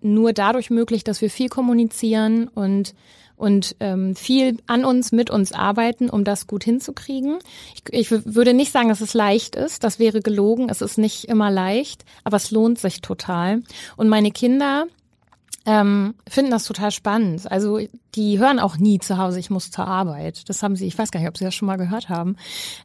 nur 0.00 0.32
dadurch 0.32 0.70
möglich, 0.70 1.04
dass 1.04 1.20
wir 1.20 1.30
viel 1.30 1.48
kommunizieren 1.48 2.48
und 2.48 2.94
und 3.42 3.74
ähm, 3.80 4.14
viel 4.14 4.58
an 4.68 4.84
uns, 4.84 5.10
mit 5.10 5.28
uns 5.28 5.50
arbeiten, 5.50 6.08
um 6.08 6.22
das 6.22 6.46
gut 6.46 6.62
hinzukriegen. 6.62 7.38
Ich, 7.74 7.82
ich 7.92 8.10
würde 8.24 8.54
nicht 8.54 8.70
sagen, 8.70 8.88
dass 8.88 9.00
es 9.00 9.14
leicht 9.14 9.56
ist. 9.56 9.82
Das 9.82 9.98
wäre 9.98 10.20
gelogen. 10.20 10.68
Es 10.68 10.80
ist 10.80 10.96
nicht 10.96 11.24
immer 11.24 11.50
leicht, 11.50 12.04
aber 12.22 12.36
es 12.36 12.52
lohnt 12.52 12.78
sich 12.78 13.00
total. 13.00 13.62
Und 13.96 14.08
meine 14.08 14.30
Kinder 14.30 14.86
ähm, 15.66 16.14
finden 16.28 16.52
das 16.52 16.64
total 16.64 16.92
spannend. 16.92 17.50
Also 17.50 17.80
die 18.14 18.38
hören 18.38 18.60
auch 18.60 18.76
nie 18.76 19.00
zu 19.00 19.18
Hause, 19.18 19.40
ich 19.40 19.50
muss 19.50 19.72
zur 19.72 19.88
Arbeit. 19.88 20.48
Das 20.48 20.62
haben 20.62 20.76
sie, 20.76 20.86
ich 20.86 20.96
weiß 20.96 21.10
gar 21.10 21.18
nicht, 21.18 21.28
ob 21.28 21.36
sie 21.36 21.44
das 21.44 21.54
schon 21.54 21.66
mal 21.66 21.78
gehört 21.78 22.08
haben. 22.08 22.36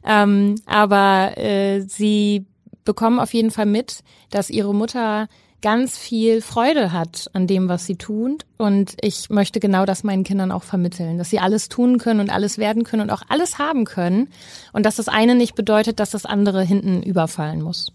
Ähm, 0.04 0.56
aber 0.66 1.38
äh, 1.38 1.82
sie 1.82 2.46
bekommen 2.84 3.20
auf 3.20 3.32
jeden 3.32 3.52
Fall 3.52 3.66
mit, 3.66 4.02
dass 4.30 4.50
ihre 4.50 4.74
Mutter 4.74 5.28
ganz 5.60 5.98
viel 5.98 6.40
Freude 6.40 6.92
hat 6.92 7.30
an 7.32 7.46
dem, 7.46 7.68
was 7.68 7.86
sie 7.86 7.96
tun. 7.96 8.38
Und 8.56 8.94
ich 9.00 9.30
möchte 9.30 9.60
genau 9.60 9.84
das 9.84 10.04
meinen 10.04 10.24
Kindern 10.24 10.52
auch 10.52 10.62
vermitteln, 10.62 11.18
dass 11.18 11.30
sie 11.30 11.40
alles 11.40 11.68
tun 11.68 11.98
können 11.98 12.20
und 12.20 12.30
alles 12.30 12.58
werden 12.58 12.84
können 12.84 13.02
und 13.02 13.10
auch 13.10 13.22
alles 13.28 13.58
haben 13.58 13.84
können. 13.84 14.28
Und 14.72 14.86
dass 14.86 14.96
das 14.96 15.08
eine 15.08 15.34
nicht 15.34 15.54
bedeutet, 15.54 16.00
dass 16.00 16.10
das 16.10 16.26
andere 16.26 16.62
hinten 16.62 17.02
überfallen 17.02 17.62
muss. 17.62 17.92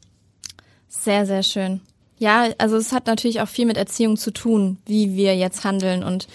Sehr, 0.90 1.26
sehr 1.26 1.44
schön. 1.44 1.82
Ja, 2.18 2.48
also 2.58 2.78
es 2.78 2.92
hat 2.92 3.08
natürlich 3.08 3.42
auch 3.42 3.48
viel 3.48 3.66
mit 3.66 3.78
Erziehung 3.78 4.18
zu 4.18 4.32
tun, 4.32 4.78
wie 4.86 5.16
wir 5.16 5.36
jetzt 5.36 5.64
handeln. 5.64 6.04
Und 6.04 6.28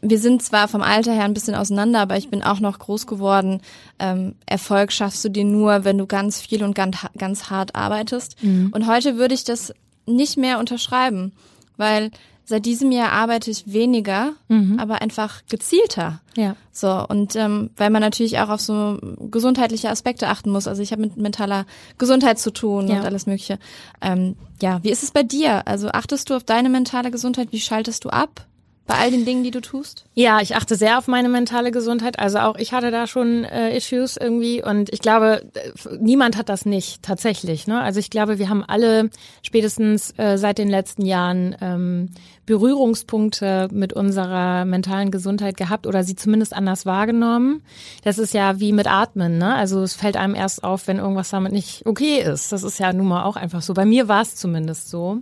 wir 0.00 0.18
sind 0.18 0.42
zwar 0.42 0.68
vom 0.68 0.82
Alter 0.82 1.12
her 1.12 1.24
ein 1.24 1.34
bisschen 1.34 1.54
auseinander, 1.54 2.00
aber 2.00 2.16
ich 2.16 2.30
bin 2.30 2.42
auch 2.42 2.60
noch 2.60 2.78
groß 2.78 3.06
geworden. 3.06 3.60
Ähm, 3.98 4.34
Erfolg 4.46 4.92
schaffst 4.92 5.24
du 5.24 5.30
dir 5.30 5.44
nur, 5.44 5.84
wenn 5.84 5.98
du 5.98 6.06
ganz 6.06 6.40
viel 6.40 6.62
und 6.62 6.74
ganz, 6.74 6.98
ganz 7.16 7.50
hart 7.50 7.74
arbeitest. 7.74 8.42
Mhm. 8.42 8.70
Und 8.72 8.86
heute 8.86 9.16
würde 9.16 9.34
ich 9.34 9.44
das 9.44 9.72
nicht 10.06 10.36
mehr 10.36 10.58
unterschreiben, 10.58 11.32
weil 11.76 12.10
seit 12.44 12.66
diesem 12.66 12.92
Jahr 12.92 13.12
arbeite 13.12 13.50
ich 13.50 13.72
weniger, 13.72 14.32
mhm. 14.48 14.78
aber 14.78 15.00
einfach 15.00 15.42
gezielter. 15.48 16.20
Ja. 16.36 16.56
So 16.72 17.04
und 17.06 17.36
ähm, 17.36 17.70
weil 17.76 17.90
man 17.90 18.02
natürlich 18.02 18.38
auch 18.38 18.50
auf 18.50 18.60
so 18.60 18.98
gesundheitliche 19.30 19.90
Aspekte 19.90 20.28
achten 20.28 20.50
muss. 20.50 20.68
Also 20.68 20.82
ich 20.82 20.92
habe 20.92 21.02
mit 21.02 21.16
mentaler 21.16 21.66
Gesundheit 21.98 22.38
zu 22.38 22.50
tun 22.50 22.88
ja. 22.88 22.96
und 22.96 23.06
alles 23.06 23.26
Mögliche. 23.26 23.58
Ähm, 24.02 24.36
ja, 24.60 24.82
wie 24.82 24.90
ist 24.90 25.02
es 25.02 25.10
bei 25.10 25.22
dir? 25.22 25.66
Also 25.66 25.88
achtest 25.88 26.30
du 26.30 26.34
auf 26.34 26.44
deine 26.44 26.68
mentale 26.68 27.10
Gesundheit? 27.10 27.48
Wie 27.50 27.60
schaltest 27.60 28.04
du 28.04 28.10
ab? 28.10 28.46
Bei 28.86 28.96
all 28.96 29.10
den 29.10 29.24
Dingen, 29.24 29.44
die 29.44 29.50
du 29.50 29.60
tust? 29.60 30.04
Ja, 30.12 30.40
ich 30.40 30.56
achte 30.56 30.76
sehr 30.76 30.98
auf 30.98 31.08
meine 31.08 31.30
mentale 31.30 31.70
Gesundheit. 31.70 32.18
Also 32.18 32.38
auch 32.38 32.56
ich 32.56 32.72
hatte 32.72 32.90
da 32.90 33.06
schon 33.06 33.44
äh, 33.44 33.74
Issues 33.74 34.18
irgendwie 34.18 34.62
und 34.62 34.92
ich 34.92 35.00
glaube, 35.00 35.42
äh, 35.54 35.70
niemand 35.98 36.36
hat 36.36 36.50
das 36.50 36.66
nicht 36.66 37.02
tatsächlich. 37.02 37.66
Ne? 37.66 37.80
Also 37.80 37.98
ich 37.98 38.10
glaube, 38.10 38.38
wir 38.38 38.50
haben 38.50 38.62
alle 38.62 39.08
spätestens 39.42 40.12
äh, 40.18 40.36
seit 40.36 40.58
den 40.58 40.68
letzten 40.68 41.06
Jahren 41.06 41.56
ähm, 41.62 42.10
Berührungspunkte 42.44 43.68
mit 43.72 43.94
unserer 43.94 44.66
mentalen 44.66 45.10
Gesundheit 45.10 45.56
gehabt 45.56 45.86
oder 45.86 46.04
sie 46.04 46.14
zumindest 46.14 46.52
anders 46.52 46.84
wahrgenommen. 46.84 47.62
Das 48.02 48.18
ist 48.18 48.34
ja 48.34 48.60
wie 48.60 48.72
mit 48.72 48.86
Atmen. 48.86 49.38
Ne? 49.38 49.54
Also 49.54 49.82
es 49.82 49.94
fällt 49.94 50.18
einem 50.18 50.34
erst 50.34 50.62
auf, 50.62 50.86
wenn 50.88 50.98
irgendwas 50.98 51.30
damit 51.30 51.52
nicht 51.52 51.86
okay 51.86 52.20
ist. 52.20 52.52
Das 52.52 52.62
ist 52.62 52.78
ja 52.78 52.92
nun 52.92 53.08
mal 53.08 53.24
auch 53.24 53.36
einfach 53.36 53.62
so. 53.62 53.72
Bei 53.72 53.86
mir 53.86 54.08
war 54.08 54.20
es 54.20 54.36
zumindest 54.36 54.90
so. 54.90 55.20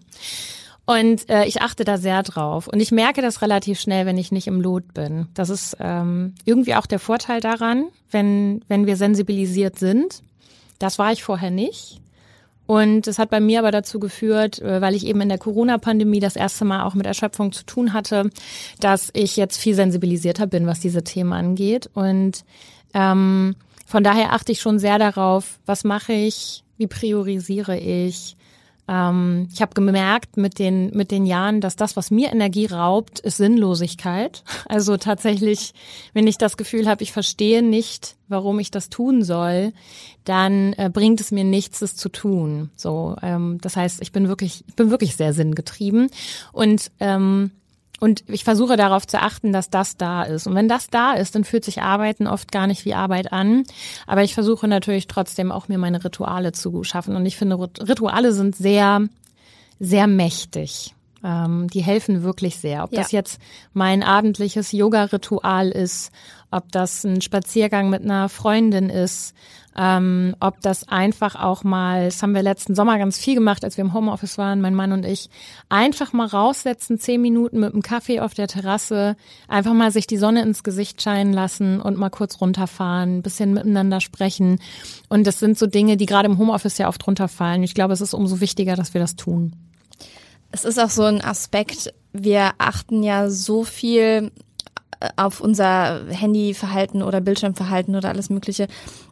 Und 0.92 1.28
äh, 1.30 1.44
ich 1.46 1.62
achte 1.62 1.84
da 1.84 1.96
sehr 1.96 2.22
drauf. 2.22 2.68
Und 2.68 2.80
ich 2.80 2.92
merke 2.92 3.22
das 3.22 3.40
relativ 3.40 3.80
schnell, 3.80 4.04
wenn 4.04 4.18
ich 4.18 4.30
nicht 4.30 4.46
im 4.46 4.60
Lot 4.60 4.92
bin. 4.92 5.26
Das 5.34 5.48
ist 5.48 5.76
ähm, 5.80 6.34
irgendwie 6.44 6.74
auch 6.74 6.86
der 6.86 6.98
Vorteil 6.98 7.40
daran, 7.40 7.86
wenn, 8.10 8.62
wenn 8.68 8.86
wir 8.86 8.96
sensibilisiert 8.96 9.78
sind. 9.78 10.22
Das 10.78 10.98
war 10.98 11.12
ich 11.12 11.22
vorher 11.22 11.50
nicht. 11.50 12.00
Und 12.66 13.06
es 13.06 13.18
hat 13.18 13.30
bei 13.30 13.40
mir 13.40 13.60
aber 13.60 13.70
dazu 13.70 14.00
geführt, 14.00 14.60
äh, 14.60 14.80
weil 14.80 14.94
ich 14.94 15.06
eben 15.06 15.20
in 15.20 15.28
der 15.28 15.38
Corona-Pandemie 15.38 16.20
das 16.20 16.36
erste 16.36 16.64
Mal 16.64 16.84
auch 16.84 16.94
mit 16.94 17.06
Erschöpfung 17.06 17.52
zu 17.52 17.64
tun 17.64 17.92
hatte, 17.92 18.30
dass 18.78 19.10
ich 19.14 19.36
jetzt 19.36 19.58
viel 19.58 19.74
sensibilisierter 19.74 20.46
bin, 20.46 20.66
was 20.66 20.80
diese 20.80 21.02
Themen 21.02 21.32
angeht. 21.32 21.90
Und 21.94 22.44
ähm, 22.92 23.56
von 23.86 24.04
daher 24.04 24.32
achte 24.32 24.52
ich 24.52 24.60
schon 24.60 24.78
sehr 24.78 24.98
darauf, 24.98 25.58
was 25.64 25.84
mache 25.84 26.12
ich, 26.12 26.64
wie 26.76 26.86
priorisiere 26.86 27.78
ich, 27.78 28.36
ähm, 28.92 29.48
ich 29.50 29.62
habe 29.62 29.72
gemerkt 29.72 30.36
mit 30.36 30.58
den, 30.58 30.90
mit 30.90 31.10
den 31.10 31.24
Jahren, 31.24 31.62
dass 31.62 31.76
das, 31.76 31.96
was 31.96 32.10
mir 32.10 32.30
Energie 32.30 32.66
raubt, 32.66 33.20
ist 33.20 33.38
Sinnlosigkeit. 33.38 34.44
Also 34.68 34.96
tatsächlich, 34.96 35.74
wenn 36.14 36.26
ich 36.26 36.38
das 36.38 36.56
Gefühl 36.56 36.88
habe, 36.88 37.02
ich 37.02 37.12
verstehe 37.12 37.62
nicht, 37.62 38.16
warum 38.28 38.58
ich 38.58 38.70
das 38.70 38.88
tun 38.88 39.22
soll, 39.22 39.72
dann 40.24 40.72
äh, 40.74 40.90
bringt 40.90 41.20
es 41.20 41.30
mir 41.30 41.44
nichts, 41.44 41.82
es 41.82 41.94
zu 41.94 42.08
tun. 42.08 42.70
So, 42.74 43.16
ähm, 43.22 43.58
das 43.60 43.76
heißt, 43.76 44.00
ich 44.00 44.12
bin 44.12 44.28
wirklich, 44.28 44.64
ich 44.66 44.76
bin 44.76 44.90
wirklich 44.90 45.16
sehr 45.16 45.34
sinngetrieben 45.34 46.10
und 46.52 46.90
ähm, 47.00 47.50
und 48.02 48.24
ich 48.26 48.42
versuche 48.42 48.76
darauf 48.76 49.06
zu 49.06 49.22
achten, 49.22 49.52
dass 49.52 49.70
das 49.70 49.96
da 49.96 50.24
ist. 50.24 50.48
Und 50.48 50.56
wenn 50.56 50.66
das 50.68 50.88
da 50.88 51.12
ist, 51.12 51.36
dann 51.36 51.44
fühlt 51.44 51.64
sich 51.64 51.82
Arbeiten 51.82 52.26
oft 52.26 52.50
gar 52.50 52.66
nicht 52.66 52.84
wie 52.84 52.94
Arbeit 52.94 53.32
an. 53.32 53.62
Aber 54.08 54.24
ich 54.24 54.34
versuche 54.34 54.66
natürlich 54.66 55.06
trotzdem 55.06 55.52
auch 55.52 55.68
mir 55.68 55.78
meine 55.78 56.02
Rituale 56.02 56.50
zu 56.50 56.82
schaffen. 56.82 57.14
Und 57.14 57.26
ich 57.26 57.36
finde, 57.36 57.56
Rituale 57.56 58.32
sind 58.32 58.56
sehr, 58.56 59.02
sehr 59.78 60.08
mächtig. 60.08 60.96
Ähm, 61.22 61.68
die 61.68 61.84
helfen 61.84 62.24
wirklich 62.24 62.56
sehr. 62.56 62.82
Ob 62.82 62.92
Ja. 62.92 63.02
das 63.02 63.12
jetzt 63.12 63.40
mein 63.72 64.02
abendliches 64.02 64.72
Yoga-Ritual 64.72 65.68
ist, 65.68 66.10
ob 66.50 66.72
das 66.72 67.04
ein 67.04 67.20
Spaziergang 67.20 67.88
mit 67.88 68.02
einer 68.02 68.28
Freundin 68.28 68.90
ist, 68.90 69.32
ähm, 69.76 70.36
ob 70.40 70.60
das 70.60 70.88
einfach 70.88 71.34
auch 71.34 71.64
mal, 71.64 72.06
das 72.06 72.22
haben 72.22 72.34
wir 72.34 72.42
letzten 72.42 72.74
Sommer 72.74 72.98
ganz 72.98 73.18
viel 73.18 73.34
gemacht, 73.34 73.64
als 73.64 73.76
wir 73.76 73.84
im 73.84 73.94
Homeoffice 73.94 74.36
waren, 74.36 74.60
mein 74.60 74.74
Mann 74.74 74.92
und 74.92 75.06
ich, 75.06 75.30
einfach 75.68 76.12
mal 76.12 76.26
raussetzen, 76.26 76.98
zehn 76.98 77.22
Minuten 77.22 77.60
mit 77.60 77.72
einem 77.72 77.82
Kaffee 77.82 78.20
auf 78.20 78.34
der 78.34 78.48
Terrasse, 78.48 79.16
einfach 79.48 79.72
mal 79.72 79.90
sich 79.90 80.06
die 80.06 80.18
Sonne 80.18 80.42
ins 80.42 80.62
Gesicht 80.62 81.00
scheinen 81.00 81.32
lassen 81.32 81.80
und 81.80 81.96
mal 81.96 82.10
kurz 82.10 82.40
runterfahren, 82.40 83.18
ein 83.18 83.22
bisschen 83.22 83.54
miteinander 83.54 84.00
sprechen. 84.00 84.60
Und 85.08 85.26
das 85.26 85.38
sind 85.38 85.58
so 85.58 85.66
Dinge, 85.66 85.96
die 85.96 86.06
gerade 86.06 86.28
im 86.28 86.38
Homeoffice 86.38 86.78
ja 86.78 86.88
oft 86.88 87.06
runterfallen. 87.06 87.62
Ich 87.62 87.74
glaube, 87.74 87.94
es 87.94 88.00
ist 88.00 88.14
umso 88.14 88.40
wichtiger, 88.40 88.76
dass 88.76 88.92
wir 88.92 89.00
das 89.00 89.16
tun. 89.16 89.52
Es 90.50 90.64
ist 90.64 90.78
auch 90.78 90.90
so 90.90 91.04
ein 91.04 91.24
Aspekt, 91.24 91.94
wir 92.12 92.52
achten 92.58 93.02
ja 93.02 93.30
so 93.30 93.64
viel 93.64 94.30
auf 95.16 95.40
unser 95.40 96.02
Handyverhalten 96.08 97.02
oder 97.02 97.20
Bildschirmverhalten 97.20 97.96
oder 97.96 98.08
alles 98.08 98.30
Mögliche. 98.30 98.68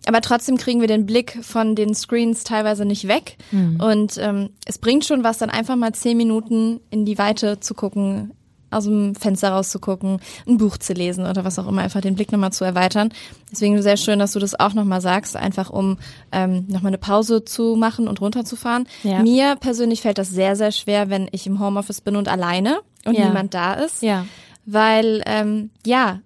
Aber 0.07 0.21
trotzdem 0.21 0.57
kriegen 0.57 0.81
wir 0.81 0.89
den 0.89 1.07
Blick 1.07 1.39
von 1.43 1.75
den 1.75 1.95
Screens 1.95 2.45
teilweise 2.45 2.85
nicht 2.85 3.09
weg. 3.09 3.37
Und 3.53 4.17
ähm, 4.19 4.51
es 4.67 4.79
bringt 4.79 5.05
schon 5.05 5.25
was, 5.25 5.39
dann 5.39 5.51
einfach 5.51 5.77
mal 5.77 5.93
zehn 5.93 6.17
Minuten 6.17 6.81
in 6.91 7.05
die 7.05 7.19
Weite 7.19 7.61
zu 7.61 7.75
gucken, 7.75 8.33
aus 8.73 8.85
dem 8.85 9.17
Fenster 9.17 9.51
rauszugucken, 9.51 10.21
ein 10.47 10.57
Buch 10.57 10.79
zu 10.79 10.93
lesen 10.93 11.27
oder 11.27 11.45
was 11.45 11.59
auch 11.59 11.67
immer, 11.67 11.83
einfach 11.83 12.01
den 12.01 12.15
Blick 12.15 12.31
nochmal 12.31 12.53
zu 12.53 12.65
erweitern. 12.65 13.09
Deswegen 13.51 13.83
sehr 13.83 13.97
schön, 13.97 14.21
dass 14.21 14.31
du 14.33 14.39
das 14.39 14.59
auch 14.59 14.75
nochmal 14.75 15.01
sagst, 15.01 15.37
einfach 15.37 15.71
um 15.71 15.99
ähm, 16.31 16.67
nochmal 16.69 16.91
eine 16.91 16.99
Pause 16.99 17.45
zu 17.45 17.75
machen 17.75 18.07
und 18.07 18.21
runterzufahren. 18.21 18.87
Ja. 19.03 19.23
Mir 19.23 19.57
persönlich 19.57 20.03
fällt 20.03 20.19
das 20.19 20.31
sehr, 20.31 20.55
sehr 20.55 20.71
schwer, 20.71 21.11
wenn 21.11 21.29
ich 21.33 21.49
im 21.49 21.59
Homeoffice 21.59 22.01
bin 22.01 22.15
und 22.15 22.29
alleine 22.29 22.79
und 23.05 23.19
Ja. 23.19 23.27
niemand 23.27 23.55
da 23.55 23.75
ist. 23.75 24.03
Ja. 24.03 24.25
Weil, 24.67 25.23
ähm, 25.27 25.71
ja, 25.85 26.21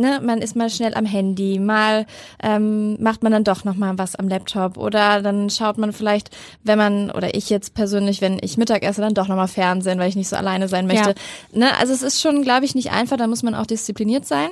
ne, 0.00 0.20
man 0.22 0.42
ist 0.42 0.56
mal 0.56 0.70
schnell 0.70 0.94
am 0.94 1.04
Handy, 1.04 1.58
mal 1.58 2.06
ähm, 2.42 3.00
macht 3.02 3.22
man 3.22 3.32
dann 3.32 3.44
doch 3.44 3.64
noch 3.64 3.76
mal 3.76 3.98
was 3.98 4.16
am 4.16 4.28
Laptop 4.28 4.76
oder 4.76 5.22
dann 5.22 5.50
schaut 5.50 5.78
man 5.78 5.92
vielleicht, 5.92 6.30
wenn 6.64 6.78
man 6.78 7.10
oder 7.10 7.34
ich 7.34 7.50
jetzt 7.50 7.74
persönlich, 7.74 8.20
wenn 8.20 8.38
ich 8.42 8.56
Mittag 8.56 8.82
esse, 8.82 9.00
dann 9.02 9.14
doch 9.14 9.28
noch 9.28 9.36
mal 9.36 9.46
Fernsehen, 9.46 9.98
weil 9.98 10.08
ich 10.08 10.16
nicht 10.16 10.28
so 10.28 10.36
alleine 10.36 10.66
sein 10.68 10.86
möchte. 10.86 11.14
Ne, 11.52 11.76
also 11.78 11.92
es 11.92 12.02
ist 12.02 12.20
schon, 12.20 12.42
glaube 12.42 12.64
ich, 12.64 12.74
nicht 12.74 12.90
einfach. 12.90 13.16
Da 13.16 13.26
muss 13.26 13.42
man 13.42 13.54
auch 13.54 13.66
diszipliniert 13.66 14.26
sein. 14.26 14.48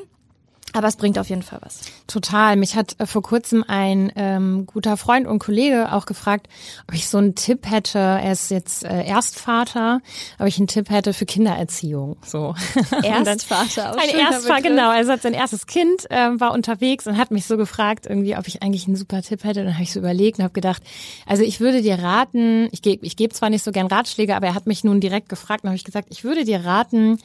Aber 0.75 0.89
es 0.89 0.97
bringt 0.97 1.19
auf 1.19 1.29
jeden 1.29 1.43
Fall 1.43 1.61
was. 1.63 1.81
Total. 2.07 2.57
Mich 2.57 2.77
hat 2.77 2.97
äh, 2.99 3.07
vor 3.07 3.23
kurzem 3.23 3.65
ein 3.67 4.13
ähm, 4.17 4.67
guter 4.67 4.97
Freund 4.97 5.27
und 5.27 5.39
Kollege 5.39 5.93
auch 5.93 6.07
gefragt, 6.07 6.49
ob 6.87 6.95
ich 6.95 7.09
so 7.09 7.19
einen 7.19 7.35
Tipp 7.35 7.71
hätte. 7.71 7.99
Er 7.99 8.33
ist 8.33 8.51
jetzt 8.51 8.85
äh, 8.85 9.05
Erstvater, 9.05 10.01
ob 10.39 10.47
ich 10.47 10.59
einen 10.59 10.67
Tipp 10.67 10.91
hätte 10.91 11.13
für 11.15 11.27
Kindererziehung. 11.27 12.17
So. 12.25 12.55
Erstvater, 13.03 13.97
Ein 13.99 14.11
Erstvater, 14.11 14.63
genau. 14.63 14.91
Also 14.91 15.13
hat 15.13 15.23
sein 15.23 15.35
erstes 15.35 15.67
Kind, 15.67 16.07
ähm, 16.11 16.41
war 16.41 16.53
unterwegs 16.53 17.07
und 17.07 17.17
hat 17.17 17.31
mich 17.31 17.47
so 17.47 17.57
gefragt, 17.57 18.07
irgendwie, 18.07 18.37
ob 18.37 18.47
ich 18.47 18.63
eigentlich 18.63 18.87
einen 18.87 18.97
super 18.97 19.23
Tipp 19.23 19.45
hätte. 19.45 19.65
Dann 19.65 19.75
habe 19.75 19.83
ich 19.83 19.93
so 19.93 20.01
überlegt 20.01 20.39
und 20.39 20.45
habe 20.45 20.55
gedacht, 20.55 20.83
also 21.27 21.43
ich 21.43 21.61
würde 21.61 21.83
dir 21.83 21.99
raten, 21.99 22.69
ich 22.73 22.83
gebe 22.83 23.07
ich 23.07 23.17
geb 23.17 23.33
zwar 23.33 23.51
nicht 23.51 23.65
so 23.65 23.73
gern 23.73 23.87
Ratschläge, 23.87 24.37
aber 24.37 24.49
er 24.49 24.55
hat 24.55 24.67
mich 24.67 24.85
nun 24.85 25.01
direkt 25.01 25.29
gefragt 25.29 25.65
und 25.65 25.71
habe 25.71 25.77
ich 25.77 25.85
gesagt, 25.85 26.09
ich 26.11 26.25
würde 26.25 26.45
dir 26.45 26.65
raten, 26.65 27.19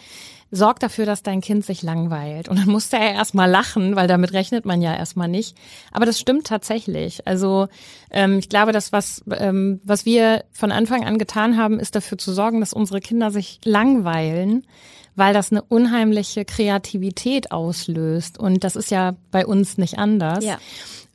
sorg 0.54 0.80
dafür, 0.80 1.06
dass 1.06 1.24
dein 1.24 1.42
Kind 1.42 1.66
sich 1.66 1.82
langweilt. 1.82 2.48
Und 2.48 2.60
dann 2.60 2.70
musste 2.70 2.98
er 2.98 3.14
erstmal 3.14 3.50
lachen, 3.50 3.96
weil 3.96 4.08
damit 4.08 4.34
rechnet 4.34 4.66
man 4.66 4.82
ja 4.82 4.96
erstmal 4.96 5.28
nicht. 5.28 5.58
Aber 5.92 6.06
das 6.06 6.20
stimmt 6.20 6.48
tatsächlich. 6.48 7.28
Also 7.28 7.68
ähm, 8.12 8.38
ich 8.38 8.50
glaube, 8.50 8.72
das, 8.72 8.92
was, 8.92 9.24
ähm, 9.36 9.82
was 9.84 10.06
wir 10.06 10.46
von 10.52 10.72
Anfang 10.72 11.06
an 11.06 11.18
getan 11.18 11.58
haben, 11.58 11.80
ist 11.80 11.96
dafür 11.96 12.18
zu 12.18 12.32
sorgen, 12.32 12.60
dass 12.60 12.74
unsere 12.74 13.02
Kinder 13.02 13.32
sich 13.32 13.60
langweilen 13.66 14.66
weil 15.16 15.36
das 15.36 15.52
eine 15.52 15.62
unheimliche 15.62 16.44
Kreativität 16.44 17.52
auslöst. 17.52 18.40
Und 18.40 18.64
das 18.64 18.76
ist 18.76 18.90
ja 18.90 19.14
bei 19.30 19.46
uns 19.46 19.78
nicht 19.78 20.00
anders. 20.00 20.44
Ja. 20.44 20.58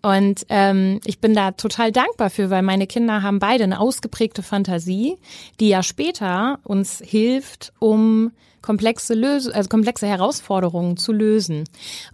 Und 0.03 0.47
ähm, 0.49 1.01
ich 1.05 1.21
bin 1.21 1.35
da 1.35 1.53
total 1.53 1.91
dankbar 1.91 2.31
für, 2.31 2.51
weil 2.51 2.63
meine 2.63 2.87
Kinder 2.87 3.23
haben 3.23 3.41
beide 3.41 3.65
eine 3.65 3.81
ausgeprägte 3.81 4.43
Fantasie, 4.43 5.17
die 5.59 5.69
ja 5.69 5.83
später 5.83 6.61
uns 6.63 7.03
hilft, 7.05 7.73
um 7.81 8.31
komplexe 8.63 9.15
Lös 9.15 9.49
also 9.49 9.69
komplexe 9.69 10.07
Herausforderungen 10.07 10.97
zu 10.97 11.13
lösen. 11.13 11.65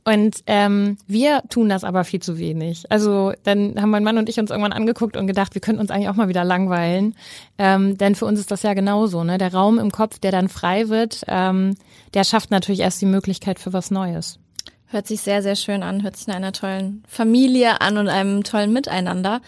Und 0.05 0.37
ähm, 0.47 0.99
wir 1.07 1.43
tun 1.49 1.69
das 1.69 1.85
aber 1.85 2.05
viel 2.05 2.21
zu 2.21 2.39
wenig. 2.39 2.85
Also 2.91 3.33
dann 3.43 3.81
haben 3.81 3.91
mein 3.91 4.05
Mann 4.05 4.19
und 4.19 4.29
ich 4.29 4.39
uns 4.39 4.51
irgendwann 4.51 4.73
angeguckt 4.73 5.17
und 5.17 5.27
gedacht, 5.27 5.55
wir 5.55 5.61
könnten 5.61 5.81
uns 5.81 5.91
eigentlich 5.91 6.09
auch 6.09 6.15
mal 6.15 6.29
wieder 6.29 6.45
langweilen. 6.45 7.17
Ähm, 7.59 7.99
denn 7.99 8.15
für 8.15 8.27
uns 8.27 8.39
ist 8.39 8.51
das 8.51 8.63
ja 8.63 8.75
genauso. 8.75 9.25
Ne? 9.25 9.39
Der 9.39 9.53
Raum 9.53 9.79
im 9.79 9.91
Kopf, 9.91 10.19
der 10.19 10.33
dann 10.33 10.49
frei 10.49 10.89
wird, 10.89 11.23
ähm, 11.29 11.77
der 12.15 12.25
schafft 12.25 12.51
natürlich 12.51 12.81
erst 12.81 13.01
die 13.01 13.07
Möglichkeit 13.07 13.59
für 13.59 13.73
was 13.73 13.91
Neues. 13.91 14.39
Hört 14.95 15.09
sich 15.09 15.23
sehr, 15.23 15.43
sehr 15.43 15.57
schön 15.57 15.83
an, 15.83 16.05
hört 16.05 16.17
sich 16.17 16.29
nach 16.29 16.37
einer 16.37 16.53
tollen 16.53 17.03
Familie 17.09 17.81
an 17.81 17.99
und 17.99 18.07
einem 18.07 18.45
tollen 18.45 18.73
Miteinander. 18.73 19.41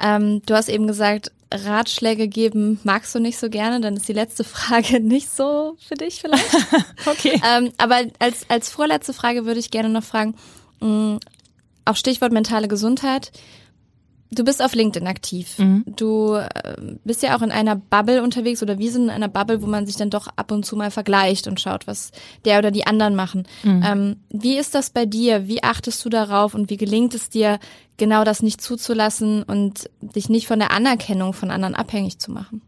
Ähm, 0.00 0.42
du 0.46 0.54
hast 0.54 0.68
eben 0.68 0.86
gesagt, 0.86 1.32
Ratschläge 1.52 2.28
geben 2.28 2.78
magst 2.84 3.12
du 3.12 3.18
nicht 3.18 3.36
so 3.36 3.50
gerne, 3.50 3.80
dann 3.80 3.96
ist 3.96 4.06
die 4.06 4.12
letzte 4.12 4.44
Frage 4.44 5.00
nicht 5.00 5.28
so 5.28 5.76
für 5.84 5.96
dich 5.96 6.20
vielleicht. 6.20 6.46
Okay. 7.06 7.42
ähm, 7.44 7.72
aber 7.78 8.02
als, 8.20 8.48
als 8.48 8.70
vorletzte 8.70 9.12
Frage 9.12 9.44
würde 9.44 9.58
ich 9.58 9.72
gerne 9.72 9.88
noch 9.88 10.04
fragen, 10.04 10.36
mh, 10.78 11.18
auch 11.84 11.96
Stichwort 11.96 12.30
mentale 12.30 12.68
Gesundheit. 12.68 13.32
Du 14.34 14.44
bist 14.44 14.62
auf 14.62 14.74
LinkedIn 14.74 15.06
aktiv. 15.06 15.56
Du 15.84 16.34
äh, 16.34 16.48
bist 17.04 17.22
ja 17.22 17.36
auch 17.36 17.42
in 17.42 17.52
einer 17.52 17.76
Bubble 17.76 18.22
unterwegs 18.22 18.62
oder 18.62 18.78
wir 18.78 18.90
sind 18.90 19.04
in 19.04 19.10
einer 19.10 19.28
Bubble, 19.28 19.60
wo 19.62 19.66
man 19.66 19.86
sich 19.86 19.96
dann 19.96 20.08
doch 20.08 20.26
ab 20.36 20.50
und 20.50 20.64
zu 20.64 20.74
mal 20.74 20.90
vergleicht 20.90 21.46
und 21.46 21.60
schaut, 21.60 21.86
was 21.86 22.12
der 22.46 22.58
oder 22.58 22.70
die 22.70 22.86
anderen 22.86 23.14
machen. 23.14 23.46
Ähm, 23.84 24.16
wie 24.30 24.56
ist 24.56 24.74
das 24.74 24.90
bei 24.90 25.04
dir? 25.04 25.48
Wie 25.48 25.62
achtest 25.62 26.02
du 26.04 26.08
darauf 26.08 26.54
und 26.54 26.70
wie 26.70 26.78
gelingt 26.78 27.14
es 27.14 27.28
dir, 27.28 27.58
genau 27.98 28.24
das 28.24 28.42
nicht 28.42 28.62
zuzulassen 28.62 29.42
und 29.42 29.90
dich 30.00 30.30
nicht 30.30 30.46
von 30.46 30.58
der 30.58 30.70
Anerkennung 30.70 31.34
von 31.34 31.50
anderen 31.50 31.74
abhängig 31.74 32.18
zu 32.18 32.30
machen? 32.30 32.62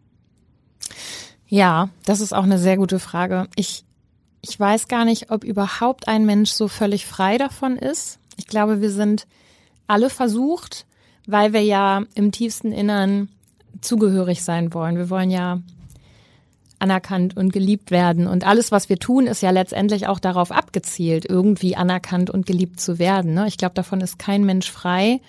Ja, 1.49 1.89
das 2.05 2.21
ist 2.21 2.35
auch 2.35 2.43
eine 2.43 2.59
sehr 2.59 2.77
gute 2.77 2.99
Frage. 2.99 3.49
Ich, 3.57 3.85
ich 4.43 4.59
weiß 4.61 4.89
gar 4.89 5.05
nicht, 5.05 5.31
ob 5.31 5.45
überhaupt 5.45 6.09
ein 6.09 6.27
Mensch 6.27 6.51
so 6.51 6.69
völlig 6.69 7.07
frei 7.07 7.39
davon 7.39 7.77
ist. 7.77 8.19
Ich 8.37 8.47
glaube, 8.47 8.81
wir 8.81 8.91
sind 8.91 9.27
alle 9.87 10.11
versucht, 10.11 10.87
weil 11.27 11.53
wir 11.53 11.63
ja 11.63 12.05
im 12.15 12.33
tiefsten 12.33 12.73
Innern 12.73 13.29
zugehörig 13.81 14.43
sein 14.43 14.75
wollen. 14.75 14.97
Wir 14.97 15.11
wollen 15.11 15.31
ja 15.31 15.61
anerkannt 16.79 17.37
und 17.37 17.53
geliebt 17.53 17.91
werden. 17.91 18.27
Und 18.27 18.47
alles, 18.47 18.71
was 18.71 18.89
wir 18.89 18.99
tun, 18.99 19.27
ist 19.27 19.43
ja 19.43 19.51
letztendlich 19.51 20.07
auch 20.07 20.19
darauf 20.19 20.53
abgezielt, 20.53 21.25
irgendwie 21.29 21.77
anerkannt 21.77 22.31
und 22.31 22.47
geliebt 22.47 22.81
zu 22.81 22.99
werden. 22.99 23.35
Ne? 23.35 23.47
Ich 23.49 23.57
glaube, 23.57 23.75
davon 23.75 24.01
ist 24.01 24.19
kein 24.19 24.45
Mensch 24.45 24.71
frei. 24.71 25.21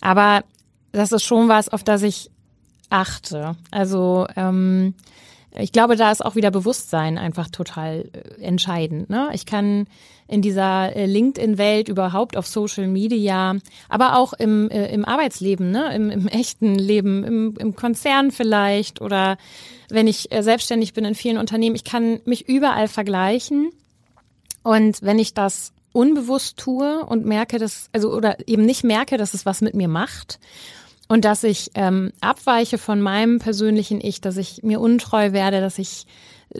Aber 0.00 0.44
das 0.92 1.12
ist 1.12 1.24
schon 1.24 1.48
was, 1.48 1.68
auf 1.68 1.82
das 1.82 2.02
ich 2.02 2.30
achte. 2.90 3.56
Also 3.70 4.26
ähm, 4.36 4.94
ich 5.58 5.72
glaube, 5.72 5.96
da 5.96 6.12
ist 6.12 6.24
auch 6.24 6.36
wieder 6.36 6.50
Bewusstsein 6.50 7.18
einfach 7.18 7.48
total 7.48 8.10
äh, 8.12 8.42
entscheidend. 8.42 9.10
Ne? 9.10 9.30
Ich 9.32 9.46
kann 9.46 9.86
in 10.26 10.42
dieser 10.42 10.94
äh, 10.96 11.06
LinkedIn-Welt 11.06 11.88
überhaupt 11.88 12.36
auf 12.36 12.46
Social 12.46 12.86
Media, 12.86 13.56
aber 13.88 14.16
auch 14.18 14.32
im, 14.32 14.70
äh, 14.70 14.92
im 14.92 15.04
Arbeitsleben, 15.04 15.70
ne? 15.70 15.94
Im, 15.94 16.10
im 16.10 16.28
echten 16.28 16.74
Leben, 16.74 17.24
im, 17.24 17.54
im 17.58 17.76
Konzern 17.76 18.30
vielleicht 18.30 19.00
oder 19.00 19.36
wenn 19.90 20.06
ich 20.06 20.32
äh, 20.32 20.42
selbstständig 20.42 20.94
bin 20.94 21.04
in 21.04 21.14
vielen 21.14 21.38
Unternehmen, 21.38 21.76
ich 21.76 21.84
kann 21.84 22.20
mich 22.24 22.48
überall 22.48 22.88
vergleichen. 22.88 23.70
Und 24.62 25.02
wenn 25.02 25.18
ich 25.18 25.34
das 25.34 25.72
unbewusst 25.92 26.56
tue 26.56 27.04
und 27.04 27.24
merke, 27.24 27.58
dass, 27.58 27.88
also 27.92 28.12
oder 28.12 28.36
eben 28.48 28.64
nicht 28.64 28.82
merke, 28.82 29.16
dass 29.16 29.34
es 29.34 29.46
was 29.46 29.60
mit 29.60 29.74
mir 29.74 29.88
macht 29.88 30.40
und 31.08 31.24
dass 31.24 31.44
ich 31.44 31.70
ähm, 31.74 32.12
abweiche 32.20 32.78
von 32.78 33.00
meinem 33.00 33.38
persönlichen 33.38 34.00
Ich, 34.00 34.20
dass 34.20 34.36
ich 34.36 34.62
mir 34.62 34.80
untreu 34.80 35.32
werde, 35.32 35.60
dass 35.60 35.78
ich 35.78 36.06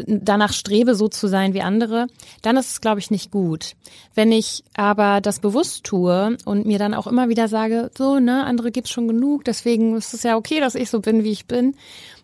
danach 0.06 0.52
strebe, 0.52 0.94
so 0.94 1.08
zu 1.08 1.28
sein 1.28 1.54
wie 1.54 1.62
andere, 1.62 2.08
dann 2.42 2.56
ist 2.56 2.70
es, 2.70 2.80
glaube 2.80 3.00
ich, 3.00 3.10
nicht 3.10 3.30
gut. 3.30 3.74
Wenn 4.14 4.32
ich 4.32 4.64
aber 4.74 5.20
das 5.20 5.40
bewusst 5.40 5.84
tue 5.84 6.36
und 6.44 6.66
mir 6.66 6.78
dann 6.78 6.94
auch 6.94 7.06
immer 7.06 7.28
wieder 7.28 7.48
sage, 7.48 7.90
so, 7.96 8.18
ne, 8.18 8.44
andere 8.44 8.72
gibt's 8.72 8.90
schon 8.90 9.08
genug, 9.08 9.44
deswegen 9.44 9.96
ist 9.96 10.14
es 10.14 10.22
ja 10.22 10.36
okay, 10.36 10.60
dass 10.60 10.74
ich 10.74 10.90
so 10.90 11.00
bin, 11.00 11.24
wie 11.24 11.32
ich 11.32 11.46
bin, 11.46 11.74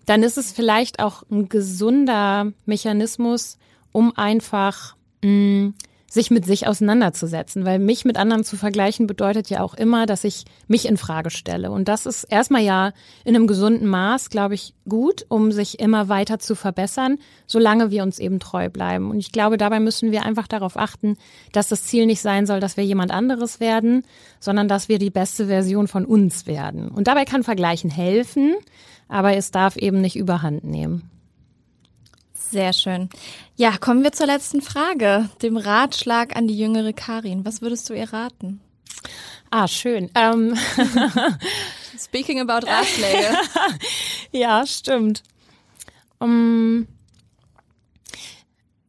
dann 0.06 0.22
ist 0.22 0.38
es 0.38 0.52
vielleicht 0.52 1.00
auch 1.00 1.22
ein 1.30 1.48
gesunder 1.48 2.52
Mechanismus, 2.66 3.58
um 3.92 4.16
einfach 4.16 4.96
mh, 5.22 5.72
sich 6.10 6.32
mit 6.32 6.44
sich 6.44 6.66
auseinanderzusetzen, 6.66 7.64
weil 7.64 7.78
mich 7.78 8.04
mit 8.04 8.18
anderen 8.18 8.42
zu 8.42 8.56
vergleichen 8.56 9.06
bedeutet 9.06 9.48
ja 9.48 9.62
auch 9.62 9.74
immer, 9.74 10.06
dass 10.06 10.24
ich 10.24 10.44
mich 10.66 10.86
in 10.86 10.96
Frage 10.96 11.30
stelle. 11.30 11.70
Und 11.70 11.86
das 11.86 12.04
ist 12.04 12.24
erstmal 12.24 12.62
ja 12.62 12.92
in 13.24 13.36
einem 13.36 13.46
gesunden 13.46 13.86
Maß, 13.86 14.28
glaube 14.28 14.54
ich, 14.54 14.74
gut, 14.88 15.24
um 15.28 15.52
sich 15.52 15.78
immer 15.78 16.08
weiter 16.08 16.40
zu 16.40 16.56
verbessern, 16.56 17.18
solange 17.46 17.92
wir 17.92 18.02
uns 18.02 18.18
eben 18.18 18.40
treu 18.40 18.68
bleiben. 18.68 19.10
Und 19.10 19.18
ich 19.18 19.30
glaube, 19.30 19.56
dabei 19.56 19.78
müssen 19.78 20.10
wir 20.10 20.24
einfach 20.24 20.48
darauf 20.48 20.76
achten, 20.76 21.16
dass 21.52 21.68
das 21.68 21.84
Ziel 21.84 22.06
nicht 22.06 22.20
sein 22.20 22.44
soll, 22.44 22.58
dass 22.58 22.76
wir 22.76 22.84
jemand 22.84 23.12
anderes 23.12 23.60
werden, 23.60 24.02
sondern 24.40 24.66
dass 24.66 24.88
wir 24.88 24.98
die 24.98 25.10
beste 25.10 25.46
Version 25.46 25.86
von 25.86 26.04
uns 26.04 26.48
werden. 26.48 26.88
Und 26.88 27.06
dabei 27.06 27.24
kann 27.24 27.44
Vergleichen 27.44 27.88
helfen, 27.88 28.56
aber 29.06 29.36
es 29.36 29.52
darf 29.52 29.76
eben 29.76 30.00
nicht 30.00 30.16
überhand 30.16 30.64
nehmen. 30.64 31.08
Sehr 32.50 32.72
schön. 32.72 33.08
Ja, 33.54 33.78
kommen 33.78 34.02
wir 34.02 34.10
zur 34.10 34.26
letzten 34.26 34.60
Frage, 34.60 35.28
dem 35.40 35.56
Ratschlag 35.56 36.34
an 36.34 36.48
die 36.48 36.58
jüngere 36.58 36.92
Karin. 36.92 37.44
Was 37.44 37.62
würdest 37.62 37.88
du 37.88 37.94
ihr 37.94 38.12
raten? 38.12 38.60
Ah, 39.50 39.68
schön. 39.68 40.10
Ähm. 40.16 40.56
Speaking 41.98 42.40
about 42.40 42.66
Ratschläge. 42.66 43.36
ja, 44.32 44.66
stimmt. 44.66 45.22
Um, 46.18 46.88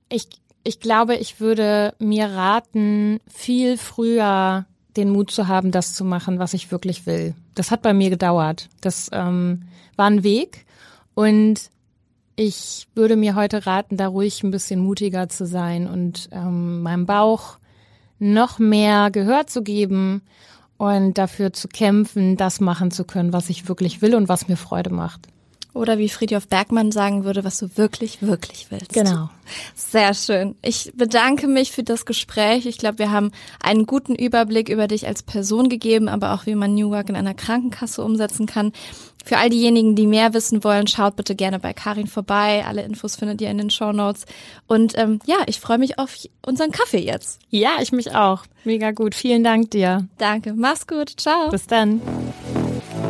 ich, 0.09 0.27
ich 0.63 0.79
glaube, 0.79 1.15
ich 1.17 1.39
würde 1.39 1.93
mir 1.99 2.31
raten, 2.31 3.19
viel 3.27 3.77
früher 3.77 4.65
den 4.97 5.11
Mut 5.11 5.29
zu 5.29 5.47
haben, 5.47 5.71
das 5.71 5.93
zu 5.93 6.03
machen, 6.03 6.39
was 6.39 6.55
ich 6.55 6.71
wirklich 6.71 7.05
will. 7.05 7.35
Das 7.53 7.69
hat 7.69 7.83
bei 7.83 7.93
mir 7.93 8.09
gedauert. 8.09 8.69
Das 8.81 9.09
ähm, 9.13 9.67
war 9.97 10.07
ein 10.07 10.23
Weg 10.23 10.65
und 11.13 11.69
ich 12.41 12.87
würde 12.95 13.15
mir 13.15 13.35
heute 13.35 13.67
raten, 13.67 13.97
da 13.97 14.07
ruhig 14.07 14.41
ein 14.41 14.49
bisschen 14.49 14.79
mutiger 14.79 15.29
zu 15.29 15.45
sein 15.45 15.87
und 15.87 16.27
ähm, 16.31 16.81
meinem 16.81 17.05
Bauch 17.05 17.59
noch 18.17 18.57
mehr 18.57 19.11
Gehör 19.11 19.45
zu 19.45 19.61
geben 19.61 20.23
und 20.77 21.19
dafür 21.19 21.53
zu 21.53 21.67
kämpfen, 21.67 22.37
das 22.37 22.59
machen 22.59 22.89
zu 22.89 23.03
können, 23.03 23.31
was 23.31 23.49
ich 23.49 23.69
wirklich 23.69 24.01
will 24.01 24.15
und 24.15 24.27
was 24.27 24.47
mir 24.47 24.57
Freude 24.57 24.89
macht. 24.89 25.27
Oder 25.73 25.97
wie 25.97 26.09
Friedhof 26.09 26.47
Bergmann 26.49 26.91
sagen 26.91 27.23
würde, 27.23 27.45
was 27.45 27.57
du 27.57 27.69
wirklich, 27.77 28.21
wirklich 28.21 28.67
willst. 28.71 28.91
Genau. 28.91 29.29
Sehr 29.75 30.13
schön. 30.13 30.55
Ich 30.61 30.91
bedanke 30.95 31.47
mich 31.47 31.71
für 31.71 31.83
das 31.83 32.05
Gespräch. 32.05 32.65
Ich 32.65 32.77
glaube, 32.77 32.99
wir 32.99 33.11
haben 33.11 33.31
einen 33.63 33.85
guten 33.85 34.13
Überblick 34.15 34.67
über 34.67 34.87
dich 34.87 35.07
als 35.07 35.23
Person 35.23 35.69
gegeben, 35.69 36.09
aber 36.09 36.33
auch 36.33 36.45
wie 36.45 36.55
man 36.55 36.75
New 36.75 36.89
Work 36.89 37.07
in 37.07 37.15
einer 37.15 37.33
Krankenkasse 37.33 38.03
umsetzen 38.03 38.47
kann. 38.47 38.73
Für 39.23 39.37
all 39.37 39.49
diejenigen, 39.49 39.95
die 39.95 40.07
mehr 40.07 40.33
wissen 40.33 40.63
wollen, 40.63 40.87
schaut 40.87 41.15
bitte 41.15 41.35
gerne 41.35 41.59
bei 41.59 41.73
Karin 41.73 42.07
vorbei. 42.07 42.65
Alle 42.67 42.81
Infos 42.81 43.15
findet 43.15 43.39
ihr 43.39 43.49
in 43.49 43.57
den 43.57 43.69
Show 43.69 43.93
Notes. 43.93 44.25
Und 44.67 44.97
ähm, 44.97 45.19
ja, 45.25 45.37
ich 45.45 45.59
freue 45.59 45.77
mich 45.77 45.99
auf 45.99 46.17
unseren 46.45 46.71
Kaffee 46.71 47.03
jetzt. 47.03 47.39
Ja, 47.49 47.77
ich 47.81 47.91
mich 47.91 48.13
auch. 48.13 48.43
Mega 48.65 48.91
gut. 48.91 49.15
Vielen 49.15 49.43
Dank 49.43 49.71
dir. 49.71 50.07
Danke. 50.17 50.53
Mach's 50.53 50.87
gut. 50.87 51.13
Ciao. 51.17 51.49
Bis 51.49 51.67
dann. 51.67 52.01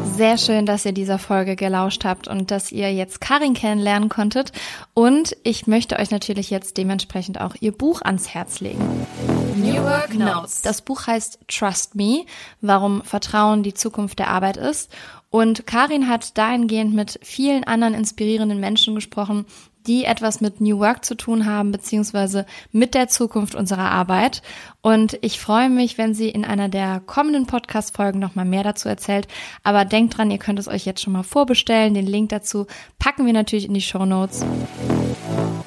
Sehr 0.04 0.38
schön, 0.38 0.66
dass 0.66 0.86
ihr 0.86 0.92
dieser 0.92 1.20
Folge 1.20 1.56
gelauscht 1.56 2.06
habt 2.06 2.28
und 2.28 2.52
dass 2.52 2.72
ihr 2.72 2.94
jetzt 2.94 3.22
Karin 3.22 3.54
kennenlernen 3.54 4.10
konntet. 4.10 4.52
Und 4.94 5.36
ich 5.44 5.68
möchte 5.68 5.98
euch 5.98 6.12
natürlich 6.12 6.50
jetzt 6.50 6.78
dementsprechend 6.78 7.40
auch 7.40 7.56
ihr 7.60 7.72
Buch 7.72 8.02
ans 8.02 8.30
Herz 8.30 8.60
legen. 8.60 9.08
New 9.56 9.84
Work 9.84 10.14
Notes. 10.16 10.62
Das 10.62 10.82
Buch 10.82 11.08
heißt 11.08 11.40
Trust 11.48 11.96
Me, 11.96 12.26
warum 12.62 13.04
Vertrauen 13.04 13.64
die 13.64 13.74
Zukunft 13.74 14.20
der 14.20 14.30
Arbeit 14.30 14.58
ist. 14.58 14.92
Und 15.30 15.66
Karin 15.66 16.10
hat 16.10 16.38
dahingehend 16.38 16.94
mit 16.94 17.18
vielen 17.24 17.64
anderen 17.64 17.94
inspirierenden 17.94 18.60
Menschen 18.60 18.96
gesprochen, 18.96 19.46
die 19.88 20.06
etwas 20.06 20.42
mit 20.42 20.62
New 20.62 20.80
Work 20.80 21.06
zu 21.06 21.16
tun 21.16 21.46
haben, 21.46 21.72
beziehungsweise 21.72 22.46
mit 22.72 22.94
der 22.94 23.08
Zukunft 23.08 23.56
unserer 23.56 23.92
Arbeit. 23.92 24.42
Und 24.82 25.18
ich 25.22 25.40
freue 25.40 25.70
mich, 25.70 25.98
wenn 25.98 26.14
sie 26.14 26.30
in 26.30 26.46
einer 26.46 26.70
der 26.70 27.00
kommenden 27.00 27.46
Podcast-Folgen 27.46 28.20
nochmal 28.20 28.46
mehr 28.46 28.64
dazu 28.64 28.90
erzählt. 28.90 29.28
Aber 29.64 29.86
denkt 29.86 30.18
dran, 30.18 30.32
ihr 30.32 30.38
könnt 30.40 30.60
es 30.60 30.68
euch 30.68 30.86
jetzt 30.86 31.02
schon 31.02 31.14
mal 31.14 31.24
vorbestellen. 31.24 31.94
Den 31.94 32.08
Link 32.08 32.30
dazu 32.30 32.68
packen 33.00 33.26
wir 33.26 33.34
natürlich 33.34 33.66
in 33.66 33.74
die 33.74 33.82
Show 33.82 34.06
Notes. 34.06 34.46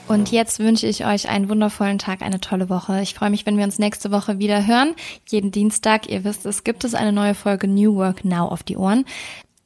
Und 0.07 0.31
jetzt 0.31 0.59
wünsche 0.59 0.87
ich 0.87 1.07
euch 1.07 1.29
einen 1.29 1.49
wundervollen 1.49 1.99
Tag, 1.99 2.23
eine 2.23 2.41
tolle 2.41 2.69
Woche. 2.69 3.01
Ich 3.01 3.15
freue 3.15 3.31
mich, 3.31 3.47
wenn 3.47 3.57
wir 3.57 3.65
uns 3.65 3.79
nächste 3.79 4.11
Woche 4.11 4.39
wieder 4.39 4.67
hören. 4.67 4.95
Jeden 5.29 5.51
Dienstag, 5.51 6.09
ihr 6.11 6.25
wisst 6.25 6.45
es, 6.45 6.63
gibt 6.63 6.85
es 6.85 6.95
eine 6.95 7.13
neue 7.13 7.35
Folge 7.35 7.67
New 7.69 7.95
Work 7.97 8.25
Now 8.25 8.49
auf 8.49 8.63
die 8.63 8.77
Ohren. 8.77 9.07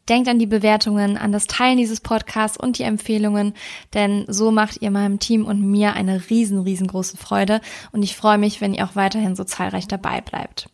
Denkt 0.08 0.28
an 0.28 0.38
die 0.38 0.46
Bewertungen, 0.46 1.16
an 1.16 1.32
das 1.32 1.46
Teilen 1.46 1.76
dieses 1.76 2.00
Podcasts 2.00 2.56
und 2.56 2.78
die 2.78 2.84
Empfehlungen, 2.84 3.54
denn 3.94 4.24
so 4.28 4.50
macht 4.50 4.80
ihr 4.80 4.90
meinem 4.90 5.18
Team 5.18 5.44
und 5.44 5.60
mir 5.60 5.92
eine 5.94 6.30
riesen, 6.30 6.60
riesengroße 6.60 7.16
Freude 7.16 7.60
und 7.92 8.02
ich 8.02 8.16
freue 8.16 8.38
mich, 8.38 8.60
wenn 8.60 8.74
ihr 8.74 8.84
auch 8.84 8.96
weiterhin 8.96 9.36
so 9.36 9.44
zahlreich 9.44 9.86
dabei 9.86 10.20
bleibt. 10.20 10.68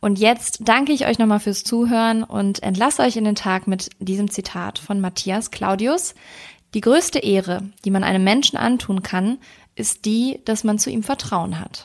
Und 0.00 0.18
jetzt 0.18 0.60
danke 0.62 0.92
ich 0.92 1.06
euch 1.06 1.18
nochmal 1.18 1.40
fürs 1.40 1.64
Zuhören 1.64 2.24
und 2.24 2.62
entlasse 2.62 3.02
euch 3.02 3.16
in 3.16 3.24
den 3.24 3.36
Tag 3.36 3.66
mit 3.66 3.90
diesem 4.00 4.30
Zitat 4.30 4.78
von 4.78 5.00
Matthias 5.00 5.50
Claudius. 5.50 6.14
Die 6.74 6.80
größte 6.80 7.18
Ehre, 7.18 7.62
die 7.84 7.90
man 7.90 8.02
einem 8.02 8.24
Menschen 8.24 8.56
antun 8.56 9.02
kann, 9.02 9.38
ist 9.74 10.04
die, 10.04 10.40
dass 10.44 10.64
man 10.64 10.78
zu 10.78 10.90
ihm 10.90 11.02
Vertrauen 11.02 11.60
hat. 11.60 11.84